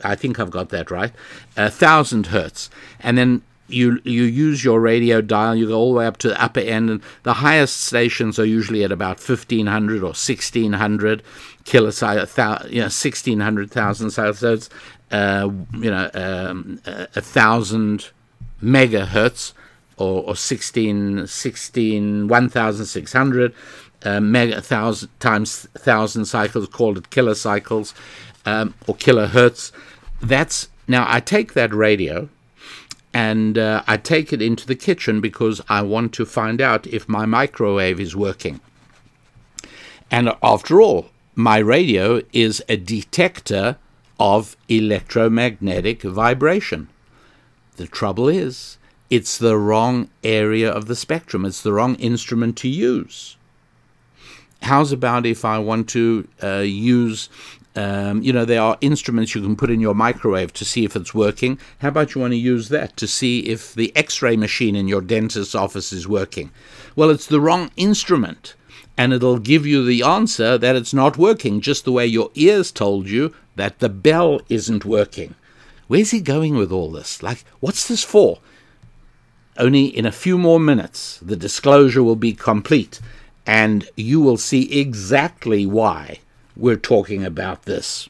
I 0.04 0.14
think 0.14 0.38
I've 0.38 0.50
got 0.50 0.68
that 0.68 0.90
right. 0.90 1.12
A 1.56 1.70
thousand 1.70 2.26
hertz, 2.26 2.68
and 3.00 3.16
then 3.16 3.42
you 3.68 4.00
you 4.04 4.24
use 4.24 4.62
your 4.62 4.80
radio 4.80 5.20
dial. 5.20 5.56
You 5.56 5.68
go 5.68 5.78
all 5.78 5.92
the 5.92 5.98
way 5.98 6.06
up 6.06 6.18
to 6.18 6.28
the 6.28 6.42
upper 6.42 6.60
end, 6.60 6.90
and 6.90 7.02
the 7.22 7.34
highest 7.34 7.80
stations 7.80 8.38
are 8.38 8.44
usually 8.44 8.84
at 8.84 8.92
about 8.92 9.18
fifteen 9.18 9.66
hundred 9.66 10.02
or 10.02 10.14
sixteen 10.14 10.74
hundred 10.74 11.22
kilocycles. 11.64 12.70
You 12.70 12.82
know, 12.82 12.88
sixteen 12.88 13.40
hundred 13.40 13.70
thousand. 13.70 14.12
It's 14.16 14.70
uh, 15.10 15.50
you 15.72 15.90
know 15.90 16.10
um, 16.14 16.80
a 16.86 17.20
thousand 17.20 18.10
megahertz 18.62 19.52
or, 19.98 20.22
or 20.24 20.36
16, 20.36 21.26
16 21.26 22.28
1600 22.28 23.54
uh, 24.06 24.20
mega 24.20 24.60
thousand 24.60 25.10
times 25.18 25.68
thousand 25.74 26.26
cycles, 26.26 26.68
called 26.68 26.98
it 26.98 27.10
kilocycles 27.10 27.92
um, 28.44 28.74
or 28.86 28.94
kilohertz. 28.94 29.72
That's 30.22 30.68
now 30.86 31.04
I 31.08 31.20
take 31.20 31.54
that 31.54 31.74
radio 31.74 32.28
and 33.12 33.58
uh, 33.58 33.82
I 33.86 33.96
take 33.96 34.32
it 34.32 34.42
into 34.42 34.66
the 34.66 34.76
kitchen 34.76 35.20
because 35.20 35.60
I 35.68 35.82
want 35.82 36.12
to 36.14 36.26
find 36.26 36.60
out 36.60 36.86
if 36.86 37.08
my 37.08 37.24
microwave 37.24 37.98
is 37.98 38.14
working. 38.14 38.60
And 40.10 40.32
after 40.42 40.80
all, 40.80 41.06
my 41.34 41.58
radio 41.58 42.22
is 42.32 42.62
a 42.68 42.76
detector 42.76 43.78
of 44.20 44.56
electromagnetic 44.68 46.02
vibration. 46.02 46.88
The 47.76 47.86
trouble 47.86 48.28
is, 48.28 48.78
it's 49.10 49.36
the 49.38 49.58
wrong 49.58 50.08
area 50.22 50.70
of 50.70 50.86
the 50.86 50.96
spectrum, 50.96 51.44
it's 51.44 51.62
the 51.62 51.72
wrong 51.72 51.94
instrument 51.96 52.56
to 52.58 52.68
use. 52.68 53.36
How's 54.66 54.92
about 54.92 55.26
if 55.26 55.44
I 55.44 55.58
want 55.58 55.88
to 55.90 56.26
uh, 56.42 56.58
use 56.58 57.28
um, 57.76 58.22
you 58.22 58.32
know, 58.32 58.46
there 58.46 58.62
are 58.62 58.78
instruments 58.80 59.34
you 59.34 59.42
can 59.42 59.54
put 59.54 59.70
in 59.70 59.80
your 59.80 59.94
microwave 59.94 60.52
to 60.54 60.64
see 60.64 60.86
if 60.86 60.96
it's 60.96 61.14
working. 61.14 61.58
How 61.80 61.88
about 61.88 62.14
you 62.14 62.22
want 62.22 62.32
to 62.32 62.38
use 62.38 62.70
that 62.70 62.96
to 62.96 63.06
see 63.06 63.40
if 63.40 63.74
the 63.74 63.94
x 63.94 64.22
ray 64.22 64.34
machine 64.34 64.74
in 64.74 64.88
your 64.88 65.02
dentist's 65.02 65.54
office 65.54 65.92
is 65.92 66.08
working? 66.08 66.50
Well, 66.96 67.10
it's 67.10 67.26
the 67.26 67.40
wrong 67.40 67.70
instrument, 67.76 68.54
and 68.96 69.12
it'll 69.12 69.38
give 69.38 69.66
you 69.66 69.84
the 69.84 70.02
answer 70.02 70.56
that 70.56 70.74
it's 70.74 70.94
not 70.94 71.18
working, 71.18 71.60
just 71.60 71.84
the 71.84 71.92
way 71.92 72.06
your 72.06 72.30
ears 72.34 72.72
told 72.72 73.10
you 73.10 73.34
that 73.56 73.80
the 73.80 73.90
bell 73.90 74.40
isn't 74.48 74.86
working. 74.86 75.34
Where's 75.86 76.12
he 76.12 76.20
going 76.20 76.56
with 76.56 76.72
all 76.72 76.90
this? 76.90 77.22
Like, 77.22 77.44
what's 77.60 77.86
this 77.86 78.02
for? 78.02 78.38
Only 79.58 79.84
in 79.84 80.06
a 80.06 80.12
few 80.12 80.38
more 80.38 80.60
minutes, 80.60 81.18
the 81.20 81.36
disclosure 81.36 82.02
will 82.02 82.16
be 82.16 82.32
complete, 82.32 83.00
and 83.46 83.88
you 83.96 84.20
will 84.20 84.36
see 84.36 84.80
exactly 84.80 85.64
why 85.64 86.18
we're 86.56 86.76
talking 86.76 87.24
about 87.24 87.62
this. 87.62 88.08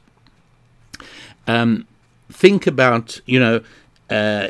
Um, 1.46 1.86
think 2.30 2.66
about, 2.66 3.20
you 3.26 3.38
know, 3.38 3.60
uh, 4.10 4.48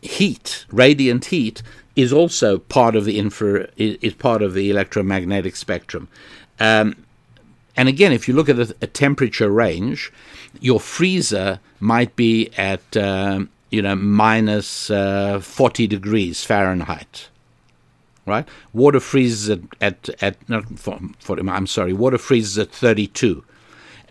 heat, 0.00 0.64
radiant 0.70 1.26
heat 1.26 1.62
is 1.94 2.12
also 2.12 2.58
part 2.58 2.96
of 2.96 3.04
the 3.04 3.18
infra 3.18 3.68
is 3.76 4.14
part 4.14 4.42
of 4.42 4.54
the 4.54 4.70
electromagnetic 4.70 5.56
spectrum. 5.56 6.08
Um, 6.58 7.04
and 7.76 7.88
again, 7.88 8.12
if 8.12 8.28
you 8.28 8.34
look 8.34 8.48
at 8.48 8.58
a, 8.58 8.74
a, 8.80 8.86
temperature 8.86 9.50
range, 9.50 10.12
your 10.60 10.80
freezer 10.80 11.60
might 11.80 12.16
be 12.16 12.50
at 12.56 12.96
um, 12.96 13.50
you 13.70 13.82
know 13.82 13.94
minus 13.94 14.90
uh, 14.90 15.40
40 15.40 15.86
degrees 15.86 16.44
Fahrenheit 16.44 17.28
right? 18.26 18.46
Water 18.72 19.00
freezes 19.00 19.48
at, 19.50 19.60
at, 19.80 20.08
at 20.22 20.48
not 20.48 20.78
40, 20.78 21.48
I'm 21.48 21.66
sorry, 21.66 21.92
water 21.92 22.18
freezes 22.18 22.58
at 22.58 22.70
32. 22.70 23.44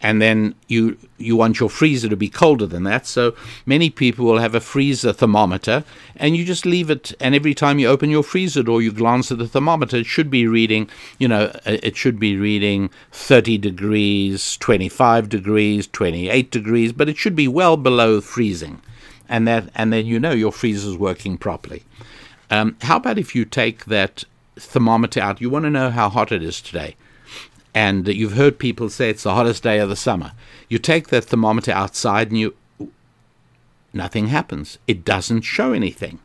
And 0.03 0.19
then 0.19 0.55
you 0.67 0.97
you 1.19 1.35
want 1.35 1.59
your 1.59 1.69
freezer 1.69 2.09
to 2.09 2.15
be 2.15 2.27
colder 2.27 2.65
than 2.65 2.81
that. 2.85 3.05
So 3.05 3.35
many 3.67 3.91
people 3.91 4.25
will 4.25 4.39
have 4.39 4.55
a 4.55 4.59
freezer 4.59 5.13
thermometer, 5.13 5.83
and 6.15 6.35
you 6.35 6.43
just 6.43 6.65
leave 6.65 6.89
it. 6.89 7.13
And 7.19 7.35
every 7.35 7.53
time 7.53 7.77
you 7.77 7.87
open 7.87 8.09
your 8.09 8.23
freezer 8.23 8.63
door, 8.63 8.81
you 8.81 8.91
glance 8.91 9.31
at 9.31 9.37
the 9.37 9.47
thermometer. 9.47 9.97
It 9.97 10.07
should 10.07 10.31
be 10.31 10.47
reading, 10.47 10.89
you 11.19 11.27
know, 11.27 11.51
uh, 11.67 11.77
it 11.83 11.95
should 11.97 12.19
be 12.19 12.35
reading 12.35 12.89
30 13.11 13.59
degrees, 13.59 14.57
25 14.57 15.29
degrees, 15.29 15.85
28 15.85 16.49
degrees, 16.49 16.93
but 16.93 17.07
it 17.07 17.17
should 17.17 17.35
be 17.35 17.47
well 17.47 17.77
below 17.77 18.21
freezing, 18.21 18.81
and 19.29 19.47
that 19.47 19.69
and 19.75 19.93
then 19.93 20.07
you 20.07 20.19
know 20.19 20.31
your 20.31 20.51
freezer 20.51 20.89
is 20.89 20.97
working 20.97 21.37
properly. 21.37 21.83
Um, 22.51 22.75
how 22.81 22.97
about 22.97 23.17
if 23.17 23.33
you 23.33 23.45
take 23.45 23.85
that 23.85 24.25
thermometer 24.57 25.21
out? 25.21 25.41
You 25.41 25.49
want 25.49 25.63
to 25.63 25.71
know 25.71 25.89
how 25.89 26.09
hot 26.09 26.31
it 26.31 26.43
is 26.43 26.61
today. 26.61 26.95
And 27.73 28.05
you've 28.07 28.33
heard 28.33 28.59
people 28.59 28.89
say 28.89 29.09
it's 29.09 29.23
the 29.23 29.33
hottest 29.33 29.63
day 29.63 29.79
of 29.79 29.87
the 29.87 29.95
summer. 29.95 30.33
You 30.67 30.77
take 30.77 31.07
that 31.07 31.23
thermometer 31.23 31.71
outside 31.71 32.27
and 32.27 32.37
you. 32.37 32.55
Nothing 33.93 34.27
happens. 34.27 34.77
It 34.87 35.05
doesn't 35.05 35.41
show 35.41 35.71
anything. 35.71 36.19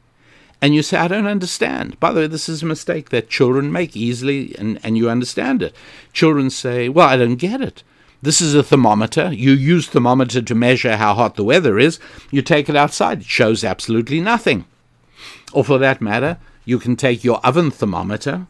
And 0.60 0.74
you 0.74 0.82
say, 0.82 0.96
I 0.96 1.08
don't 1.08 1.26
understand. 1.26 1.98
By 2.00 2.12
the 2.12 2.20
way, 2.20 2.26
this 2.26 2.48
is 2.48 2.62
a 2.62 2.66
mistake 2.66 3.10
that 3.10 3.28
children 3.28 3.70
make 3.70 3.96
easily, 3.96 4.54
and, 4.58 4.80
and 4.82 4.96
you 4.96 5.10
understand 5.10 5.62
it. 5.62 5.74
Children 6.12 6.50
say, 6.50 6.88
Well, 6.88 7.08
I 7.08 7.16
don't 7.16 7.36
get 7.36 7.60
it. 7.60 7.82
This 8.22 8.40
is 8.40 8.54
a 8.54 8.62
thermometer. 8.62 9.32
You 9.32 9.52
use 9.52 9.86
thermometer 9.86 10.42
to 10.42 10.54
measure 10.54 10.96
how 10.96 11.14
hot 11.14 11.36
the 11.36 11.44
weather 11.44 11.78
is. 11.78 12.00
You 12.32 12.42
take 12.42 12.68
it 12.68 12.74
outside. 12.74 13.20
It 13.20 13.26
shows 13.26 13.62
absolutely 13.62 14.20
nothing. 14.20 14.64
Or 15.56 15.64
for 15.64 15.78
that 15.78 16.02
matter, 16.02 16.36
you 16.66 16.78
can 16.78 16.96
take 16.96 17.24
your 17.24 17.38
oven 17.38 17.70
thermometer. 17.70 18.46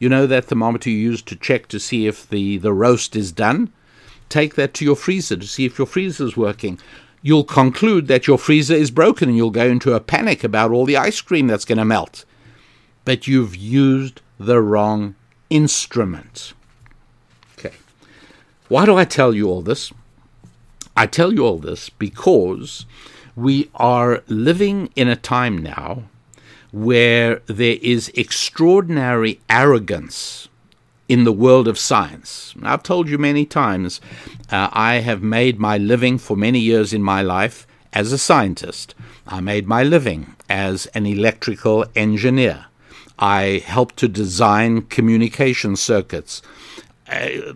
You 0.00 0.08
know 0.08 0.26
that 0.26 0.46
thermometer 0.46 0.90
you 0.90 0.96
use 0.96 1.22
to 1.22 1.36
check 1.36 1.68
to 1.68 1.78
see 1.78 2.08
if 2.08 2.28
the, 2.28 2.58
the 2.58 2.72
roast 2.72 3.14
is 3.14 3.30
done? 3.30 3.72
Take 4.28 4.56
that 4.56 4.74
to 4.74 4.84
your 4.84 4.96
freezer 4.96 5.36
to 5.36 5.46
see 5.46 5.64
if 5.64 5.78
your 5.78 5.86
freezer 5.86 6.24
is 6.24 6.36
working. 6.36 6.80
You'll 7.22 7.44
conclude 7.44 8.08
that 8.08 8.26
your 8.26 8.36
freezer 8.36 8.74
is 8.74 8.90
broken 8.90 9.28
and 9.28 9.36
you'll 9.38 9.52
go 9.52 9.68
into 9.68 9.94
a 9.94 10.00
panic 10.00 10.42
about 10.42 10.72
all 10.72 10.84
the 10.84 10.96
ice 10.96 11.20
cream 11.20 11.46
that's 11.46 11.64
going 11.64 11.78
to 11.78 11.84
melt. 11.84 12.24
But 13.04 13.28
you've 13.28 13.54
used 13.54 14.20
the 14.36 14.60
wrong 14.60 15.14
instrument. 15.50 16.52
Okay. 17.56 17.76
Why 18.66 18.86
do 18.86 18.96
I 18.96 19.04
tell 19.04 19.36
you 19.36 19.48
all 19.48 19.62
this? 19.62 19.92
I 20.96 21.06
tell 21.06 21.32
you 21.32 21.46
all 21.46 21.60
this 21.60 21.90
because 21.90 22.86
we 23.36 23.70
are 23.76 24.24
living 24.26 24.90
in 24.96 25.06
a 25.06 25.14
time 25.14 25.56
now 25.56 26.09
where 26.72 27.40
there 27.46 27.78
is 27.82 28.12
extraordinary 28.14 29.40
arrogance 29.48 30.48
in 31.08 31.24
the 31.24 31.32
world 31.32 31.66
of 31.66 31.78
science. 31.78 32.54
I've 32.62 32.84
told 32.84 33.08
you 33.08 33.18
many 33.18 33.44
times, 33.44 34.00
uh, 34.50 34.68
I 34.72 34.96
have 34.96 35.22
made 35.22 35.58
my 35.58 35.76
living 35.76 36.18
for 36.18 36.36
many 36.36 36.60
years 36.60 36.92
in 36.92 37.02
my 37.02 37.20
life 37.20 37.66
as 37.92 38.12
a 38.12 38.18
scientist. 38.18 38.94
I 39.26 39.40
made 39.40 39.66
my 39.66 39.82
living 39.82 40.36
as 40.48 40.86
an 40.86 41.06
electrical 41.06 41.84
engineer. 41.96 42.66
I 43.18 43.62
helped 43.66 43.96
to 43.98 44.08
design 44.08 44.82
communication 44.82 45.76
circuits. 45.76 46.42
Uh, 47.08 47.54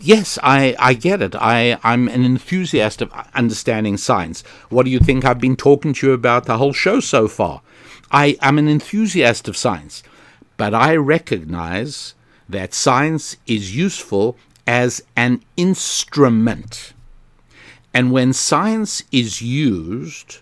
yes, 0.00 0.38
I, 0.42 0.74
I 0.78 0.94
get 0.94 1.22
it. 1.22 1.36
I, 1.36 1.78
I'm 1.84 2.08
an 2.08 2.24
enthusiast 2.24 3.00
of 3.00 3.12
understanding 3.34 3.96
science. 3.96 4.42
What 4.68 4.84
do 4.84 4.90
you 4.90 4.98
think 4.98 5.24
I've 5.24 5.40
been 5.40 5.56
talking 5.56 5.92
to 5.94 6.08
you 6.08 6.12
about 6.12 6.46
the 6.46 6.58
whole 6.58 6.72
show 6.72 6.98
so 6.98 7.28
far? 7.28 7.62
I 8.10 8.36
am 8.40 8.58
an 8.58 8.68
enthusiast 8.68 9.46
of 9.46 9.56
science, 9.56 10.02
but 10.56 10.74
I 10.74 10.96
recognize 10.96 12.14
that 12.48 12.74
science 12.74 13.36
is 13.46 13.76
useful 13.76 14.36
as 14.66 15.02
an 15.16 15.42
instrument. 15.56 16.92
And 17.94 18.10
when 18.10 18.32
science 18.32 19.04
is 19.12 19.42
used 19.42 20.38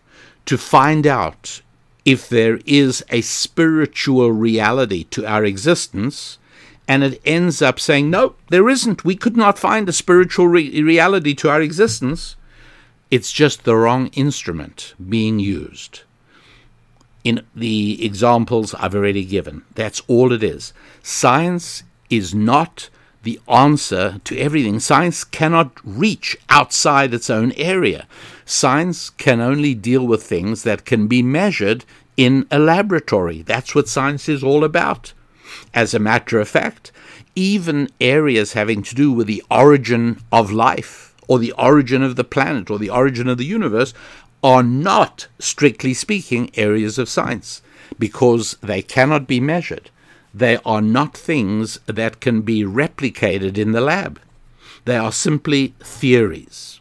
to 0.46 0.56
find 0.56 1.06
out 1.06 1.60
if 2.04 2.26
there 2.26 2.58
is 2.64 3.04
a 3.10 3.20
spiritual 3.20 4.32
reality 4.32 5.04
to 5.04 5.26
our 5.26 5.44
existence, 5.44 6.38
and 6.86 7.04
it 7.04 7.20
ends 7.26 7.60
up 7.60 7.78
saying, 7.78 8.08
no, 8.08 8.34
there 8.48 8.68
isn't. 8.70 9.04
We 9.04 9.14
could 9.14 9.36
not 9.36 9.58
find 9.58 9.86
a 9.88 9.92
spiritual 9.92 10.48
re- 10.48 10.82
reality 10.82 11.34
to 11.34 11.50
our 11.50 11.60
existence. 11.60 12.34
It's 13.10 13.30
just 13.30 13.64
the 13.64 13.76
wrong 13.76 14.06
instrument 14.08 14.94
being 15.06 15.38
used 15.38 16.02
in 17.28 17.44
the 17.54 18.02
examples 18.02 18.74
I've 18.74 18.94
already 18.94 19.24
given. 19.24 19.62
That's 19.74 20.00
all 20.08 20.32
it 20.32 20.42
is. 20.42 20.72
Science 21.02 21.82
is 22.08 22.34
not 22.34 22.88
the 23.22 23.38
answer 23.46 24.18
to 24.24 24.38
everything. 24.38 24.80
Science 24.80 25.24
cannot 25.24 25.72
reach 25.84 26.38
outside 26.48 27.12
its 27.12 27.28
own 27.28 27.52
area. 27.52 28.06
Science 28.46 29.10
can 29.10 29.42
only 29.42 29.74
deal 29.74 30.06
with 30.06 30.22
things 30.22 30.62
that 30.62 30.86
can 30.86 31.06
be 31.06 31.22
measured 31.22 31.84
in 32.16 32.46
a 32.50 32.58
laboratory. 32.58 33.42
That's 33.42 33.74
what 33.74 33.88
science 33.88 34.26
is 34.26 34.42
all 34.42 34.64
about. 34.64 35.12
As 35.74 35.92
a 35.92 35.98
matter 35.98 36.40
of 36.40 36.48
fact, 36.48 36.92
even 37.34 37.90
areas 38.00 38.54
having 38.54 38.82
to 38.84 38.94
do 38.94 39.12
with 39.12 39.26
the 39.26 39.42
origin 39.50 40.20
of 40.32 40.50
life, 40.50 41.14
or 41.28 41.38
the 41.38 41.52
origin 41.52 42.02
of 42.02 42.16
the 42.16 42.24
planet, 42.24 42.70
or 42.70 42.78
the 42.78 42.90
origin 42.90 43.28
of 43.28 43.36
the 43.36 43.44
universe, 43.44 43.92
are 44.42 44.62
not, 44.62 45.28
strictly 45.38 45.94
speaking, 45.94 46.50
areas 46.54 46.98
of 46.98 47.08
science 47.08 47.62
because 47.98 48.56
they 48.62 48.82
cannot 48.82 49.26
be 49.26 49.40
measured. 49.40 49.90
They 50.34 50.58
are 50.64 50.82
not 50.82 51.16
things 51.16 51.80
that 51.86 52.20
can 52.20 52.42
be 52.42 52.62
replicated 52.62 53.58
in 53.58 53.72
the 53.72 53.80
lab. 53.80 54.20
They 54.84 54.96
are 54.96 55.12
simply 55.12 55.74
theories. 55.80 56.80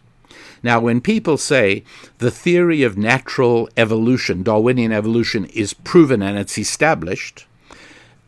Now, 0.63 0.79
when 0.79 1.01
people 1.01 1.37
say 1.37 1.83
the 2.17 2.31
theory 2.31 2.83
of 2.83 2.97
natural 2.97 3.69
evolution, 3.77 4.43
Darwinian 4.43 4.91
evolution, 4.91 5.45
is 5.45 5.73
proven 5.73 6.21
and 6.21 6.37
it's 6.37 6.57
established, 6.57 7.45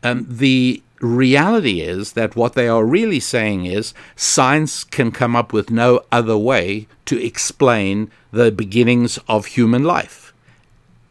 um, 0.04 0.26
the 0.30 0.82
reality 1.00 1.82
is 1.82 2.14
that 2.14 2.36
what 2.36 2.54
they 2.54 2.68
are 2.68 2.86
really 2.86 3.20
saying 3.20 3.66
is 3.66 3.94
science 4.16 4.84
can 4.84 5.12
come 5.12 5.36
up 5.36 5.54
with 5.54 5.70
no 5.70 6.02
other 6.12 6.38
way 6.38 6.88
to 7.06 7.24
explain 7.24 8.12
the 8.32 8.52
beginnings 8.52 9.18
of 9.28 9.48
human 9.48 9.84
life. 9.84 10.34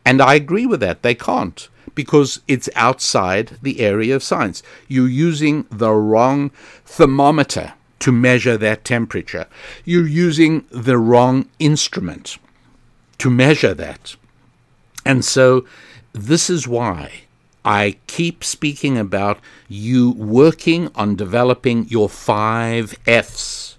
And 0.04 0.22
I 0.22 0.34
agree 0.34 0.66
with 0.66 0.80
that. 0.80 1.02
They 1.02 1.14
can't 1.14 1.68
because 1.94 2.40
it's 2.46 2.68
outside 2.76 3.58
the 3.62 3.80
area 3.80 4.14
of 4.14 4.22
science. 4.22 4.62
You're 4.86 5.08
using 5.08 5.66
the 5.70 5.92
wrong 5.92 6.50
thermometer 6.84 7.74
to 7.98 8.12
measure 8.12 8.56
that 8.56 8.84
temperature. 8.84 9.46
You're 9.84 10.06
using 10.06 10.64
the 10.70 10.96
wrong 10.96 11.48
instrument 11.58 12.38
to 13.18 13.30
measure 13.30 13.74
that. 13.74 14.16
And 15.04 15.24
so 15.24 15.66
this 16.12 16.48
is 16.48 16.68
why 16.68 17.22
I 17.68 17.98
keep 18.06 18.42
speaking 18.42 18.96
about 18.96 19.40
you 19.68 20.12
working 20.12 20.90
on 20.94 21.16
developing 21.16 21.86
your 21.88 22.08
five 22.08 22.98
F's 23.06 23.76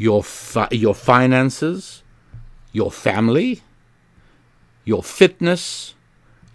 your, 0.00 0.22
fi- 0.22 0.68
your 0.70 0.94
finances, 0.94 2.02
your 2.72 2.90
family, 2.90 3.62
your 4.84 5.02
fitness, 5.02 5.94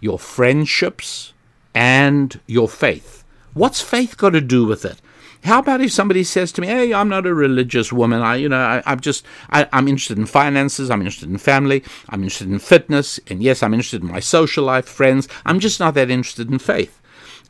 your 0.00 0.18
friendships, 0.18 1.32
and 1.74 2.40
your 2.46 2.68
faith. 2.68 3.22
What's 3.54 3.80
faith 3.80 4.16
got 4.16 4.30
to 4.30 4.40
do 4.40 4.64
with 4.66 4.84
it? 4.84 5.00
How 5.44 5.60
about 5.60 5.80
if 5.80 5.92
somebody 5.92 6.24
says 6.24 6.52
to 6.52 6.60
me, 6.60 6.66
"Hey, 6.66 6.92
I'm 6.92 7.08
not 7.08 7.26
a 7.26 7.34
religious 7.34 7.92
woman. 7.92 8.22
I, 8.22 8.36
you 8.36 8.48
know, 8.48 8.58
I, 8.58 8.82
I'm 8.86 9.00
just, 9.00 9.24
I, 9.50 9.68
I'm 9.72 9.88
interested 9.88 10.18
in 10.18 10.26
finances. 10.26 10.90
I'm 10.90 11.00
interested 11.00 11.30
in 11.30 11.38
family. 11.38 11.84
I'm 12.08 12.22
interested 12.22 12.48
in 12.48 12.58
fitness, 12.58 13.20
and 13.28 13.42
yes, 13.42 13.62
I'm 13.62 13.74
interested 13.74 14.02
in 14.02 14.10
my 14.10 14.20
social 14.20 14.64
life, 14.64 14.86
friends. 14.86 15.28
I'm 15.44 15.60
just 15.60 15.80
not 15.80 15.94
that 15.94 16.10
interested 16.10 16.50
in 16.50 16.58
faith." 16.58 17.00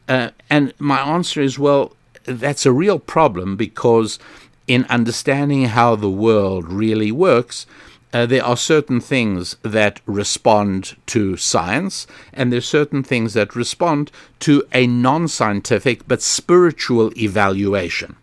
Uh, 0.09 0.31
and 0.51 0.73
my 0.79 1.01
answer 1.01 1.41
is, 1.41 1.59
well, 1.59 1.97
that's 2.25 2.67
a 2.67 2.73
real 2.73 2.99
problem 2.99 3.57
because 3.57 4.19
in 4.67 4.85
understanding 4.89 5.65
how 5.65 5.97
the 5.97 6.11
world 6.11 6.71
really 6.71 7.13
works, 7.13 7.67
uh, 8.13 8.27
there 8.27 8.45
are 8.45 8.57
certain 8.57 9.01
things 9.01 9.57
that 9.63 10.01
respond 10.07 10.97
to 11.07 11.37
science, 11.37 12.07
and 12.33 12.53
there 12.53 12.59
are 12.59 12.73
certain 12.79 13.03
things 13.03 13.35
that 13.35 13.57
respond 13.57 14.11
to 14.41 14.63
a 14.73 14.87
non 14.87 15.29
scientific 15.29 16.07
but 16.07 16.23
spiritual 16.23 17.13
evaluation. 17.19 18.17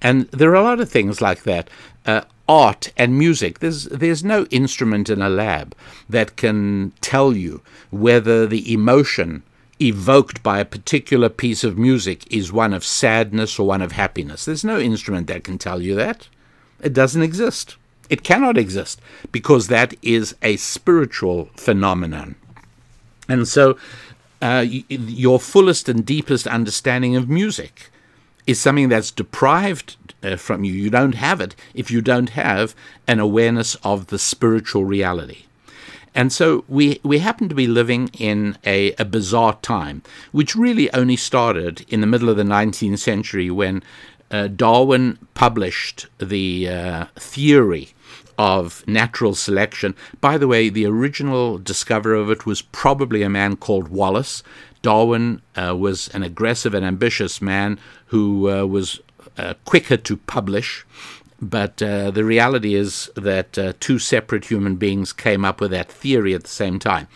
And 0.00 0.28
there 0.30 0.50
are 0.50 0.54
a 0.54 0.62
lot 0.62 0.80
of 0.80 0.90
things 0.90 1.20
like 1.20 1.42
that. 1.42 1.68
Uh, 2.06 2.22
art 2.48 2.92
and 2.96 3.18
music. 3.18 3.58
There's 3.58 3.84
there's 3.84 4.24
no 4.24 4.46
instrument 4.46 5.10
in 5.10 5.20
a 5.20 5.28
lab 5.28 5.76
that 6.08 6.36
can 6.36 6.92
tell 7.00 7.36
you 7.36 7.60
whether 7.90 8.46
the 8.46 8.72
emotion 8.72 9.42
evoked 9.80 10.42
by 10.42 10.58
a 10.58 10.64
particular 10.64 11.28
piece 11.28 11.62
of 11.62 11.78
music 11.78 12.26
is 12.32 12.52
one 12.52 12.72
of 12.72 12.84
sadness 12.84 13.58
or 13.58 13.66
one 13.66 13.82
of 13.82 13.92
happiness. 13.92 14.44
There's 14.44 14.64
no 14.64 14.78
instrument 14.78 15.26
that 15.28 15.44
can 15.44 15.58
tell 15.58 15.80
you 15.80 15.94
that. 15.94 16.28
It 16.80 16.92
doesn't 16.92 17.22
exist. 17.22 17.76
It 18.08 18.22
cannot 18.22 18.56
exist 18.56 19.00
because 19.32 19.68
that 19.68 19.94
is 20.02 20.34
a 20.42 20.56
spiritual 20.56 21.50
phenomenon. 21.56 22.36
And 23.28 23.46
so, 23.46 23.76
uh, 24.40 24.64
your 24.68 25.40
fullest 25.40 25.88
and 25.88 26.06
deepest 26.06 26.46
understanding 26.46 27.16
of 27.16 27.28
music 27.28 27.90
is 28.46 28.60
something 28.60 28.88
that's 28.88 29.10
deprived 29.10 29.96
uh, 30.22 30.36
from 30.36 30.64
you. 30.64 30.72
You 30.72 30.90
don't 30.90 31.16
have 31.16 31.40
it 31.40 31.54
if 31.74 31.90
you 31.90 32.00
don't 32.00 32.30
have 32.30 32.74
an 33.06 33.20
awareness 33.20 33.74
of 33.76 34.06
the 34.06 34.18
spiritual 34.18 34.84
reality. 34.84 35.44
And 36.14 36.32
so 36.32 36.64
we, 36.66 37.00
we 37.02 37.18
happen 37.18 37.48
to 37.48 37.54
be 37.54 37.66
living 37.66 38.10
in 38.18 38.56
a, 38.64 38.92
a 38.94 39.04
bizarre 39.04 39.58
time, 39.60 40.02
which 40.32 40.56
really 40.56 40.92
only 40.92 41.16
started 41.16 41.84
in 41.88 42.00
the 42.00 42.06
middle 42.06 42.28
of 42.28 42.36
the 42.36 42.42
19th 42.42 42.98
century 42.98 43.50
when 43.50 43.82
uh, 44.30 44.48
Darwin 44.48 45.18
published 45.34 46.06
the 46.18 46.68
uh, 46.68 47.04
theory 47.16 47.90
of 48.38 48.86
natural 48.86 49.34
selection. 49.34 49.94
By 50.20 50.38
the 50.38 50.46
way, 50.46 50.68
the 50.68 50.86
original 50.86 51.58
discoverer 51.58 52.14
of 52.14 52.30
it 52.30 52.46
was 52.46 52.62
probably 52.62 53.22
a 53.22 53.28
man 53.28 53.56
called 53.56 53.88
Wallace. 53.88 54.44
Darwin 54.80 55.42
uh, 55.56 55.76
was 55.76 56.08
an 56.08 56.22
aggressive 56.22 56.72
and 56.72 56.86
ambitious 56.86 57.42
man 57.42 57.80
who 58.06 58.48
uh, 58.48 58.64
was 58.64 59.00
uh, 59.36 59.54
quicker 59.64 59.96
to 59.96 60.16
publish. 60.16 60.86
But 61.40 61.80
uh, 61.80 62.10
the 62.10 62.24
reality 62.24 62.74
is 62.74 63.10
that 63.14 63.56
uh, 63.56 63.72
two 63.78 64.00
separate 64.00 64.46
human 64.46 64.74
beings 64.74 65.12
came 65.12 65.44
up 65.44 65.60
with 65.60 65.70
that 65.70 65.90
theory 65.90 66.34
at 66.34 66.42
the 66.42 66.48
same 66.48 66.80
time. 66.80 67.06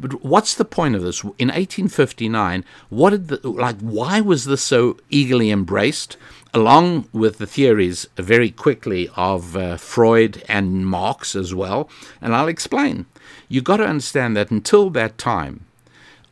But 0.00 0.24
what's 0.24 0.54
the 0.54 0.64
point 0.64 0.96
of 0.96 1.02
this? 1.02 1.22
In 1.22 1.48
1859, 1.48 2.64
what 2.88 3.10
did 3.10 3.28
the, 3.28 3.48
like? 3.48 3.78
Why 3.78 4.20
was 4.20 4.46
this 4.46 4.62
so 4.62 4.98
eagerly 5.10 5.50
embraced? 5.52 6.16
Along 6.58 7.08
with 7.12 7.38
the 7.38 7.46
theories 7.46 8.06
very 8.16 8.50
quickly 8.50 9.08
of 9.16 9.56
uh, 9.56 9.76
Freud 9.76 10.42
and 10.48 10.86
Marx 10.86 11.34
as 11.36 11.54
well, 11.54 11.88
and 12.20 12.34
I'll 12.34 12.48
explain. 12.48 13.06
You've 13.48 13.64
got 13.64 13.78
to 13.78 13.86
understand 13.86 14.36
that 14.36 14.50
until 14.50 14.90
that 14.90 15.16
time, 15.16 15.64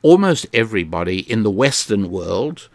almost 0.03 0.47
everybody 0.53 1.21
in 1.21 1.45
the 1.45 1.51
Western 1.51 2.11
world 2.11 2.69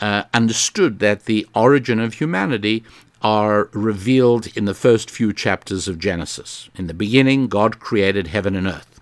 uh, 0.00 0.24
understood 0.34 0.98
that 0.98 1.24
the 1.24 1.46
origin 1.54 2.00
of 2.00 2.14
humanity 2.14 2.84
are 3.22 3.70
revealed 3.72 4.48
in 4.56 4.66
the 4.66 4.74
first 4.74 5.10
few 5.10 5.32
chapters 5.32 5.88
of 5.88 5.98
Genesis. 5.98 6.68
In 6.76 6.86
the 6.86 6.94
beginning, 6.94 7.48
God 7.48 7.80
created 7.80 8.26
heaven 8.28 8.54
and 8.54 8.66
earth. 8.66 9.00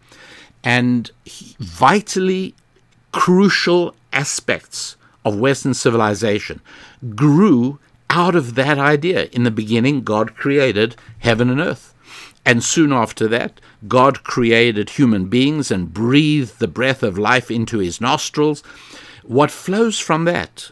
And 0.63 1.11
vitally 1.59 2.55
crucial 3.13 3.95
aspects 4.13 4.97
of 5.25 5.39
Western 5.39 5.75
civilization 5.75 6.61
grew 7.15 7.79
out 8.11 8.35
of 8.35 8.55
that 8.55 8.79
idea. 8.79 9.29
In 9.33 9.45
the 9.45 9.51
beginning, 9.51 10.03
God 10.03 10.35
created 10.37 10.97
heaven 11.19 11.51
and 11.51 11.61
earth. 11.61 11.95
And 12.47 12.63
soon 12.63 12.93
after 12.93 13.27
that, 13.29 13.61
God 13.89 14.23
created 14.23 14.91
human 14.91 15.27
beings 15.27 15.71
and 15.71 15.93
breathed 15.93 16.59
the 16.59 16.69
breath 16.69 17.03
of 17.03 17.19
life 17.19 17.51
into 17.51 17.79
his 17.79 18.01
nostrils. 18.01 18.63
What 19.23 19.51
flows 19.51 19.99
from 19.99 20.25
that 20.27 20.71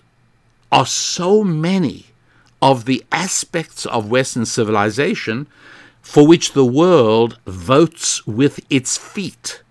are 0.71 0.87
so 0.87 1.43
many 1.43 2.07
of 2.61 2.85
the 2.85 3.05
aspects 3.11 3.87
of 3.87 4.11
Western 4.11 4.47
civilization 4.47 5.47
for 6.01 6.27
which 6.27 6.53
the 6.53 6.65
world 6.65 7.39
votes 7.47 8.27
with 8.27 8.61
its 8.71 8.97
feet. 8.97 9.63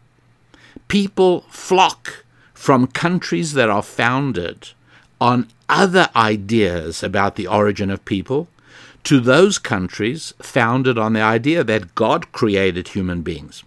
People 0.87 1.45
flock 1.49 2.25
from 2.53 2.87
countries 2.87 3.53
that 3.53 3.69
are 3.69 3.81
founded 3.81 4.69
on 5.21 5.47
other 5.69 6.09
ideas 6.15 7.03
about 7.03 7.35
the 7.35 7.47
origin 7.47 7.91
of 7.91 8.03
people 8.03 8.49
to 9.03 9.19
those 9.19 9.57
countries 9.57 10.33
founded 10.41 10.97
on 10.97 11.13
the 11.13 11.21
idea 11.21 11.63
that 11.63 11.95
God 11.95 12.31
created 12.31 12.89
human 12.89 13.21
beings. 13.21 13.63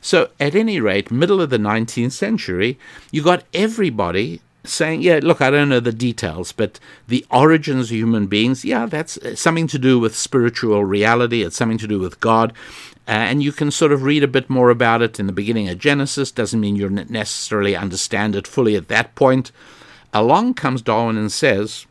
So, 0.00 0.30
at 0.38 0.54
any 0.54 0.80
rate, 0.80 1.10
middle 1.10 1.40
of 1.40 1.50
the 1.50 1.58
19th 1.58 2.12
century, 2.12 2.78
you 3.10 3.22
got 3.22 3.44
everybody 3.52 4.40
saying, 4.64 5.02
yeah, 5.02 5.20
look, 5.22 5.40
I 5.40 5.50
don't 5.50 5.68
know 5.68 5.80
the 5.80 5.92
details, 5.92 6.52
but 6.52 6.78
the 7.08 7.24
origins 7.30 7.90
of 7.90 7.96
human 7.96 8.26
beings, 8.26 8.64
yeah, 8.64 8.86
that's 8.86 9.16
uh, 9.18 9.34
something 9.34 9.66
to 9.68 9.78
do 9.78 9.98
with 9.98 10.14
spiritual 10.16 10.84
reality, 10.84 11.42
it's 11.42 11.56
something 11.56 11.78
to 11.78 11.88
do 11.88 11.98
with 11.98 12.20
God. 12.20 12.52
Uh, 13.06 13.12
and 13.12 13.42
you 13.42 13.52
can 13.52 13.70
sort 13.70 13.92
of 13.92 14.02
read 14.02 14.22
a 14.22 14.28
bit 14.28 14.50
more 14.50 14.68
about 14.68 15.00
it 15.00 15.18
in 15.18 15.26
the 15.26 15.32
beginning 15.32 15.68
of 15.68 15.78
Genesis. 15.78 16.30
Doesn't 16.30 16.60
mean 16.60 16.76
you 16.76 16.90
necessarily 16.90 17.74
understand 17.74 18.36
it 18.36 18.46
fully 18.46 18.76
at 18.76 18.88
that 18.88 19.14
point. 19.14 19.50
Along 20.12 20.54
comes 20.54 20.82
Darwin 20.82 21.16
and 21.16 21.30
says, 21.30 21.86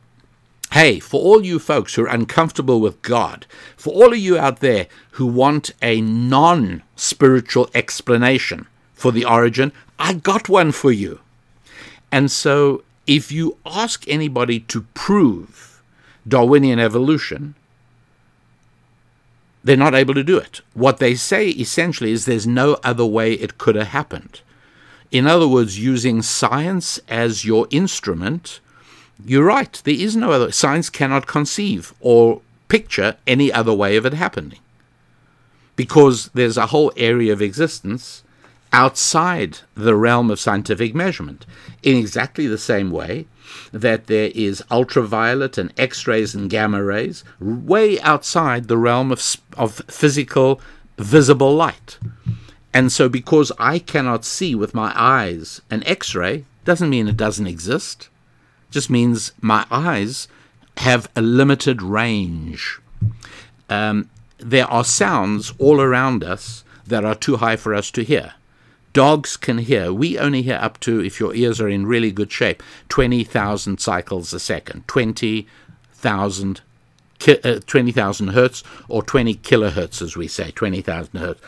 Hey, 0.72 1.00
for 1.00 1.22
all 1.22 1.46
you 1.46 1.60
folks 1.60 1.96
who 1.96 2.04
are 2.04 2.08
uncomfortable 2.10 2.82
with 2.82 3.02
God, 3.02 3.46
for 3.78 3.94
all 3.94 4.12
of 4.12 4.20
you 4.20 4.38
out 4.38 4.60
there 4.60 4.88
who 5.12 5.26
want 5.26 5.72
a 5.82 6.02
non 6.02 6.84
spiritual 6.96 7.70
explanation 7.74 8.68
for 8.94 9.12
the 9.12 9.24
origin, 9.24 9.72
I 9.98 10.14
got 10.14 10.50
one 10.50 10.72
for 10.72 10.92
you. 10.92 11.20
And 12.12 12.30
so, 12.30 12.84
if 13.06 13.32
you 13.32 13.58
ask 13.66 14.04
anybody 14.08 14.60
to 14.62 14.82
prove 14.94 15.82
Darwinian 16.28 16.80
evolution, 16.80 17.56
they're 19.64 19.78
not 19.78 19.96
able 19.96 20.14
to 20.14 20.24
do 20.24 20.38
it. 20.38 20.62
What 20.74 21.00
they 21.00 21.16
say 21.16 21.50
essentially 21.50 22.12
is 22.12 22.26
there's 22.26 22.48
no 22.48 22.78
other 22.84 23.06
way 23.06 23.34
it 23.34 23.58
could 23.58 23.76
have 23.76 23.88
happened. 23.88 24.42
In 25.12 25.26
other 25.26 25.48
words, 25.48 25.80
using 25.80 26.22
science 26.22 27.00
as 27.08 27.46
your 27.46 27.68
instrument, 27.72 28.60
you're 29.26 29.46
right. 29.46 29.82
There 29.84 29.94
is 29.94 30.16
no 30.16 30.32
other. 30.32 30.52
Science 30.52 30.90
cannot 30.90 31.28
conceive 31.28 31.94
or 32.00 32.42
picture 32.68 33.16
any 33.26 33.52
other 33.52 33.74
way 33.74 33.96
of 33.96 34.06
it 34.06 34.14
happening. 34.14 34.60
Because 35.76 36.30
there's 36.34 36.58
a 36.58 36.68
whole 36.68 36.92
area 36.98 37.32
of 37.32 37.42
existence 37.42 38.24
outside 38.74 39.60
the 39.76 39.96
realm 39.96 40.30
of 40.30 40.40
scientific 40.40 40.94
measurement, 40.94 41.46
in 41.84 41.96
exactly 41.96 42.48
the 42.48 42.58
same 42.58 42.92
way 42.92 43.26
that 43.72 44.08
there 44.08 44.30
is 44.36 44.64
ultraviolet 44.70 45.58
and 45.58 45.74
X 45.78 46.06
rays 46.06 46.36
and 46.36 46.50
gamma 46.50 46.84
rays, 46.84 47.24
way 47.40 48.00
outside 48.02 48.68
the 48.68 48.78
realm 48.78 49.12
of, 49.12 49.38
of 49.56 49.82
physical, 49.88 50.60
visible 50.98 51.56
light. 51.56 51.98
And 52.78 52.92
so, 52.92 53.10
because 53.10 53.52
I 53.58 53.80
cannot 53.80 54.24
see 54.24 54.54
with 54.54 54.76
my 54.76 54.94
eyes 54.96 55.64
an 55.72 55.84
X 55.88 56.14
ray, 56.14 56.46
doesn't 56.64 56.92
mean 56.92 57.08
it 57.08 57.18
doesn't 57.18 57.48
exist. 57.48 58.08
It 58.70 58.74
just 58.74 58.88
means 58.88 59.32
my 59.42 59.66
eyes 59.72 60.28
have 60.78 61.10
a 61.16 61.24
limited 61.24 61.82
range. 61.82 62.80
Um, 63.68 64.12
there 64.38 64.68
are 64.68 64.84
sounds 64.84 65.56
all 65.58 65.82
around 65.82 66.24
us 66.24 66.64
that 66.86 67.04
are 67.04 67.16
too 67.16 67.38
high 67.38 67.56
for 67.56 67.74
us 67.74 67.90
to 67.90 68.04
hear. 68.04 68.36
Dogs 68.94 69.38
can 69.38 69.58
hear. 69.58 69.92
We 69.92 70.20
only 70.20 70.44
hear 70.44 70.60
up 70.62 70.80
to, 70.82 71.04
if 71.04 71.20
your 71.20 71.34
ears 71.34 71.60
are 71.60 71.68
in 71.68 71.88
really 71.88 72.12
good 72.12 72.32
shape, 72.32 72.62
20,000 72.90 73.80
cycles 73.80 74.34
a 74.34 74.40
second, 74.40 74.88
20,000 74.88 76.62
uh, 77.44 77.60
20,000 77.66 78.28
hertz 78.28 78.64
or 78.88 79.02
20 79.02 79.34
kilohertz, 79.38 80.04
as 80.04 80.16
we 80.16 80.28
say, 80.28 80.52
20,000 80.52 81.20
hertz. 81.20 81.42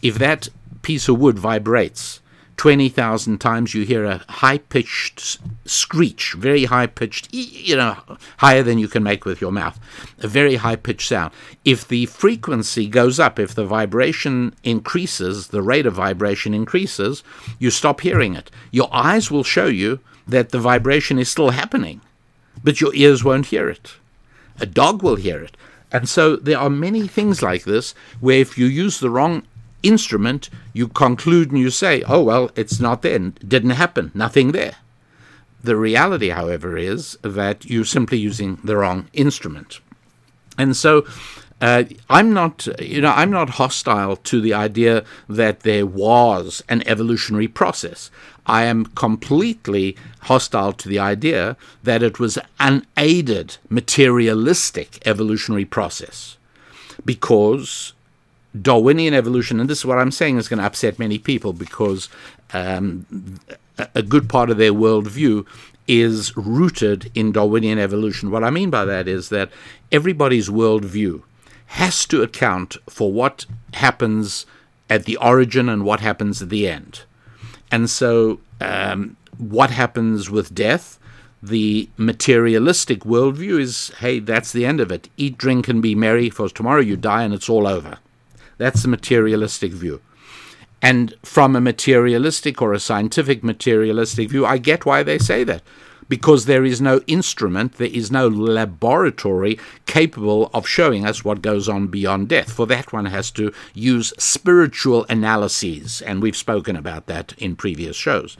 If 0.00 0.18
that 0.18 0.48
piece 0.82 1.08
of 1.08 1.18
wood 1.18 1.38
vibrates 1.38 2.20
20,000 2.60 3.38
times, 3.38 3.72
you 3.72 3.86
hear 3.86 4.04
a 4.04 4.18
high 4.28 4.58
pitched 4.58 5.38
screech, 5.64 6.34
very 6.34 6.66
high 6.66 6.86
pitched, 6.86 7.32
you 7.32 7.74
know, 7.74 7.96
higher 8.36 8.62
than 8.62 8.76
you 8.76 8.86
can 8.86 9.02
make 9.02 9.24
with 9.24 9.40
your 9.40 9.50
mouth, 9.50 9.80
a 10.18 10.28
very 10.28 10.56
high 10.56 10.76
pitched 10.76 11.08
sound. 11.08 11.32
If 11.64 11.88
the 11.88 12.04
frequency 12.04 12.86
goes 12.86 13.18
up, 13.18 13.38
if 13.38 13.54
the 13.54 13.64
vibration 13.64 14.54
increases, 14.62 15.48
the 15.48 15.62
rate 15.62 15.86
of 15.86 15.94
vibration 15.94 16.52
increases, 16.52 17.24
you 17.58 17.70
stop 17.70 18.02
hearing 18.02 18.34
it. 18.34 18.50
Your 18.70 18.90
eyes 18.92 19.30
will 19.30 19.42
show 19.42 19.64
you 19.64 20.00
that 20.28 20.50
the 20.50 20.58
vibration 20.58 21.18
is 21.18 21.30
still 21.30 21.52
happening, 21.52 22.02
but 22.62 22.78
your 22.78 22.94
ears 22.94 23.24
won't 23.24 23.46
hear 23.46 23.70
it. 23.70 23.94
A 24.58 24.66
dog 24.66 25.02
will 25.02 25.16
hear 25.16 25.40
it. 25.40 25.56
And 25.92 26.06
so 26.06 26.36
there 26.36 26.58
are 26.58 26.68
many 26.68 27.08
things 27.08 27.42
like 27.42 27.64
this 27.64 27.94
where 28.20 28.38
if 28.38 28.58
you 28.58 28.66
use 28.66 29.00
the 29.00 29.08
wrong 29.08 29.44
instrument, 29.82 30.50
you 30.72 30.88
conclude 30.88 31.50
and 31.50 31.60
you 31.60 31.70
say, 31.70 32.02
oh, 32.02 32.22
well, 32.22 32.50
it's 32.56 32.80
not 32.80 33.02
there, 33.02 33.18
didn't 33.18 33.70
happen, 33.70 34.10
nothing 34.14 34.52
there. 34.52 34.76
The 35.62 35.76
reality, 35.76 36.30
however, 36.30 36.76
is 36.76 37.18
that 37.22 37.66
you're 37.66 37.84
simply 37.84 38.18
using 38.18 38.58
the 38.64 38.76
wrong 38.76 39.08
instrument. 39.12 39.80
And 40.56 40.76
so 40.76 41.06
uh, 41.60 41.84
I'm 42.08 42.32
not, 42.32 42.66
you 42.80 43.02
know, 43.02 43.12
I'm 43.12 43.30
not 43.30 43.50
hostile 43.50 44.16
to 44.16 44.40
the 44.40 44.54
idea 44.54 45.04
that 45.28 45.60
there 45.60 45.84
was 45.84 46.62
an 46.68 46.82
evolutionary 46.86 47.48
process. 47.48 48.10
I 48.46 48.64
am 48.64 48.86
completely 48.86 49.96
hostile 50.22 50.72
to 50.72 50.88
the 50.88 50.98
idea 50.98 51.56
that 51.82 52.02
it 52.02 52.18
was 52.18 52.38
an 52.58 52.86
aided, 52.96 53.58
materialistic 53.68 55.06
evolutionary 55.06 55.66
process, 55.66 56.38
because 57.04 57.92
Darwinian 58.60 59.14
evolution, 59.14 59.60
and 59.60 59.70
this 59.70 59.78
is 59.78 59.86
what 59.86 59.98
I'm 59.98 60.10
saying 60.10 60.38
is 60.38 60.48
going 60.48 60.58
to 60.58 60.66
upset 60.66 60.98
many 60.98 61.18
people 61.18 61.52
because 61.52 62.08
um, 62.52 63.38
a 63.94 64.02
good 64.02 64.28
part 64.28 64.50
of 64.50 64.56
their 64.56 64.72
worldview 64.72 65.46
is 65.86 66.36
rooted 66.36 67.10
in 67.14 67.32
Darwinian 67.32 67.78
evolution. 67.78 68.30
What 68.30 68.44
I 68.44 68.50
mean 68.50 68.70
by 68.70 68.84
that 68.84 69.08
is 69.08 69.28
that 69.28 69.50
everybody's 69.90 70.48
worldview 70.48 71.22
has 71.66 72.04
to 72.06 72.22
account 72.22 72.76
for 72.88 73.12
what 73.12 73.46
happens 73.74 74.46
at 74.88 75.04
the 75.04 75.16
origin 75.18 75.68
and 75.68 75.84
what 75.84 76.00
happens 76.00 76.42
at 76.42 76.48
the 76.48 76.68
end. 76.68 77.02
And 77.70 77.88
so, 77.88 78.40
um, 78.60 79.16
what 79.38 79.70
happens 79.70 80.28
with 80.28 80.54
death? 80.54 80.98
The 81.42 81.88
materialistic 81.96 83.00
worldview 83.00 83.60
is 83.60 83.92
hey, 84.00 84.18
that's 84.18 84.52
the 84.52 84.66
end 84.66 84.80
of 84.80 84.90
it. 84.90 85.08
Eat, 85.16 85.38
drink, 85.38 85.68
and 85.68 85.80
be 85.80 85.94
merry, 85.94 86.28
for 86.28 86.48
tomorrow 86.48 86.80
you 86.80 86.96
die 86.96 87.22
and 87.22 87.32
it's 87.32 87.48
all 87.48 87.66
over. 87.66 87.98
That's 88.60 88.82
the 88.82 88.88
materialistic 88.88 89.72
view. 89.72 90.02
And 90.82 91.14
from 91.22 91.56
a 91.56 91.62
materialistic 91.62 92.60
or 92.60 92.74
a 92.74 92.78
scientific 92.78 93.42
materialistic 93.42 94.28
view, 94.28 94.44
I 94.44 94.58
get 94.58 94.84
why 94.84 95.02
they 95.02 95.18
say 95.18 95.44
that. 95.44 95.62
Because 96.10 96.44
there 96.44 96.64
is 96.64 96.78
no 96.78 97.00
instrument, 97.06 97.78
there 97.78 97.88
is 97.88 98.10
no 98.10 98.28
laboratory 98.28 99.58
capable 99.86 100.50
of 100.52 100.68
showing 100.68 101.06
us 101.06 101.24
what 101.24 101.40
goes 101.40 101.70
on 101.70 101.86
beyond 101.86 102.28
death. 102.28 102.52
For 102.52 102.66
that, 102.66 102.92
one 102.92 103.06
has 103.06 103.30
to 103.30 103.50
use 103.72 104.12
spiritual 104.18 105.06
analyses, 105.08 106.02
and 106.02 106.20
we've 106.20 106.36
spoken 106.36 106.76
about 106.76 107.06
that 107.06 107.32
in 107.38 107.56
previous 107.56 107.96
shows. 107.96 108.36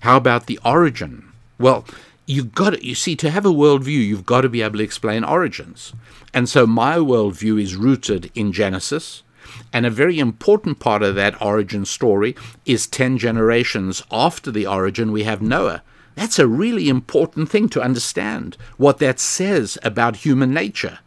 How 0.00 0.16
about 0.16 0.46
the 0.46 0.58
origin? 0.64 1.30
Well, 1.60 1.84
you've 2.26 2.54
got 2.54 2.70
to, 2.70 2.84
you 2.84 2.96
see 2.96 3.14
to 3.16 3.30
have 3.30 3.46
a 3.46 3.50
worldview 3.50 4.04
you've 4.04 4.26
got 4.26 4.40
to 4.40 4.48
be 4.48 4.62
able 4.62 4.78
to 4.78 4.84
explain 4.84 5.24
origins 5.24 5.92
and 6.32 6.48
so 6.48 6.64
my 6.64 6.96
worldview 6.96 7.60
is 7.60 7.74
rooted 7.74 8.30
in 8.36 8.52
genesis 8.52 9.24
and 9.72 9.86
a 9.86 9.90
very 9.90 10.18
important 10.18 10.78
part 10.78 11.02
of 11.02 11.14
that 11.14 11.40
origin 11.40 11.84
story 11.84 12.36
is 12.66 12.86
10 12.86 13.18
generations 13.18 14.02
after 14.10 14.50
the 14.50 14.66
origin, 14.66 15.12
we 15.12 15.24
have 15.24 15.42
Noah. 15.42 15.82
That's 16.14 16.38
a 16.38 16.46
really 16.46 16.88
important 16.88 17.48
thing 17.48 17.68
to 17.70 17.82
understand 17.82 18.56
what 18.76 18.98
that 18.98 19.20
says 19.20 19.78
about 19.82 20.16
human 20.16 20.52
nature. 20.52 20.98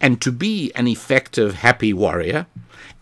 And 0.00 0.20
to 0.20 0.30
be 0.30 0.72
an 0.74 0.86
effective, 0.86 1.54
happy 1.54 1.92
warrior, 1.92 2.46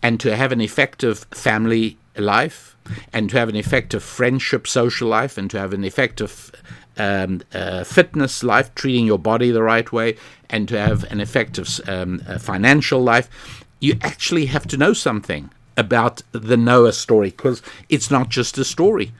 and 0.01 0.19
to 0.21 0.35
have 0.35 0.51
an 0.51 0.61
effective 0.61 1.25
family 1.31 1.97
life, 2.17 2.75
and 3.11 3.29
to 3.29 3.37
have 3.37 3.49
an 3.49 3.55
effective 3.55 4.03
friendship, 4.03 4.67
social 4.67 5.07
life, 5.07 5.37
and 5.37 5.49
to 5.51 5.59
have 5.59 5.73
an 5.73 5.83
effective 5.83 6.51
um, 6.97 7.41
uh, 7.53 7.83
fitness 7.83 8.43
life, 8.43 8.73
treating 8.75 9.05
your 9.05 9.19
body 9.19 9.51
the 9.51 9.63
right 9.63 9.91
way, 9.91 10.15
and 10.49 10.67
to 10.69 10.79
have 10.79 11.03
an 11.11 11.19
effective 11.19 11.79
um, 11.87 12.21
uh, 12.27 12.37
financial 12.37 13.01
life, 13.01 13.64
you 13.79 13.97
actually 14.01 14.47
have 14.47 14.67
to 14.67 14.77
know 14.77 14.93
something 14.93 15.49
about 15.77 16.21
the 16.31 16.57
Noah 16.57 16.93
story 16.93 17.31
because 17.31 17.61
it's 17.89 18.09
not 18.09 18.29
just 18.29 18.57
a 18.57 18.63
story, 18.63 19.11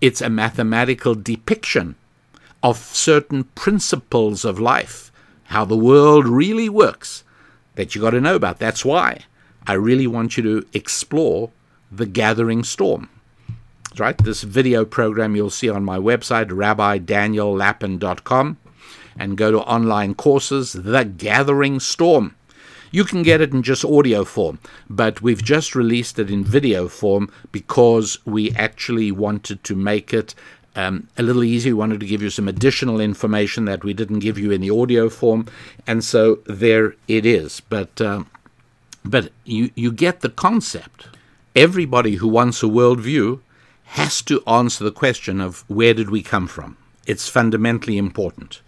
it's 0.00 0.20
a 0.20 0.30
mathematical 0.30 1.14
depiction 1.14 1.94
of 2.62 2.78
certain 2.78 3.44
principles 3.44 4.44
of 4.44 4.58
life, 4.58 5.12
how 5.44 5.64
the 5.64 5.76
world 5.76 6.26
really 6.26 6.68
works 6.68 7.24
that 7.74 7.94
you 7.94 8.00
got 8.00 8.10
to 8.10 8.20
know 8.20 8.34
about. 8.34 8.58
That's 8.58 8.84
why 8.84 9.20
I 9.66 9.74
really 9.74 10.06
want 10.06 10.36
you 10.36 10.42
to 10.42 10.66
explore 10.72 11.50
the 11.90 12.06
gathering 12.06 12.64
storm. 12.64 13.08
Right? 13.98 14.16
This 14.18 14.42
video 14.42 14.84
program 14.84 15.34
you'll 15.34 15.50
see 15.50 15.68
on 15.68 15.84
my 15.84 15.98
website, 15.98 16.50
rabbidaniellapin.com, 16.50 18.56
and 19.18 19.36
go 19.36 19.50
to 19.50 19.60
online 19.60 20.14
courses, 20.14 20.72
The 20.72 21.04
Gathering 21.04 21.80
Storm. 21.80 22.36
You 22.90 23.04
can 23.04 23.22
get 23.22 23.40
it 23.40 23.52
in 23.52 23.62
just 23.62 23.84
audio 23.84 24.24
form, 24.24 24.58
but 24.88 25.22
we've 25.22 25.42
just 25.42 25.74
released 25.74 26.18
it 26.18 26.30
in 26.30 26.44
video 26.44 26.88
form 26.88 27.30
because 27.52 28.18
we 28.26 28.50
actually 28.52 29.12
wanted 29.12 29.62
to 29.64 29.76
make 29.76 30.12
it 30.12 30.34
um, 30.74 31.08
a 31.16 31.22
little 31.22 31.44
easier. 31.44 31.74
We 31.74 31.78
wanted 31.78 32.00
to 32.00 32.06
give 32.06 32.22
you 32.22 32.30
some 32.30 32.48
additional 32.48 33.00
information 33.00 33.64
that 33.66 33.84
we 33.84 33.94
didn't 33.94 34.20
give 34.20 34.38
you 34.38 34.50
in 34.50 34.60
the 34.60 34.70
audio 34.70 35.08
form, 35.08 35.46
and 35.86 36.02
so 36.04 36.40
there 36.46 36.94
it 37.06 37.24
is. 37.24 37.60
But 37.60 38.00
uh, 38.00 38.24
but 39.04 39.32
you 39.44 39.70
you 39.74 39.92
get 39.92 40.20
the 40.20 40.28
concept. 40.28 41.08
Everybody 41.54 42.16
who 42.16 42.28
wants 42.28 42.62
a 42.62 42.66
worldview 42.66 43.40
has 43.84 44.22
to 44.22 44.42
answer 44.46 44.84
the 44.84 44.92
question 44.92 45.40
of 45.40 45.64
where 45.68 45.94
did 45.94 46.10
we 46.10 46.22
come 46.22 46.46
from. 46.46 46.76
It's 47.06 47.28
fundamentally 47.28 47.98
important. 47.98 48.60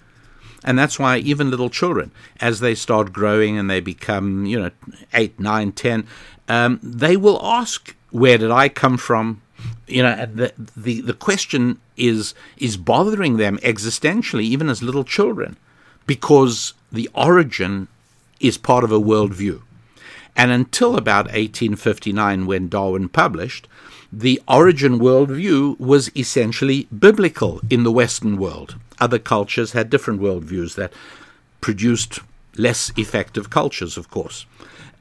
And 0.65 0.79
that's 0.79 0.99
why 0.99 1.19
even 1.19 1.51
little 1.51 1.71
children, 1.71 2.13
as 2.41 2.61
they 2.61 2.75
start 2.75 3.13
growing 3.13 3.59
and 3.59 3.69
they 3.69 3.81
become, 3.81 4.47
you 4.47 4.61
know, 4.61 4.71
eight, 5.13 5.39
nine, 5.41 5.73
ten, 5.73 6.07
um, 6.49 6.79
they 6.83 7.17
will 7.17 7.41
ask, 7.43 7.95
"Where 8.11 8.39
did 8.39 8.51
I 8.51 8.69
come 8.69 8.97
from?" 8.97 9.43
You 9.87 10.03
know, 10.05 10.27
the, 10.27 10.53
the 10.77 11.01
the 11.01 11.15
question 11.15 11.81
is 11.97 12.35
is 12.57 12.77
bothering 12.77 13.37
them 13.37 13.59
existentially, 13.59 14.43
even 14.43 14.69
as 14.69 14.83
little 14.83 15.05
children, 15.05 15.57
because 16.07 16.75
the 16.91 17.09
origin 17.15 17.89
is 18.41 18.59
part 18.59 18.85
of 18.85 18.93
a 18.93 19.01
worldview. 19.01 19.63
And 20.35 20.51
until 20.51 20.97
about 20.97 21.27
1859, 21.27 22.47
when 22.47 22.69
Darwin 22.69 23.09
published, 23.09 23.69
the 24.13 24.43
origin 24.47 24.99
worldview 24.99 25.79
was 25.81 26.11
essentially 26.15 26.87
biblical 26.97 27.61
in 27.71 27.83
the 27.83 27.93
Western 27.93 28.37
world 28.37 28.77
other 29.03 29.19
cultures 29.19 29.73
had 29.73 29.91
different 29.91 30.21
worldviews 30.21 30.77
that 30.77 30.93
produced 31.61 32.21
less 32.57 32.93
effective 32.97 33.51
cultures, 33.51 33.97
of 33.97 34.11
course. 34.11 34.47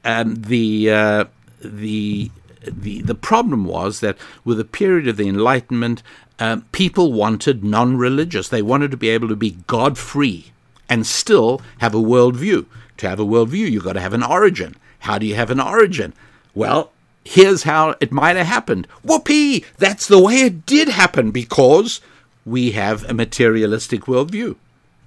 And 0.02 0.44
the 0.46 0.90
uh, 0.90 1.24
the 1.60 2.30
the 2.64 3.02
the 3.02 3.14
problem 3.14 3.64
was 3.64 4.00
that 4.00 4.18
with 4.44 4.58
the 4.58 4.64
period 4.64 5.06
of 5.06 5.16
the 5.16 5.28
Enlightenment, 5.28 6.02
uh, 6.40 6.58
people 6.72 7.12
wanted 7.12 7.62
non-religious. 7.62 8.48
They 8.48 8.62
wanted 8.62 8.90
to 8.90 8.96
be 8.96 9.08
able 9.08 9.28
to 9.28 9.36
be 9.36 9.58
God-free 9.68 10.52
and 10.88 11.06
still 11.06 11.62
have 11.78 11.94
a 11.94 11.98
worldview. 11.98 12.66
To 12.98 13.08
have 13.08 13.20
a 13.20 13.24
worldview, 13.24 13.70
you've 13.70 13.84
got 13.84 13.94
to 13.94 14.00
have 14.00 14.14
an 14.14 14.24
origin. 14.24 14.74
How 15.00 15.18
do 15.18 15.26
you 15.26 15.36
have 15.36 15.50
an 15.50 15.60
origin? 15.60 16.12
Well, 16.54 16.90
here's 17.24 17.62
how 17.64 17.94
it 18.00 18.12
might 18.12 18.36
have 18.36 18.46
happened. 18.46 18.86
Whoopee! 19.02 19.64
That's 19.78 20.06
the 20.06 20.20
way 20.20 20.36
it 20.36 20.66
did 20.66 20.88
happen 20.88 21.30
because 21.30 22.00
we 22.44 22.72
have 22.72 23.04
a 23.04 23.14
materialistic 23.14 24.02
worldview. 24.02 24.56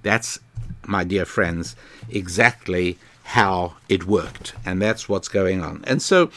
That's, 0.02 0.38
my 0.86 1.04
dear 1.04 1.24
friends, 1.24 1.76
exactly 2.08 2.98
how 3.24 3.74
it 3.88 4.06
worked. 4.06 4.54
And 4.64 4.80
that's 4.80 5.08
what's 5.08 5.28
going 5.28 5.62
on. 5.62 5.84
And 5.86 6.00
so, 6.00 6.30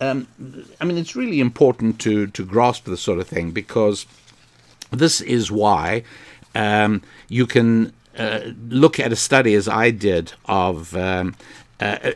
um, 0.00 0.26
I 0.80 0.84
mean, 0.84 0.98
it's 0.98 1.16
really 1.16 1.40
important 1.40 2.00
to, 2.00 2.26
to 2.28 2.44
grasp 2.44 2.84
this 2.84 3.00
sort 3.00 3.20
of 3.20 3.28
thing 3.28 3.52
because 3.52 4.06
this 4.90 5.20
is 5.20 5.50
why 5.50 6.02
um, 6.54 7.02
you 7.28 7.46
can 7.46 7.92
uh, 8.18 8.40
look 8.68 9.00
at 9.00 9.12
a 9.12 9.16
study 9.16 9.54
as 9.54 9.68
I 9.68 9.90
did 9.90 10.32
of 10.46 10.94
um, 10.96 11.34
uh, 11.80 12.12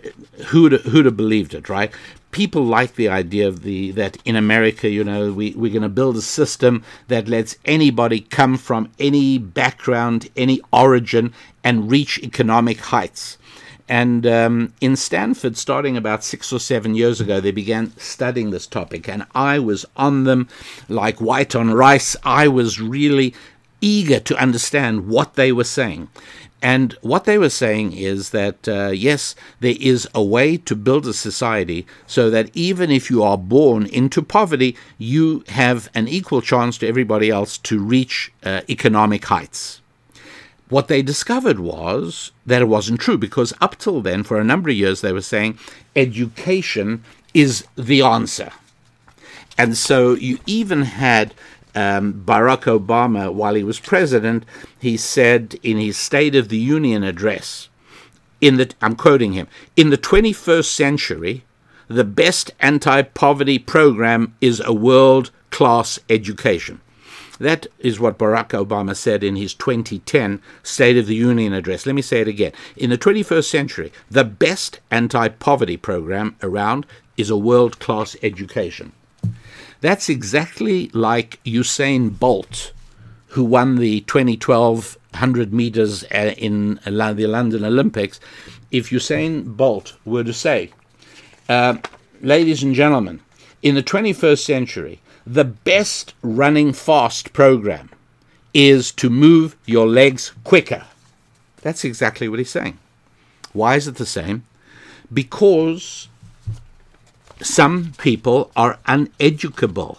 who'd 0.46 0.72
who'd 0.72 1.04
have 1.04 1.16
believed 1.16 1.54
it, 1.54 1.68
right? 1.68 1.90
People 2.30 2.64
like 2.64 2.94
the 2.94 3.08
idea 3.08 3.48
of 3.48 3.62
the 3.62 3.90
that 3.92 4.18
in 4.24 4.36
America, 4.36 4.88
you 4.88 5.02
know, 5.02 5.32
we 5.32 5.54
we're 5.56 5.72
going 5.72 5.82
to 5.82 5.88
build 5.88 6.16
a 6.16 6.22
system 6.22 6.84
that 7.08 7.28
lets 7.28 7.56
anybody 7.64 8.20
come 8.20 8.58
from 8.58 8.90
any 8.98 9.38
background, 9.38 10.28
any 10.36 10.60
origin, 10.72 11.32
and 11.64 11.90
reach 11.90 12.18
economic 12.18 12.78
heights. 12.80 13.38
And 13.88 14.26
um, 14.26 14.74
in 14.82 14.96
Stanford, 14.96 15.56
starting 15.56 15.96
about 15.96 16.22
six 16.22 16.52
or 16.52 16.60
seven 16.60 16.94
years 16.94 17.20
ago, 17.22 17.40
they 17.40 17.50
began 17.50 17.96
studying 17.96 18.50
this 18.50 18.66
topic, 18.66 19.08
and 19.08 19.24
I 19.34 19.58
was 19.58 19.86
on 19.96 20.24
them 20.24 20.48
like 20.88 21.22
white 21.22 21.56
on 21.56 21.72
rice. 21.72 22.14
I 22.22 22.48
was 22.48 22.80
really 22.80 23.34
eager 23.80 24.20
to 24.20 24.36
understand 24.36 25.06
what 25.08 25.34
they 25.34 25.52
were 25.52 25.64
saying. 25.64 26.08
And 26.60 26.94
what 27.02 27.24
they 27.24 27.38
were 27.38 27.50
saying 27.50 27.92
is 27.92 28.30
that, 28.30 28.66
uh, 28.66 28.88
yes, 28.88 29.36
there 29.60 29.76
is 29.78 30.08
a 30.12 30.22
way 30.22 30.56
to 30.56 30.74
build 30.74 31.06
a 31.06 31.12
society 31.12 31.86
so 32.06 32.30
that 32.30 32.50
even 32.52 32.90
if 32.90 33.10
you 33.10 33.22
are 33.22 33.38
born 33.38 33.86
into 33.86 34.22
poverty, 34.22 34.76
you 34.98 35.44
have 35.48 35.88
an 35.94 36.08
equal 36.08 36.42
chance 36.42 36.76
to 36.78 36.88
everybody 36.88 37.30
else 37.30 37.58
to 37.58 37.78
reach 37.78 38.32
uh, 38.42 38.62
economic 38.68 39.24
heights. 39.26 39.80
What 40.68 40.88
they 40.88 41.00
discovered 41.00 41.60
was 41.60 42.32
that 42.44 42.60
it 42.60 42.66
wasn't 42.66 43.00
true 43.00 43.16
because 43.16 43.54
up 43.60 43.78
till 43.78 44.00
then, 44.00 44.24
for 44.24 44.38
a 44.38 44.44
number 44.44 44.68
of 44.68 44.76
years, 44.76 45.00
they 45.00 45.12
were 45.12 45.22
saying 45.22 45.58
education 45.94 47.04
is 47.32 47.66
the 47.76 48.02
answer. 48.02 48.50
And 49.56 49.76
so 49.76 50.14
you 50.14 50.38
even 50.46 50.82
had 50.82 51.34
um, 51.78 52.24
Barack 52.26 52.64
Obama, 52.64 53.32
while 53.32 53.54
he 53.54 53.62
was 53.62 53.78
president, 53.78 54.44
he 54.80 54.96
said 54.96 55.56
in 55.62 55.78
his 55.78 55.96
State 55.96 56.34
of 56.34 56.48
the 56.48 56.58
Union 56.58 57.04
address, 57.04 57.68
in 58.40 58.56
the, 58.56 58.74
I'm 58.82 58.96
quoting 58.96 59.32
him, 59.32 59.46
in 59.76 59.90
the 59.90 59.98
21st 59.98 60.64
century, 60.64 61.44
the 61.86 62.02
best 62.02 62.50
anti 62.58 63.02
poverty 63.02 63.60
program 63.60 64.34
is 64.40 64.60
a 64.60 64.72
world 64.72 65.30
class 65.50 66.00
education. 66.10 66.80
That 67.38 67.68
is 67.78 68.00
what 68.00 68.18
Barack 68.18 68.48
Obama 68.48 68.96
said 68.96 69.22
in 69.22 69.36
his 69.36 69.54
2010 69.54 70.42
State 70.64 70.96
of 70.96 71.06
the 71.06 71.14
Union 71.14 71.52
address. 71.52 71.86
Let 71.86 71.94
me 71.94 72.02
say 72.02 72.20
it 72.20 72.28
again. 72.28 72.52
In 72.76 72.90
the 72.90 72.98
21st 72.98 73.48
century, 73.48 73.92
the 74.10 74.24
best 74.24 74.80
anti 74.90 75.28
poverty 75.28 75.76
program 75.76 76.34
around 76.42 76.86
is 77.16 77.30
a 77.30 77.36
world 77.36 77.78
class 77.78 78.16
education. 78.20 78.90
That's 79.80 80.08
exactly 80.08 80.90
like 80.92 81.42
Usain 81.44 82.18
Bolt, 82.18 82.72
who 83.28 83.44
won 83.44 83.76
the 83.76 84.00
2012 84.02 84.98
100 85.12 85.52
meters 85.52 86.04
uh, 86.14 86.34
in 86.36 86.78
the 86.84 87.26
London 87.26 87.64
Olympics. 87.64 88.20
If 88.70 88.90
Usain 88.90 89.56
Bolt 89.56 89.96
were 90.04 90.24
to 90.24 90.32
say, 90.32 90.70
uh, 91.48 91.78
ladies 92.20 92.62
and 92.62 92.74
gentlemen, 92.74 93.20
in 93.62 93.74
the 93.74 93.82
21st 93.82 94.44
century, 94.44 95.00
the 95.26 95.44
best 95.44 96.14
running 96.22 96.72
fast 96.72 97.32
program 97.32 97.90
is 98.54 98.92
to 98.92 99.10
move 99.10 99.56
your 99.66 99.86
legs 99.86 100.32
quicker. 100.44 100.84
That's 101.62 101.84
exactly 101.84 102.28
what 102.28 102.38
he's 102.38 102.50
saying. 102.50 102.78
Why 103.52 103.76
is 103.76 103.88
it 103.88 103.96
the 103.96 104.06
same? 104.06 104.44
Because 105.12 106.08
some 107.42 107.92
people 107.98 108.50
are 108.56 108.78
uneducable. 108.86 109.98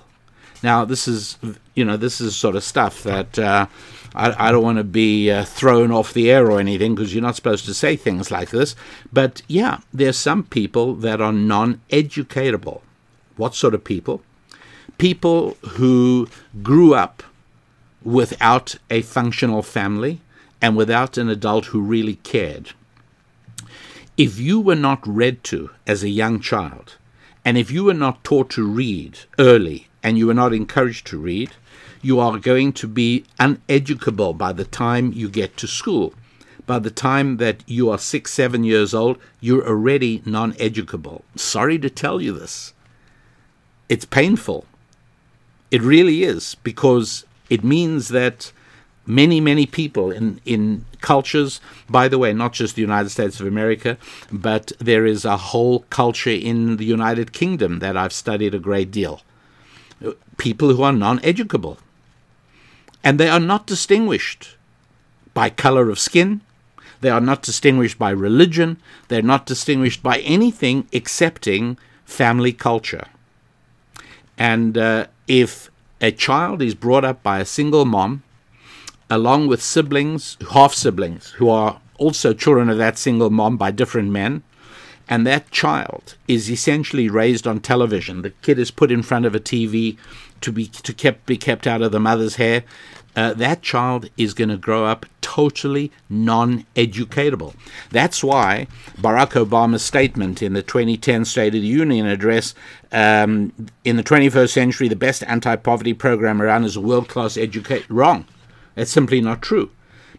Now, 0.61 0.83
this 0.85 1.07
is, 1.07 1.37
you 1.73 1.85
know, 1.85 1.97
this 1.97 2.19
is 2.19 2.35
sort 2.35 2.55
of 2.55 2.63
stuff 2.63 3.03
that 3.03 3.39
uh, 3.39 3.67
I, 4.13 4.49
I, 4.49 4.51
don't 4.51 4.63
want 4.63 4.77
to 4.77 4.83
be 4.83 5.31
uh, 5.31 5.45
thrown 5.45 5.91
off 5.91 6.13
the 6.13 6.29
air 6.29 6.51
or 6.51 6.59
anything 6.59 6.95
because 6.95 7.13
you're 7.13 7.23
not 7.23 7.37
supposed 7.37 7.65
to 7.65 7.73
say 7.73 7.95
things 7.95 8.29
like 8.29 8.49
this. 8.49 8.75
But 9.13 9.41
yeah, 9.47 9.79
there's 9.93 10.17
some 10.17 10.43
people 10.43 10.95
that 10.95 11.21
are 11.21 11.31
non 11.31 11.81
educatable. 11.89 12.81
What 13.37 13.55
sort 13.55 13.73
of 13.73 13.83
people? 13.83 14.21
People 14.97 15.55
who 15.61 16.27
grew 16.61 16.93
up 16.93 17.23
without 18.03 18.75
a 18.89 19.01
functional 19.01 19.61
family 19.61 20.19
and 20.61 20.75
without 20.75 21.17
an 21.17 21.29
adult 21.29 21.67
who 21.67 21.79
really 21.79 22.15
cared. 22.15 22.71
If 24.17 24.37
you 24.37 24.59
were 24.59 24.75
not 24.75 25.07
read 25.07 25.43
to 25.45 25.69
as 25.87 26.03
a 26.03 26.09
young 26.09 26.41
child, 26.41 26.97
and 27.45 27.57
if 27.57 27.71
you 27.71 27.83
were 27.85 27.93
not 27.93 28.23
taught 28.23 28.49
to 28.51 28.65
read 28.65 29.19
early 29.37 29.87
and 30.03 30.17
you 30.17 30.27
were 30.27 30.33
not 30.33 30.53
encouraged 30.53 31.07
to 31.07 31.17
read, 31.17 31.51
you 32.01 32.19
are 32.19 32.37
going 32.37 32.73
to 32.73 32.87
be 32.87 33.25
uneducable 33.39 34.37
by 34.37 34.53
the 34.53 34.65
time 34.65 35.11
you 35.13 35.29
get 35.29 35.57
to 35.57 35.67
school. 35.67 36.13
By 36.65 36.79
the 36.79 36.91
time 36.91 37.37
that 37.37 37.63
you 37.67 37.89
are 37.89 37.97
six, 37.97 38.31
seven 38.31 38.63
years 38.63 38.93
old, 38.93 39.17
you're 39.41 39.67
already 39.67 40.21
non 40.25 40.53
educable. 40.59 41.23
Sorry 41.35 41.79
to 41.79 41.89
tell 41.89 42.21
you 42.21 42.37
this. 42.37 42.73
It's 43.89 44.05
painful. 44.05 44.65
It 45.71 45.81
really 45.81 46.23
is, 46.23 46.55
because 46.63 47.25
it 47.49 47.63
means 47.63 48.09
that 48.09 48.51
many, 49.05 49.41
many 49.41 49.65
people 49.65 50.11
in, 50.11 50.39
in 50.45 50.85
cultures, 51.01 51.59
by 51.89 52.07
the 52.07 52.17
way, 52.17 52.33
not 52.33 52.53
just 52.53 52.75
the 52.75 52.81
United 52.81 53.09
States 53.09 53.39
of 53.39 53.47
America, 53.47 53.97
but 54.31 54.71
there 54.79 55.05
is 55.05 55.25
a 55.25 55.37
whole 55.37 55.79
culture 55.89 56.29
in 56.29 56.77
the 56.77 56.85
United 56.85 57.33
Kingdom 57.33 57.79
that 57.79 57.97
I've 57.97 58.13
studied 58.13 58.53
a 58.53 58.59
great 58.59 58.91
deal. 58.91 59.21
People 60.37 60.73
who 60.73 60.83
are 60.83 60.93
non 60.93 61.19
educable. 61.23 61.77
And 63.03 63.19
they 63.19 63.29
are 63.29 63.39
not 63.39 63.65
distinguished 63.65 64.57
by 65.33 65.49
color 65.49 65.89
of 65.89 65.99
skin, 65.99 66.41
they 67.01 67.09
are 67.09 67.21
not 67.21 67.41
distinguished 67.41 67.97
by 67.97 68.09
religion, 68.09 68.77
they're 69.07 69.21
not 69.21 69.45
distinguished 69.45 70.03
by 70.03 70.19
anything 70.19 70.87
excepting 70.91 71.77
family 72.03 72.51
culture. 72.51 73.07
And 74.37 74.77
uh, 74.77 75.07
if 75.27 75.69
a 76.01 76.11
child 76.11 76.61
is 76.61 76.75
brought 76.75 77.05
up 77.05 77.23
by 77.23 77.39
a 77.39 77.45
single 77.45 77.85
mom, 77.85 78.23
along 79.09 79.47
with 79.47 79.61
siblings, 79.61 80.37
half 80.51 80.73
siblings, 80.73 81.31
who 81.31 81.49
are 81.49 81.79
also 81.97 82.33
children 82.33 82.69
of 82.69 82.77
that 82.77 82.97
single 82.97 83.29
mom 83.29 83.57
by 83.57 83.71
different 83.71 84.11
men. 84.11 84.43
And 85.07 85.25
that 85.25 85.49
child 85.49 86.15
is 86.27 86.51
essentially 86.51 87.09
raised 87.09 87.47
on 87.47 87.61
television. 87.61 88.21
The 88.21 88.29
kid 88.29 88.59
is 88.59 88.69
put 88.69 88.91
in 88.91 89.01
front 89.01 89.25
of 89.25 89.33
a 89.33 89.39
TV 89.39 89.97
to 90.41 90.51
be 90.51 90.67
to 90.67 90.93
kept 90.93 91.25
be 91.25 91.35
kept 91.35 91.65
out 91.65 91.81
of 91.81 91.91
the 91.91 91.99
mother's 91.99 92.35
hair. 92.35 92.63
Uh, 93.15 93.33
that 93.33 93.63
child 93.63 94.07
is 94.17 94.35
going 94.35 94.49
to 94.49 94.55
grow 94.57 94.85
up 94.85 95.05
totally 95.19 95.91
non-educatable. 96.09 97.55
That's 97.89 98.23
why 98.23 98.67
Barack 99.01 99.31
Obama's 99.31 99.83
statement 99.83 100.43
in 100.43 100.53
the 100.53 100.61
2010 100.61 101.25
State 101.25 101.55
of 101.55 101.61
the 101.61 101.67
Union 101.67 102.05
address, 102.05 102.53
um, 102.91 103.51
in 103.83 103.97
the 103.97 104.03
21st 104.03 104.49
century, 104.49 104.87
the 104.87 104.95
best 104.95 105.23
anti-poverty 105.23 105.95
program 105.95 106.41
around 106.41 106.65
is 106.65 106.75
a 106.75 106.81
world-class 106.81 107.35
education. 107.35 107.85
Wrong. 107.89 108.25
That's 108.79 108.91
simply 108.91 109.19
not 109.19 109.41
true. 109.41 109.71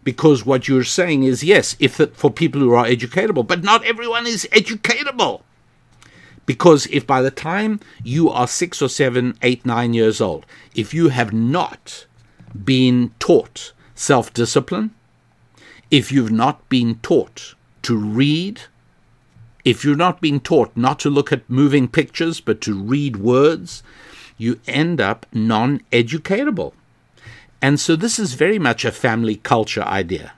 Because 0.03 0.45
what 0.45 0.67
you're 0.67 0.83
saying 0.83 1.23
is 1.23 1.43
yes, 1.43 1.75
if 1.79 1.99
it, 1.99 2.15
for 2.15 2.29
people 2.29 2.61
who 2.61 2.73
are 2.73 2.85
educatable, 2.85 3.45
but 3.47 3.63
not 3.63 3.83
everyone 3.83 4.27
is 4.27 4.47
educatable. 4.51 5.41
Because 6.45 6.85
if 6.91 7.07
by 7.07 7.23
the 7.23 7.31
time 7.31 7.79
you 8.03 8.29
are 8.29 8.47
six 8.47 8.79
or 8.79 8.87
seven, 8.87 9.35
eight, 9.41 9.65
nine 9.65 9.95
years 9.95 10.21
old, 10.21 10.45
if 10.75 10.93
you 10.93 11.09
have 11.09 11.33
not 11.33 12.05
been 12.63 13.15
taught 13.17 13.73
self 13.95 14.31
discipline, 14.31 14.93
if 15.89 16.11
you've 16.11 16.31
not 16.31 16.69
been 16.69 16.99
taught 17.01 17.55
to 17.81 17.97
read, 17.97 18.61
if 19.65 19.83
you've 19.83 19.97
not 19.97 20.21
been 20.21 20.39
taught 20.39 20.77
not 20.77 20.99
to 20.99 21.09
look 21.09 21.33
at 21.33 21.49
moving 21.49 21.87
pictures 21.87 22.39
but 22.39 22.61
to 22.61 22.79
read 22.79 23.17
words, 23.17 23.81
you 24.37 24.59
end 24.67 25.01
up 25.01 25.25
non 25.33 25.81
educatable. 25.91 26.73
And 27.61 27.79
so 27.79 27.95
this 27.95 28.17
is 28.17 28.33
very 28.33 28.57
much 28.57 28.83
a 28.83 28.91
family 28.91 29.35
culture 29.35 29.83
idea. 29.83 30.33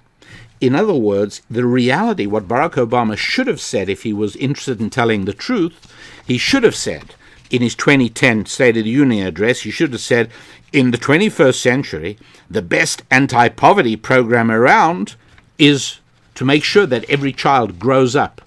In 0.59 0.75
other 0.75 0.93
words, 0.93 1.41
the 1.49 1.65
reality, 1.65 2.25
what 2.25 2.47
Barack 2.47 2.73
Obama 2.73 3.17
should 3.17 3.47
have 3.47 3.61
said 3.61 3.89
if 3.89 4.03
he 4.03 4.13
was 4.13 4.35
interested 4.37 4.79
in 4.79 4.89
telling 4.89 5.25
the 5.25 5.33
truth, 5.33 5.93
he 6.25 6.37
should 6.37 6.63
have 6.63 6.75
said 6.75 7.15
in 7.49 7.61
his 7.61 7.75
2010 7.75 8.45
State 8.45 8.77
of 8.77 8.83
the 8.85 8.89
Union 8.89 9.27
address, 9.27 9.61
he 9.61 9.71
should 9.71 9.91
have 9.91 10.01
said, 10.01 10.29
in 10.71 10.91
the 10.91 10.97
21st 10.97 11.55
century, 11.55 12.17
the 12.49 12.61
best 12.61 13.03
anti 13.11 13.47
poverty 13.49 13.95
program 13.95 14.49
around 14.49 15.15
is 15.59 15.99
to 16.35 16.45
make 16.45 16.63
sure 16.63 16.85
that 16.87 17.07
every 17.09 17.31
child 17.31 17.77
grows 17.77 18.15
up 18.15 18.41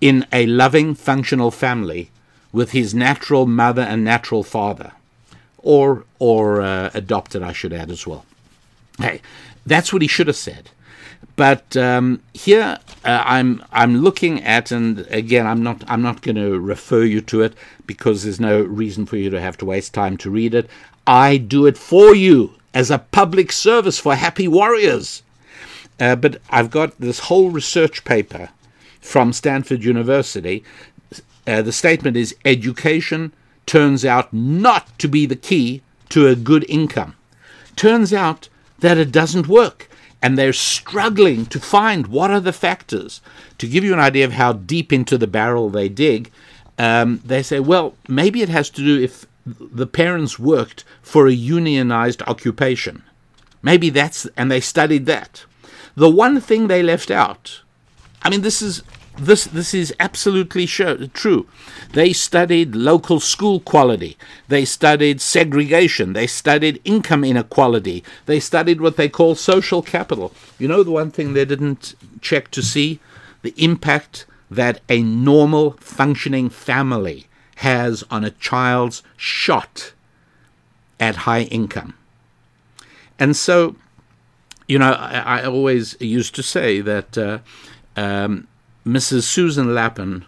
in 0.00 0.26
a 0.32 0.46
loving, 0.46 0.94
functional 0.94 1.50
family 1.50 2.10
with 2.52 2.72
his 2.72 2.94
natural 2.94 3.46
mother 3.46 3.82
and 3.82 4.02
natural 4.02 4.42
father 4.42 4.92
or 5.62 6.04
or 6.18 6.60
uh, 6.60 6.90
adopted, 6.94 7.42
I 7.42 7.52
should 7.52 7.72
add 7.72 7.90
as 7.90 8.06
well. 8.06 8.24
Hey, 8.98 9.20
that's 9.66 9.92
what 9.92 10.02
he 10.02 10.08
should 10.08 10.26
have 10.26 10.36
said. 10.36 10.70
But 11.36 11.76
um, 11.76 12.22
here 12.34 12.78
uh, 13.04 13.22
I'm 13.24 13.62
I'm 13.72 13.98
looking 13.98 14.42
at, 14.42 14.70
and 14.70 15.00
again 15.10 15.46
I'm 15.46 15.62
not 15.62 15.82
I'm 15.88 16.02
not 16.02 16.22
going 16.22 16.36
to 16.36 16.58
refer 16.58 17.02
you 17.04 17.20
to 17.22 17.42
it 17.42 17.54
because 17.86 18.22
there's 18.22 18.40
no 18.40 18.60
reason 18.60 19.06
for 19.06 19.16
you 19.16 19.30
to 19.30 19.40
have 19.40 19.56
to 19.58 19.64
waste 19.64 19.94
time 19.94 20.16
to 20.18 20.30
read 20.30 20.54
it. 20.54 20.68
I 21.06 21.38
do 21.38 21.66
it 21.66 21.78
for 21.78 22.14
you 22.14 22.54
as 22.74 22.90
a 22.90 22.98
public 22.98 23.52
service 23.52 23.98
for 23.98 24.14
happy 24.14 24.48
warriors. 24.48 25.22
Uh, 25.98 26.16
but 26.16 26.40
I've 26.48 26.70
got 26.70 26.98
this 26.98 27.20
whole 27.20 27.50
research 27.50 28.04
paper 28.04 28.50
from 29.00 29.32
Stanford 29.32 29.84
University. 29.84 30.64
Uh, 31.46 31.62
the 31.62 31.72
statement 31.72 32.16
is 32.16 32.34
education 32.44 33.32
turns 33.70 34.04
out 34.04 34.32
not 34.32 34.98
to 34.98 35.06
be 35.06 35.26
the 35.26 35.36
key 35.36 35.80
to 36.08 36.26
a 36.26 36.34
good 36.34 36.64
income. 36.68 37.14
Turns 37.76 38.12
out 38.12 38.48
that 38.80 38.98
it 38.98 39.12
doesn't 39.12 39.46
work. 39.46 39.88
and 40.22 40.36
they're 40.36 40.52
struggling 40.52 41.46
to 41.46 41.58
find 41.58 42.06
what 42.08 42.30
are 42.30 42.40
the 42.40 42.52
factors. 42.52 43.20
To 43.58 43.66
give 43.66 43.84
you 43.84 43.92
an 43.92 44.00
idea 44.00 44.24
of 44.24 44.32
how 44.32 44.52
deep 44.52 44.92
into 44.92 45.16
the 45.16 45.26
barrel 45.26 45.70
they 45.70 45.88
dig, 45.88 46.30
um, 46.78 47.20
they 47.24 47.42
say, 47.42 47.60
well, 47.60 47.94
maybe 48.08 48.42
it 48.42 48.48
has 48.48 48.70
to 48.70 48.82
do 48.82 49.02
if 49.02 49.26
the 49.46 49.86
parents 49.86 50.38
worked 50.38 50.84
for 51.02 51.26
a 51.26 51.32
unionized 51.32 52.22
occupation. 52.26 53.02
Maybe 53.62 53.90
that's, 53.90 54.26
and 54.36 54.50
they 54.50 54.60
studied 54.60 55.06
that. 55.06 55.44
The 55.94 56.10
one 56.10 56.40
thing 56.40 56.66
they 56.66 56.82
left 56.82 57.10
out, 57.10 57.62
I 58.22 58.30
mean, 58.30 58.42
this 58.42 58.62
is 58.62 58.82
this 59.20 59.44
this 59.44 59.74
is 59.74 59.94
absolutely 60.00 60.66
sure, 60.66 61.06
true. 61.08 61.46
They 61.92 62.12
studied 62.12 62.74
local 62.74 63.20
school 63.20 63.60
quality. 63.60 64.16
They 64.48 64.64
studied 64.64 65.20
segregation. 65.20 66.12
They 66.12 66.26
studied 66.26 66.80
income 66.84 67.24
inequality. 67.24 68.02
They 68.26 68.40
studied 68.40 68.80
what 68.80 68.96
they 68.96 69.08
call 69.08 69.34
social 69.34 69.82
capital. 69.82 70.32
You 70.58 70.68
know 70.68 70.82
the 70.82 70.90
one 70.90 71.10
thing 71.10 71.32
they 71.32 71.44
didn't 71.44 71.94
check 72.20 72.50
to 72.52 72.62
see 72.62 73.00
the 73.42 73.54
impact 73.56 74.26
that 74.50 74.80
a 74.88 75.02
normal 75.02 75.72
functioning 75.80 76.50
family 76.50 77.26
has 77.56 78.02
on 78.10 78.24
a 78.24 78.30
child's 78.30 79.02
shot 79.16 79.92
at 80.98 81.16
high 81.16 81.42
income. 81.42 81.94
And 83.18 83.36
so, 83.36 83.76
you 84.66 84.78
know, 84.78 84.92
I, 84.92 85.40
I 85.40 85.44
always 85.44 85.96
used 86.00 86.34
to 86.36 86.42
say 86.42 86.80
that 86.80 87.18
uh, 87.18 87.38
um, 87.96 88.48
Mrs. 88.86 89.24
Susan 89.24 89.74
Lapin, 89.74 90.24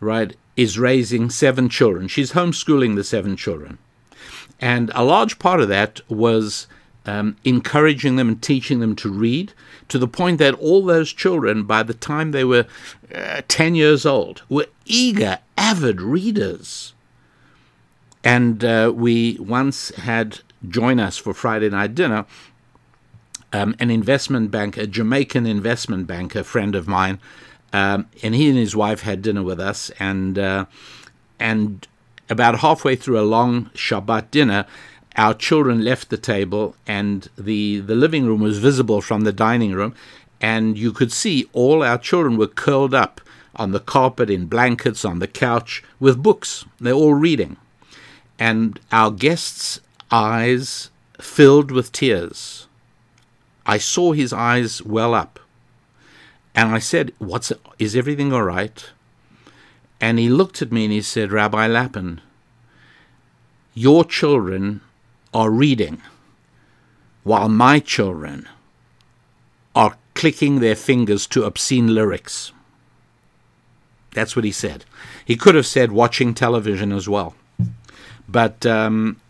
right, 0.00 0.36
is 0.56 0.78
raising 0.78 1.30
seven 1.30 1.68
children. 1.68 2.08
She's 2.08 2.32
homeschooling 2.32 2.94
the 2.94 3.04
seven 3.04 3.36
children. 3.36 3.78
And 4.60 4.90
a 4.94 5.04
large 5.04 5.38
part 5.38 5.60
of 5.60 5.68
that 5.68 6.00
was 6.08 6.66
um, 7.04 7.36
encouraging 7.44 8.16
them 8.16 8.28
and 8.28 8.42
teaching 8.42 8.80
them 8.80 8.96
to 8.96 9.10
read 9.10 9.52
to 9.88 9.98
the 9.98 10.08
point 10.08 10.38
that 10.38 10.54
all 10.54 10.84
those 10.84 11.12
children, 11.12 11.64
by 11.64 11.82
the 11.82 11.94
time 11.94 12.32
they 12.32 12.44
were 12.44 12.66
uh, 13.14 13.42
10 13.48 13.74
years 13.74 14.04
old, 14.06 14.42
were 14.48 14.66
eager, 14.84 15.38
avid 15.56 16.00
readers. 16.00 16.94
And 18.24 18.64
uh, 18.64 18.92
we 18.94 19.36
once 19.38 19.90
had 19.96 20.40
join 20.66 20.98
us 20.98 21.16
for 21.16 21.32
Friday 21.32 21.68
night 21.68 21.94
dinner 21.94 22.26
um, 23.52 23.74
an 23.78 23.90
investment 23.90 24.50
banker, 24.50 24.82
a 24.82 24.86
Jamaican 24.86 25.46
investment 25.46 26.06
banker, 26.06 26.42
friend 26.42 26.74
of 26.74 26.86
mine, 26.86 27.18
um, 27.76 28.08
and 28.22 28.34
he 28.34 28.48
and 28.48 28.56
his 28.56 28.74
wife 28.74 29.02
had 29.02 29.20
dinner 29.20 29.42
with 29.42 29.60
us, 29.60 29.90
and 29.98 30.38
uh, 30.38 30.64
and 31.38 31.86
about 32.30 32.60
halfway 32.60 32.96
through 32.96 33.20
a 33.20 33.32
long 33.36 33.66
Shabbat 33.74 34.30
dinner, 34.30 34.64
our 35.16 35.34
children 35.34 35.84
left 35.84 36.08
the 36.08 36.16
table, 36.16 36.74
and 36.86 37.28
the 37.36 37.80
the 37.80 37.94
living 37.94 38.24
room 38.24 38.40
was 38.40 38.56
visible 38.56 39.02
from 39.02 39.24
the 39.24 39.32
dining 39.32 39.72
room, 39.72 39.94
and 40.40 40.78
you 40.78 40.90
could 40.90 41.12
see 41.12 41.50
all 41.52 41.82
our 41.82 41.98
children 41.98 42.38
were 42.38 42.46
curled 42.46 42.94
up 42.94 43.20
on 43.56 43.72
the 43.72 43.80
carpet 43.94 44.30
in 44.30 44.46
blankets 44.46 45.04
on 45.04 45.18
the 45.18 45.28
couch 45.28 45.84
with 46.00 46.22
books. 46.22 46.64
They're 46.80 46.94
all 46.94 47.12
reading, 47.12 47.58
and 48.38 48.80
our 48.90 49.10
guests' 49.10 49.80
eyes 50.10 50.90
filled 51.20 51.70
with 51.70 51.92
tears. 51.92 52.68
I 53.66 53.76
saw 53.76 54.12
his 54.12 54.32
eyes 54.32 54.80
well 54.82 55.12
up. 55.12 55.40
And 56.56 56.74
I 56.74 56.78
said, 56.78 57.12
What's 57.18 57.52
is 57.78 57.94
everything 57.94 58.32
all 58.32 58.42
right? 58.42 58.84
And 60.00 60.18
he 60.18 60.28
looked 60.28 60.62
at 60.62 60.72
me 60.72 60.84
and 60.84 60.92
he 60.92 61.02
said, 61.02 61.30
Rabbi 61.30 61.66
Lapin, 61.66 62.20
your 63.74 64.04
children 64.04 64.80
are 65.32 65.50
reading 65.50 66.00
while 67.22 67.48
my 67.48 67.78
children 67.78 68.48
are 69.74 69.96
clicking 70.14 70.60
their 70.60 70.74
fingers 70.74 71.26
to 71.26 71.44
obscene 71.44 71.94
lyrics. 71.94 72.52
That's 74.12 74.34
what 74.34 74.46
he 74.46 74.52
said. 74.52 74.86
He 75.24 75.36
could 75.36 75.54
have 75.54 75.66
said 75.66 75.92
watching 75.92 76.32
television 76.32 76.90
as 76.92 77.06
well. 77.06 77.34
But 78.26 78.64
um, 78.64 79.20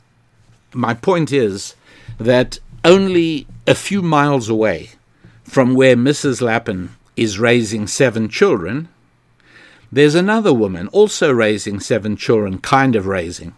my 0.72 0.94
point 0.94 1.32
is 1.32 1.74
that 2.18 2.60
only 2.84 3.48
a 3.66 3.74
few 3.74 4.00
miles 4.00 4.48
away 4.48 4.90
from 5.42 5.74
where 5.74 5.96
Mrs. 5.96 6.40
Lapin 6.40 6.95
is 7.16 7.38
raising 7.38 7.86
seven 7.86 8.28
children, 8.28 8.88
there's 9.90 10.14
another 10.14 10.52
woman 10.52 10.88
also 10.88 11.32
raising 11.32 11.80
seven 11.80 12.16
children, 12.16 12.58
kind 12.58 12.94
of 12.96 13.06
raising. 13.06 13.54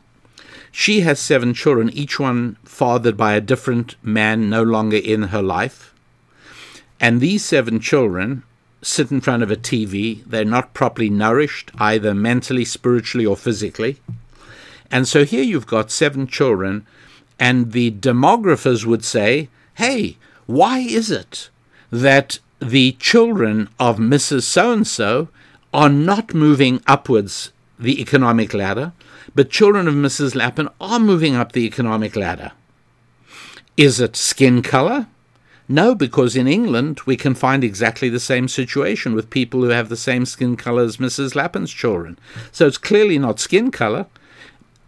She 0.70 1.00
has 1.00 1.18
seven 1.18 1.54
children, 1.54 1.90
each 1.90 2.20
one 2.20 2.56
fathered 2.64 3.16
by 3.16 3.34
a 3.34 3.40
different 3.40 3.96
man 4.02 4.48
no 4.50 4.62
longer 4.62 4.98
in 4.98 5.24
her 5.24 5.42
life. 5.42 5.94
And 7.00 7.20
these 7.20 7.44
seven 7.44 7.80
children 7.80 8.42
sit 8.82 9.11
in 9.11 9.20
front 9.20 9.42
of 9.42 9.50
a 9.50 9.56
TV. 9.56 10.24
They're 10.24 10.44
not 10.44 10.74
properly 10.74 11.11
nourished, 11.11 11.70
either 11.78 12.14
mentally, 12.14 12.64
spiritually, 12.64 13.26
or 13.26 13.36
physically. 13.36 13.98
And 14.90 15.09
so 15.09 15.24
here 15.24 15.42
you've 15.42 15.66
got 15.66 15.90
seven 15.90 16.26
children, 16.26 16.86
and 17.38 17.72
the 17.72 17.90
demographers 17.90 18.84
would 18.84 19.04
say, 19.04 19.48
hey, 19.74 20.16
why 20.46 20.78
is 20.78 21.11
it 21.11 21.50
that 21.90 22.38
the 22.61 22.92
children 22.92 23.68
of 23.78 23.98
Mrs. 23.98 24.42
So 24.42 24.72
and 24.72 24.86
so 24.86 25.28
are 25.72 25.88
not 25.88 26.34
moving 26.34 26.82
upwards 26.86 27.52
the 27.78 28.00
economic 28.00 28.52
ladder, 28.54 28.92
but 29.34 29.50
children 29.50 29.86
of 29.86 29.94
Mrs. 29.94 30.34
Lapin 30.34 30.68
are 30.80 30.98
moving 30.98 31.36
up 31.36 31.52
the 31.52 31.64
economic 31.64 32.16
ladder. 32.16 32.52
Is 33.76 34.00
it 34.00 34.16
skin 34.16 34.62
color? 34.62 35.06
No, 35.68 35.94
because 35.94 36.34
in 36.34 36.48
England 36.48 37.00
we 37.04 37.16
can 37.16 37.34
find 37.34 37.62
exactly 37.62 38.09
the 38.09 38.18
same 38.18 38.48
situation 38.48 39.14
with 39.14 39.30
people 39.30 39.61
who 39.61 39.68
have 39.68 39.90
the 39.90 39.96
same 39.96 40.24
skin 40.24 40.56
color 40.56 40.82
as 40.82 40.96
Mrs. 40.96 41.34
Lapin's 41.34 41.70
children. 41.70 42.18
So 42.50 42.66
it's 42.66 42.78
clearly 42.78 43.18
not 43.18 43.38
skin 43.38 43.70
color. 43.70 44.06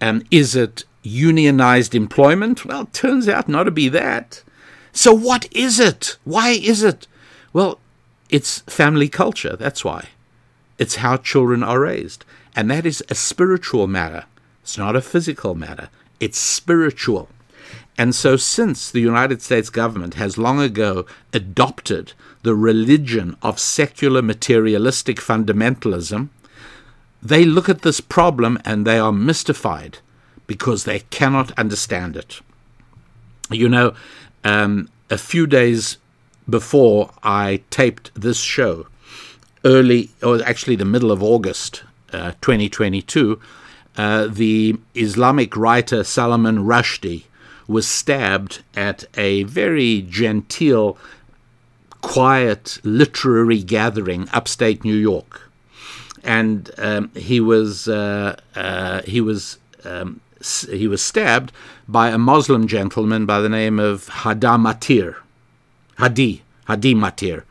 Um, 0.01 0.23
is 0.31 0.57
it 0.57 0.85
unionized 1.03 1.95
employment? 1.95 2.65
Well, 2.65 2.83
it 2.83 2.93
turns 2.95 3.29
out 3.29 3.49
not 3.49 3.65
to 3.65 3.71
be 3.71 3.89
that. 3.91 4.43
So 4.93 5.13
what 5.13 5.47
is 5.53 5.79
it? 5.79 6.17
Why 6.25 6.51
is 6.51 6.83
it 6.83 7.07
well, 7.53 7.79
it's 8.29 8.61
family 8.61 9.09
culture, 9.09 9.57
that's 9.57 9.85
why. 9.85 10.09
It's 10.79 10.97
how 10.97 11.17
children 11.17 11.63
are 11.63 11.81
raised. 11.81 12.25
And 12.57 12.71
that 12.71 12.87
is 12.87 13.05
a 13.09 13.15
spiritual 13.15 13.87
matter. 13.87 14.25
It's 14.63 14.79
not 14.79 14.97
a 14.97 15.01
physical 15.01 15.55
matter, 15.55 15.89
it's 16.21 16.39
spiritual. 16.39 17.29
And 17.99 18.15
so, 18.15 18.37
since 18.37 18.91
the 18.91 19.01
United 19.01 19.43
States 19.43 19.69
government 19.69 20.15
has 20.15 20.39
long 20.39 20.61
ago 20.61 21.05
adopted 21.35 22.15
the 22.43 22.55
religion 22.55 23.37
of 23.43 23.59
secular 23.59 24.23
materialistic 24.23 25.19
fundamentalism, 25.19 26.31
they 27.23 27.45
look 27.45 27.69
at 27.69 27.83
this 27.83 28.01
problem 28.01 28.59
and 28.65 28.87
they 28.87 28.99
are 28.99 29.13
mystified 29.13 29.99
because 30.47 30.85
they 30.85 31.01
cannot 31.11 31.53
understand 31.59 32.17
it. 32.17 32.41
You 33.51 33.69
know, 33.69 33.95
um, 34.45 34.89
a 35.11 35.19
few 35.19 35.47
days 35.47 35.99
before 36.49 37.11
I 37.23 37.63
taped 37.71 38.11
this 38.15 38.39
show, 38.39 38.87
early, 39.65 40.11
or 40.23 40.43
actually 40.45 40.77
the 40.77 40.85
middle 40.85 41.13
of 41.13 41.23
August 41.23 41.83
uh, 42.13 42.33
2022, 42.41 43.41
uh, 43.97 44.27
the 44.27 44.79
Islamic 44.95 45.57
writer 45.57 46.05
Salman 46.05 46.59
Rushdie 46.59 47.25
was 47.67 47.87
stabbed 47.87 48.63
at 48.75 49.05
a 49.17 49.45
very 49.45 50.03
genteel, 50.03 50.97
quiet 52.01 52.79
literary 52.83 53.63
gathering 53.63 54.29
upstate 54.33 54.85
New 54.85 54.97
York, 54.97 55.51
and 56.25 56.71
um, 56.79 57.11
he 57.15 57.41
was 57.41 57.89
uh, 57.89 58.37
uh 58.57 59.03
he 59.03 59.21
was 59.21 59.59
um, 59.85 60.21
he 60.71 60.89
was 60.89 61.03
stabbed 61.03 61.53
by 61.87 62.11
a 62.11 62.19
Muslim 62.19 62.67
gentleman 62.67 63.27
by 63.27 63.41
the 63.41 63.49
name 63.49 63.79
of 63.79 64.07
Hada 64.07 64.59
Matar. 64.59 65.17
Hadi, 66.01 66.43
Hadi 66.67 66.95
Matar. 66.95 67.45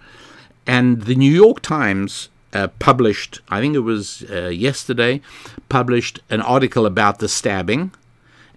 And 0.66 1.04
the 1.04 1.16
New 1.16 1.32
York 1.32 1.62
Times 1.62 2.30
uh, 2.54 2.68
published, 2.80 3.42
I 3.50 3.60
think 3.60 3.76
it 3.76 3.80
was 3.80 4.24
uh, 4.30 4.48
yesterday, 4.48 5.22
published 5.70 6.20
an 6.30 6.42
article 6.42 6.86
about 6.86 7.20
the 7.20 7.30
stabbing. 7.30 7.92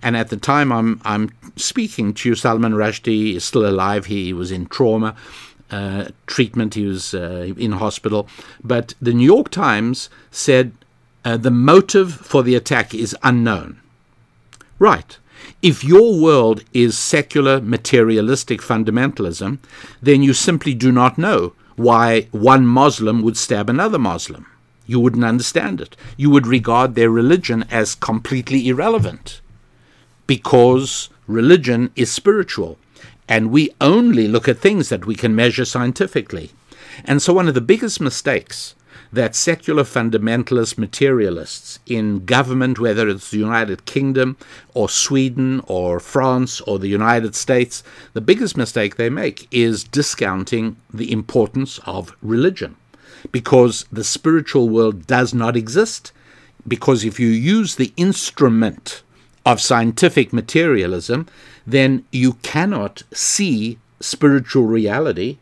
And 0.03 0.17
at 0.17 0.31
the 0.31 0.37
time 0.37 0.73
I'm, 0.73 1.01
I'm 1.05 1.31
speaking 1.57 2.13
to 2.15 2.31
you, 2.31 2.35
Salman 2.35 2.73
Rushdie 2.73 3.35
is 3.37 3.45
still 3.45 3.67
alive. 3.67 4.07
He 4.07 4.33
was 4.33 4.51
in 4.51 4.67
trauma 4.67 5.15
uh, 5.73 6.09
treatment, 6.27 6.75
he 6.75 6.87
was 6.87 7.15
uh, 7.15 7.53
in 7.57 7.73
hospital. 7.73 8.29
But 8.63 8.95
the 9.01 9.15
New 9.15 9.25
York 9.25 9.49
Times 9.51 10.11
said 10.31 10.73
uh, 11.25 11.37
the 11.37 11.51
motive 11.51 12.13
for 12.15 12.43
the 12.43 12.55
attack 12.55 12.95
is 12.95 13.17
unknown. 13.23 13.81
Right. 14.79 15.17
If 15.63 15.85
your 15.85 16.19
world 16.19 16.65
is 16.73 16.99
secular 16.99 17.61
materialistic 17.61 18.61
fundamentalism, 18.61 19.59
then 20.03 20.23
you 20.23 20.35
simply 20.35 20.75
do 20.75 20.91
not 20.91 21.17
know 21.17 21.55
why 21.77 22.29
one 22.33 22.67
Muslim 22.67 23.23
would 23.23 23.37
stab 23.37 23.71
another 23.71 23.99
Muslim. 23.99 24.47
You 24.87 24.99
wouldn't 25.01 25.25
understand 25.25 25.81
it. 25.81 25.97
You 26.17 26.29
would 26.31 26.47
regard 26.47 26.95
their 26.95 27.11
religion 27.11 27.65
as 27.71 27.95
completely 27.95 28.69
irrelevant 28.69 29.41
because 30.27 31.09
religion 31.27 31.91
is 31.97 32.11
spiritual. 32.11 32.79
and 33.29 33.51
we 33.51 33.71
only 33.81 34.29
look 34.29 34.49
at 34.49 34.59
things 34.59 34.89
that 34.89 35.07
we 35.07 35.15
can 35.15 35.35
measure 35.35 35.65
scientifically. 35.65 36.51
And 37.05 37.23
so, 37.23 37.33
one 37.33 37.49
of 37.49 37.55
the 37.55 37.61
biggest 37.61 38.01
mistakes 38.01 38.75
that 39.13 39.37
secular 39.37 39.83
fundamentalist 39.85 40.79
materialists 40.79 41.79
in 41.87 42.25
government, 42.25 42.79
whether 42.79 43.09
it's 43.09 43.31
the 43.31 43.39
United 43.39 43.85
Kingdom 43.85 44.39
or 44.75 44.89
Sweden 44.89 45.61
or 45.67 46.01
France 46.01 46.61
or 46.63 46.79
the 46.79 46.89
United 46.89 47.35
States, 47.35 47.83
the 48.15 48.23
biggest 48.23 48.57
mistake 48.57 48.97
they 48.97 49.11
make 49.11 49.47
is 49.51 49.85
discounting 49.85 50.77
the 50.93 51.13
importance 51.13 51.79
of 51.85 52.17
religion 52.23 52.77
because 53.31 53.85
the 53.93 54.05
spiritual 54.05 54.69
world 54.69 55.07
does 55.07 55.35
not 55.35 55.57
exist. 55.57 56.13
Because 56.67 57.05
if 57.05 57.21
you 57.21 57.29
use 57.29 57.75
the 57.75 57.93
instrument 57.97 59.03
of 59.45 59.61
scientific 59.61 60.33
materialism, 60.33 61.27
then 61.67 62.05
you 62.11 62.35
cannot 62.35 63.03
see 63.13 63.79
spiritual 64.01 64.65
reality 64.65 65.39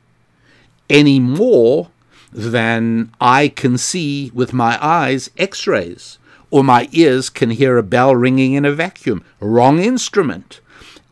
any 0.88 1.20
more 1.20 1.90
than 2.32 3.12
I 3.20 3.48
can 3.48 3.78
see 3.78 4.30
with 4.34 4.52
my 4.52 4.78
eyes 4.84 5.30
x 5.36 5.66
rays, 5.66 6.18
or 6.50 6.64
my 6.64 6.88
ears 6.92 7.30
can 7.30 7.50
hear 7.50 7.78
a 7.78 7.82
bell 7.82 8.14
ringing 8.14 8.54
in 8.54 8.64
a 8.64 8.72
vacuum. 8.72 9.24
Wrong 9.40 9.78
instrument. 9.78 10.60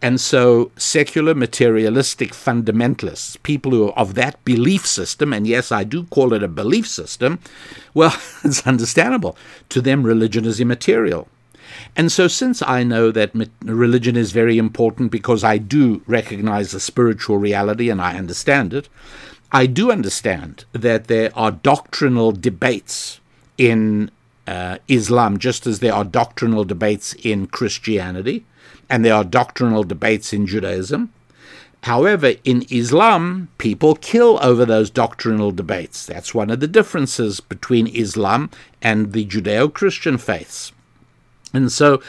And 0.00 0.20
so, 0.20 0.70
secular 0.76 1.34
materialistic 1.34 2.30
fundamentalists, 2.30 3.42
people 3.42 3.72
who 3.72 3.88
are 3.88 3.98
of 3.98 4.14
that 4.14 4.44
belief 4.44 4.86
system, 4.86 5.32
and 5.32 5.44
yes, 5.44 5.72
I 5.72 5.82
do 5.82 6.04
call 6.04 6.32
it 6.32 6.42
a 6.42 6.48
belief 6.48 6.86
system, 6.86 7.40
well, 7.94 8.16
it's 8.44 8.64
understandable. 8.64 9.36
To 9.70 9.80
them, 9.80 10.04
religion 10.04 10.44
is 10.44 10.60
immaterial. 10.60 11.26
And 11.96 12.12
so, 12.12 12.28
since 12.28 12.62
I 12.62 12.84
know 12.84 13.10
that 13.10 13.32
religion 13.62 14.16
is 14.16 14.30
very 14.30 14.56
important 14.56 15.10
because 15.10 15.42
I 15.42 15.58
do 15.58 16.00
recognize 16.06 16.70
the 16.70 16.80
spiritual 16.80 17.38
reality 17.38 17.90
and 17.90 18.00
I 18.00 18.16
understand 18.16 18.72
it, 18.72 18.88
I 19.50 19.66
do 19.66 19.90
understand 19.90 20.64
that 20.72 21.06
there 21.06 21.30
are 21.34 21.50
doctrinal 21.50 22.32
debates 22.32 23.20
in 23.56 24.10
uh, 24.46 24.78
Islam, 24.88 25.38
just 25.38 25.66
as 25.66 25.80
there 25.80 25.94
are 25.94 26.04
doctrinal 26.04 26.64
debates 26.64 27.14
in 27.14 27.46
Christianity 27.46 28.44
and 28.90 29.04
there 29.04 29.14
are 29.14 29.24
doctrinal 29.24 29.84
debates 29.84 30.32
in 30.32 30.46
Judaism. 30.46 31.12
However, 31.84 32.34
in 32.44 32.64
Islam, 32.70 33.48
people 33.58 33.94
kill 33.94 34.38
over 34.42 34.64
those 34.64 34.90
doctrinal 34.90 35.52
debates. 35.52 36.04
That's 36.04 36.34
one 36.34 36.50
of 36.50 36.60
the 36.60 36.66
differences 36.66 37.40
between 37.40 37.86
Islam 37.88 38.50
and 38.82 39.12
the 39.12 39.26
Judeo 39.26 39.72
Christian 39.72 40.18
faiths. 40.18 40.72
And 41.54 41.70
so 41.70 42.02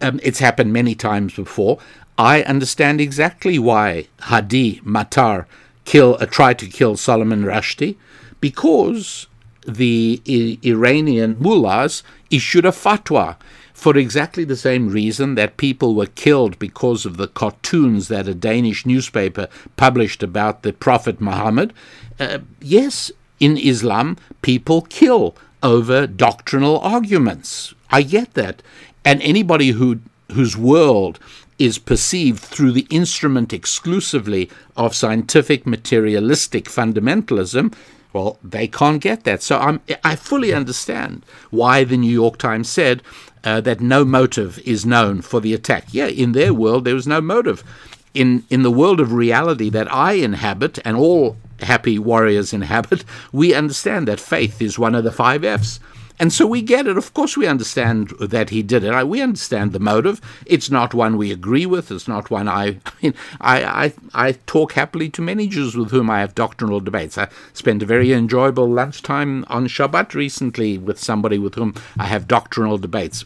um, 0.00 0.18
it's 0.22 0.40
happened 0.40 0.72
many 0.72 0.94
times 0.94 1.34
before. 1.34 1.78
I 2.18 2.42
understand 2.42 3.00
exactly 3.00 3.58
why 3.58 4.08
Hadi 4.20 4.80
Matar 4.80 5.46
kill 5.84 6.16
uh, 6.20 6.26
try 6.26 6.54
to 6.54 6.66
kill 6.66 6.96
Salman 6.96 7.44
Rushdie 7.44 7.96
because 8.40 9.26
the 9.66 10.20
I- 10.26 10.58
Iranian 10.66 11.36
mullahs 11.38 12.02
issued 12.30 12.64
a 12.64 12.70
fatwa 12.70 13.36
for 13.72 13.96
exactly 13.96 14.44
the 14.44 14.56
same 14.56 14.88
reason 14.88 15.34
that 15.34 15.56
people 15.56 15.94
were 15.94 16.06
killed 16.06 16.58
because 16.58 17.04
of 17.04 17.16
the 17.16 17.26
cartoons 17.26 18.08
that 18.08 18.28
a 18.28 18.34
Danish 18.34 18.86
newspaper 18.86 19.48
published 19.76 20.22
about 20.22 20.62
the 20.62 20.72
Prophet 20.72 21.20
Muhammad. 21.20 21.72
Uh, 22.20 22.38
yes, 22.60 23.10
in 23.40 23.56
Islam, 23.56 24.16
people 24.40 24.82
kill 24.82 25.34
over 25.64 26.06
doctrinal 26.06 26.78
arguments. 26.78 27.74
I 27.90 28.02
get 28.02 28.34
that. 28.34 28.62
And 29.04 29.20
anybody 29.22 29.70
who 29.70 29.98
whose 30.32 30.56
world 30.56 31.18
is 31.64 31.78
perceived 31.78 32.40
through 32.40 32.72
the 32.72 32.86
instrument 32.90 33.52
exclusively 33.52 34.50
of 34.76 34.94
scientific 34.94 35.66
materialistic 35.66 36.64
fundamentalism, 36.64 37.72
well, 38.12 38.38
they 38.42 38.66
can't 38.68 39.00
get 39.00 39.24
that. 39.24 39.42
So 39.42 39.58
I'm, 39.58 39.80
I 40.04 40.16
fully 40.16 40.52
understand 40.52 41.24
why 41.50 41.84
the 41.84 41.96
New 41.96 42.12
York 42.12 42.36
Times 42.36 42.68
said 42.68 43.02
uh, 43.44 43.60
that 43.62 43.80
no 43.80 44.04
motive 44.04 44.58
is 44.60 44.84
known 44.84 45.22
for 45.22 45.40
the 45.40 45.54
attack. 45.54 45.86
Yeah, 45.92 46.06
in 46.06 46.32
their 46.32 46.52
world, 46.52 46.84
there 46.84 46.94
was 46.94 47.06
no 47.06 47.20
motive. 47.20 47.64
In, 48.12 48.44
in 48.50 48.62
the 48.62 48.70
world 48.70 49.00
of 49.00 49.12
reality 49.12 49.70
that 49.70 49.92
I 49.92 50.14
inhabit 50.14 50.78
and 50.84 50.96
all 50.96 51.36
happy 51.60 51.98
warriors 51.98 52.52
inhabit, 52.52 53.04
we 53.32 53.54
understand 53.54 54.08
that 54.08 54.20
faith 54.20 54.60
is 54.60 54.78
one 54.78 54.94
of 54.94 55.04
the 55.04 55.12
five 55.12 55.44
F's. 55.44 55.80
And 56.22 56.32
so 56.32 56.46
we 56.46 56.62
get 56.62 56.86
it. 56.86 56.96
Of 56.96 57.14
course, 57.14 57.36
we 57.36 57.48
understand 57.48 58.10
that 58.20 58.50
he 58.50 58.62
did 58.62 58.84
it. 58.84 59.08
We 59.08 59.20
understand 59.20 59.72
the 59.72 59.80
motive. 59.80 60.20
It's 60.46 60.70
not 60.70 60.94
one 60.94 61.16
we 61.16 61.32
agree 61.32 61.66
with. 61.66 61.90
It's 61.90 62.06
not 62.06 62.30
one 62.30 62.46
I. 62.46 62.64
I 62.86 62.92
mean, 63.02 63.14
I, 63.40 63.64
I, 63.64 63.92
I 64.14 64.32
talk 64.46 64.74
happily 64.74 65.08
to 65.10 65.20
many 65.20 65.48
Jews 65.48 65.76
with 65.76 65.90
whom 65.90 66.08
I 66.08 66.20
have 66.20 66.36
doctrinal 66.36 66.78
debates. 66.78 67.18
I 67.18 67.28
spent 67.54 67.82
a 67.82 67.86
very 67.86 68.12
enjoyable 68.12 68.68
lunchtime 68.68 69.44
on 69.48 69.66
Shabbat 69.66 70.14
recently 70.14 70.78
with 70.78 71.00
somebody 71.00 71.40
with 71.40 71.56
whom 71.56 71.74
I 71.98 72.04
have 72.04 72.28
doctrinal 72.28 72.78
debates. 72.78 73.24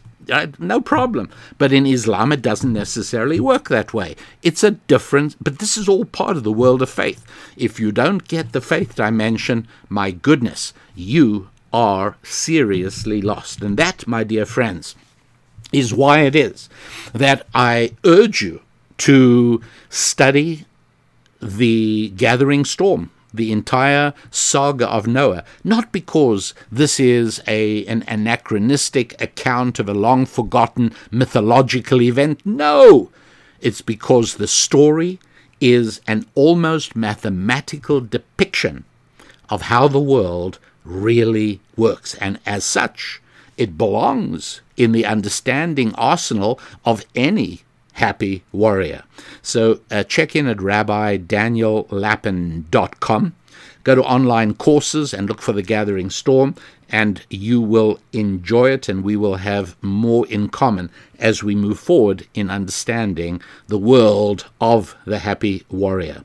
No 0.59 0.81
problem. 0.81 1.29
But 1.59 1.75
in 1.75 1.85
Islam, 1.85 2.33
it 2.33 2.41
doesn't 2.41 2.73
necessarily 2.73 3.41
work 3.41 3.69
that 3.69 3.93
way. 3.93 4.17
It's 4.43 4.65
a 4.65 4.71
different, 4.71 5.37
but 5.39 5.59
this 5.59 5.77
is 5.77 5.87
all 5.87 6.07
part 6.07 6.39
of 6.39 6.45
the 6.45 6.51
world 6.51 6.81
of 6.81 6.89
faith. 6.89 7.27
If 7.59 7.79
you 7.79 7.93
don't 7.93 8.27
get 8.27 8.53
the 8.53 8.63
faith 8.63 8.95
dimension, 8.95 9.69
my 9.91 10.13
goodness, 10.13 10.73
you 10.95 11.51
are 11.77 12.17
seriously 12.23 13.21
lost. 13.21 13.61
And 13.61 13.77
that, 13.77 14.07
my 14.09 14.25
dear 14.25 14.47
friends, 14.47 14.97
is 15.73 15.93
why 15.93 16.21
it 16.21 16.35
is 16.35 16.71
that 17.13 17.47
I 17.55 17.93
urge 18.03 18.41
you 18.41 18.63
to 18.99 19.61
study 19.91 20.65
the 21.43 22.15
gathering 22.17 22.65
storm, 22.65 23.11
the 23.35 23.53
entire 23.53 24.15
saga 24.31 24.89
of 24.89 25.07
Noah, 25.07 25.45
not 25.65 25.93
because 25.93 26.55
this 26.73 26.99
is 26.99 27.43
a, 27.47 27.85
an 27.85 28.05
anachronistic 28.09 29.21
account 29.21 29.79
of 29.79 29.87
a 29.87 30.01
long 30.07 30.25
forgotten 30.25 30.95
mythological 31.11 32.01
event. 32.01 32.41
No! 32.47 33.11
It's 33.61 33.83
because 33.83 34.37
the 34.37 34.49
story 34.49 35.21
is 35.61 36.01
an 36.07 36.25
almost 36.35 36.97
mathematical 36.97 38.01
depiction 38.01 38.85
of 39.51 39.63
how 39.63 39.89
the 39.89 40.01
world 40.01 40.59
really 40.87 41.61
works. 41.77 42.15
And 42.17 42.41
as 42.47 42.65
such, 42.65 43.21
it 43.57 43.79
belongs 43.79 44.61
in 44.77 44.93
the 44.93 45.07
understanding 45.07 45.95
arsenal 45.95 46.61
of 46.85 47.07
any 47.15 47.63
happy 47.95 48.45
warrior. 48.53 49.03
So 49.43 49.81
uh, 49.91 50.05
check 50.05 50.37
in 50.37 50.47
at 50.47 50.59
rabbidaniellapin.com. 50.59 53.35
Go 53.85 53.95
to 53.95 54.03
online 54.03 54.53
courses 54.55 55.15
and 55.15 55.29
look 55.29 55.41
for 55.41 55.53
the 55.53 55.63
Gathering 55.63 56.11
Storm, 56.11 56.57
and 56.91 57.25
you 57.31 57.61
will 57.61 58.01
enjoy 58.13 58.71
it, 58.71 58.89
and 58.89 59.05
we 59.05 59.15
will 59.17 59.37
have 59.37 59.77
more 59.83 60.27
in 60.27 60.49
common 60.49 60.91
as 61.19 61.45
we 61.45 61.55
move 61.55 61.79
forward 61.79 62.27
in 62.35 62.51
understanding 62.51 63.41
the 63.69 63.79
world 63.79 64.47
of 64.61 64.97
the 65.05 65.21
happy 65.21 65.65
warrior. 65.71 66.25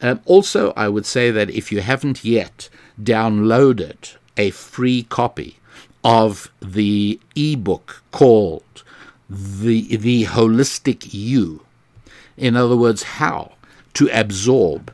Um, 0.00 0.20
also, 0.26 0.72
I 0.76 0.88
would 0.88 1.06
say 1.06 1.30
that 1.30 1.50
if 1.50 1.72
you 1.72 1.80
haven't 1.80 2.24
yet 2.24 2.68
downloaded 3.02 4.16
a 4.38 4.50
free 4.50 5.02
copy 5.04 5.58
of 6.04 6.50
the 6.60 7.20
ebook 7.36 8.02
called 8.12 8.82
the 9.28 9.96
the 9.96 10.24
holistic 10.24 11.12
you 11.12 11.64
in 12.36 12.56
other 12.56 12.76
words 12.76 13.02
how 13.02 13.52
to 13.92 14.08
absorb 14.12 14.92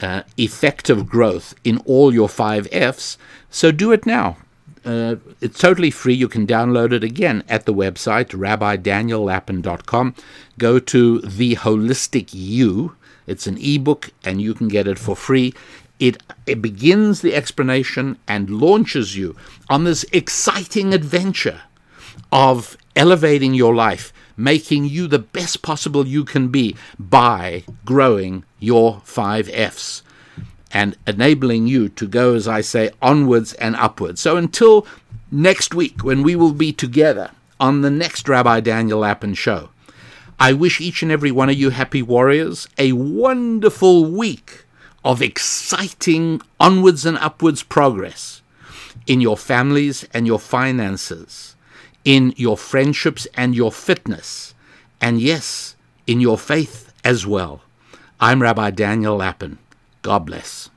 uh, 0.00 0.22
effective 0.36 1.08
growth 1.08 1.54
in 1.62 1.78
all 1.84 2.12
your 2.12 2.28
five 2.28 2.66
f's 2.72 3.18
so 3.50 3.70
do 3.70 3.92
it 3.92 4.06
now 4.06 4.36
uh, 4.84 5.16
it's 5.42 5.58
totally 5.58 5.90
free. 5.90 6.14
You 6.14 6.28
can 6.28 6.46
download 6.46 6.92
it 6.92 7.04
again 7.04 7.44
at 7.46 7.66
the 7.66 7.74
website, 7.74 8.28
rabbidaniellapin.com. 8.30 10.14
Go 10.56 10.78
to 10.78 11.18
The 11.20 11.56
Holistic 11.56 12.30
You. 12.32 12.96
It's 13.26 13.46
an 13.46 13.58
ebook, 13.58 14.10
and 14.24 14.40
you 14.40 14.54
can 14.54 14.68
get 14.68 14.88
it 14.88 14.98
for 14.98 15.14
free. 15.14 15.52
It, 15.98 16.22
it 16.46 16.62
begins 16.62 17.20
the 17.20 17.34
explanation 17.34 18.18
and 18.28 18.50
launches 18.50 19.16
you 19.16 19.36
on 19.68 19.84
this 19.84 20.04
exciting 20.12 20.94
adventure 20.94 21.62
of 22.30 22.76
elevating 22.94 23.54
your 23.54 23.74
life, 23.74 24.12
making 24.36 24.84
you 24.84 25.06
the 25.06 25.18
best 25.18 25.62
possible 25.62 26.06
you 26.06 26.24
can 26.24 26.48
be 26.48 26.76
by 26.98 27.64
growing 27.84 28.44
your 28.58 29.00
five 29.04 29.48
F's 29.48 30.02
and 30.70 30.96
enabling 31.06 31.66
you 31.66 31.88
to 31.88 32.06
go, 32.06 32.34
as 32.34 32.46
I 32.46 32.60
say, 32.60 32.90
onwards 33.00 33.54
and 33.54 33.74
upwards. 33.76 34.20
So 34.20 34.36
until 34.36 34.86
next 35.30 35.74
week, 35.74 36.04
when 36.04 36.22
we 36.22 36.36
will 36.36 36.52
be 36.52 36.72
together 36.72 37.30
on 37.58 37.80
the 37.80 37.90
next 37.90 38.28
Rabbi 38.28 38.60
Daniel 38.60 39.00
Lapin 39.00 39.34
show, 39.34 39.70
I 40.38 40.52
wish 40.52 40.80
each 40.80 41.02
and 41.02 41.10
every 41.10 41.32
one 41.32 41.48
of 41.48 41.56
you 41.56 41.70
happy 41.70 42.02
warriors 42.02 42.68
a 42.76 42.92
wonderful 42.92 44.04
week 44.04 44.64
of 45.04 45.22
exciting 45.22 46.40
onwards 46.58 47.06
and 47.06 47.18
upwards 47.18 47.62
progress 47.62 48.42
in 49.06 49.20
your 49.20 49.36
families 49.36 50.04
and 50.12 50.26
your 50.26 50.38
finances, 50.38 51.56
in 52.04 52.34
your 52.36 52.56
friendships 52.56 53.26
and 53.34 53.54
your 53.54 53.72
fitness, 53.72 54.54
and 55.00 55.20
yes, 55.20 55.76
in 56.06 56.20
your 56.20 56.38
faith 56.38 56.92
as 57.04 57.26
well. 57.26 57.62
I'm 58.20 58.42
Rabbi 58.42 58.70
Daniel 58.70 59.16
Lapin. 59.16 59.58
God 60.02 60.26
bless. 60.26 60.70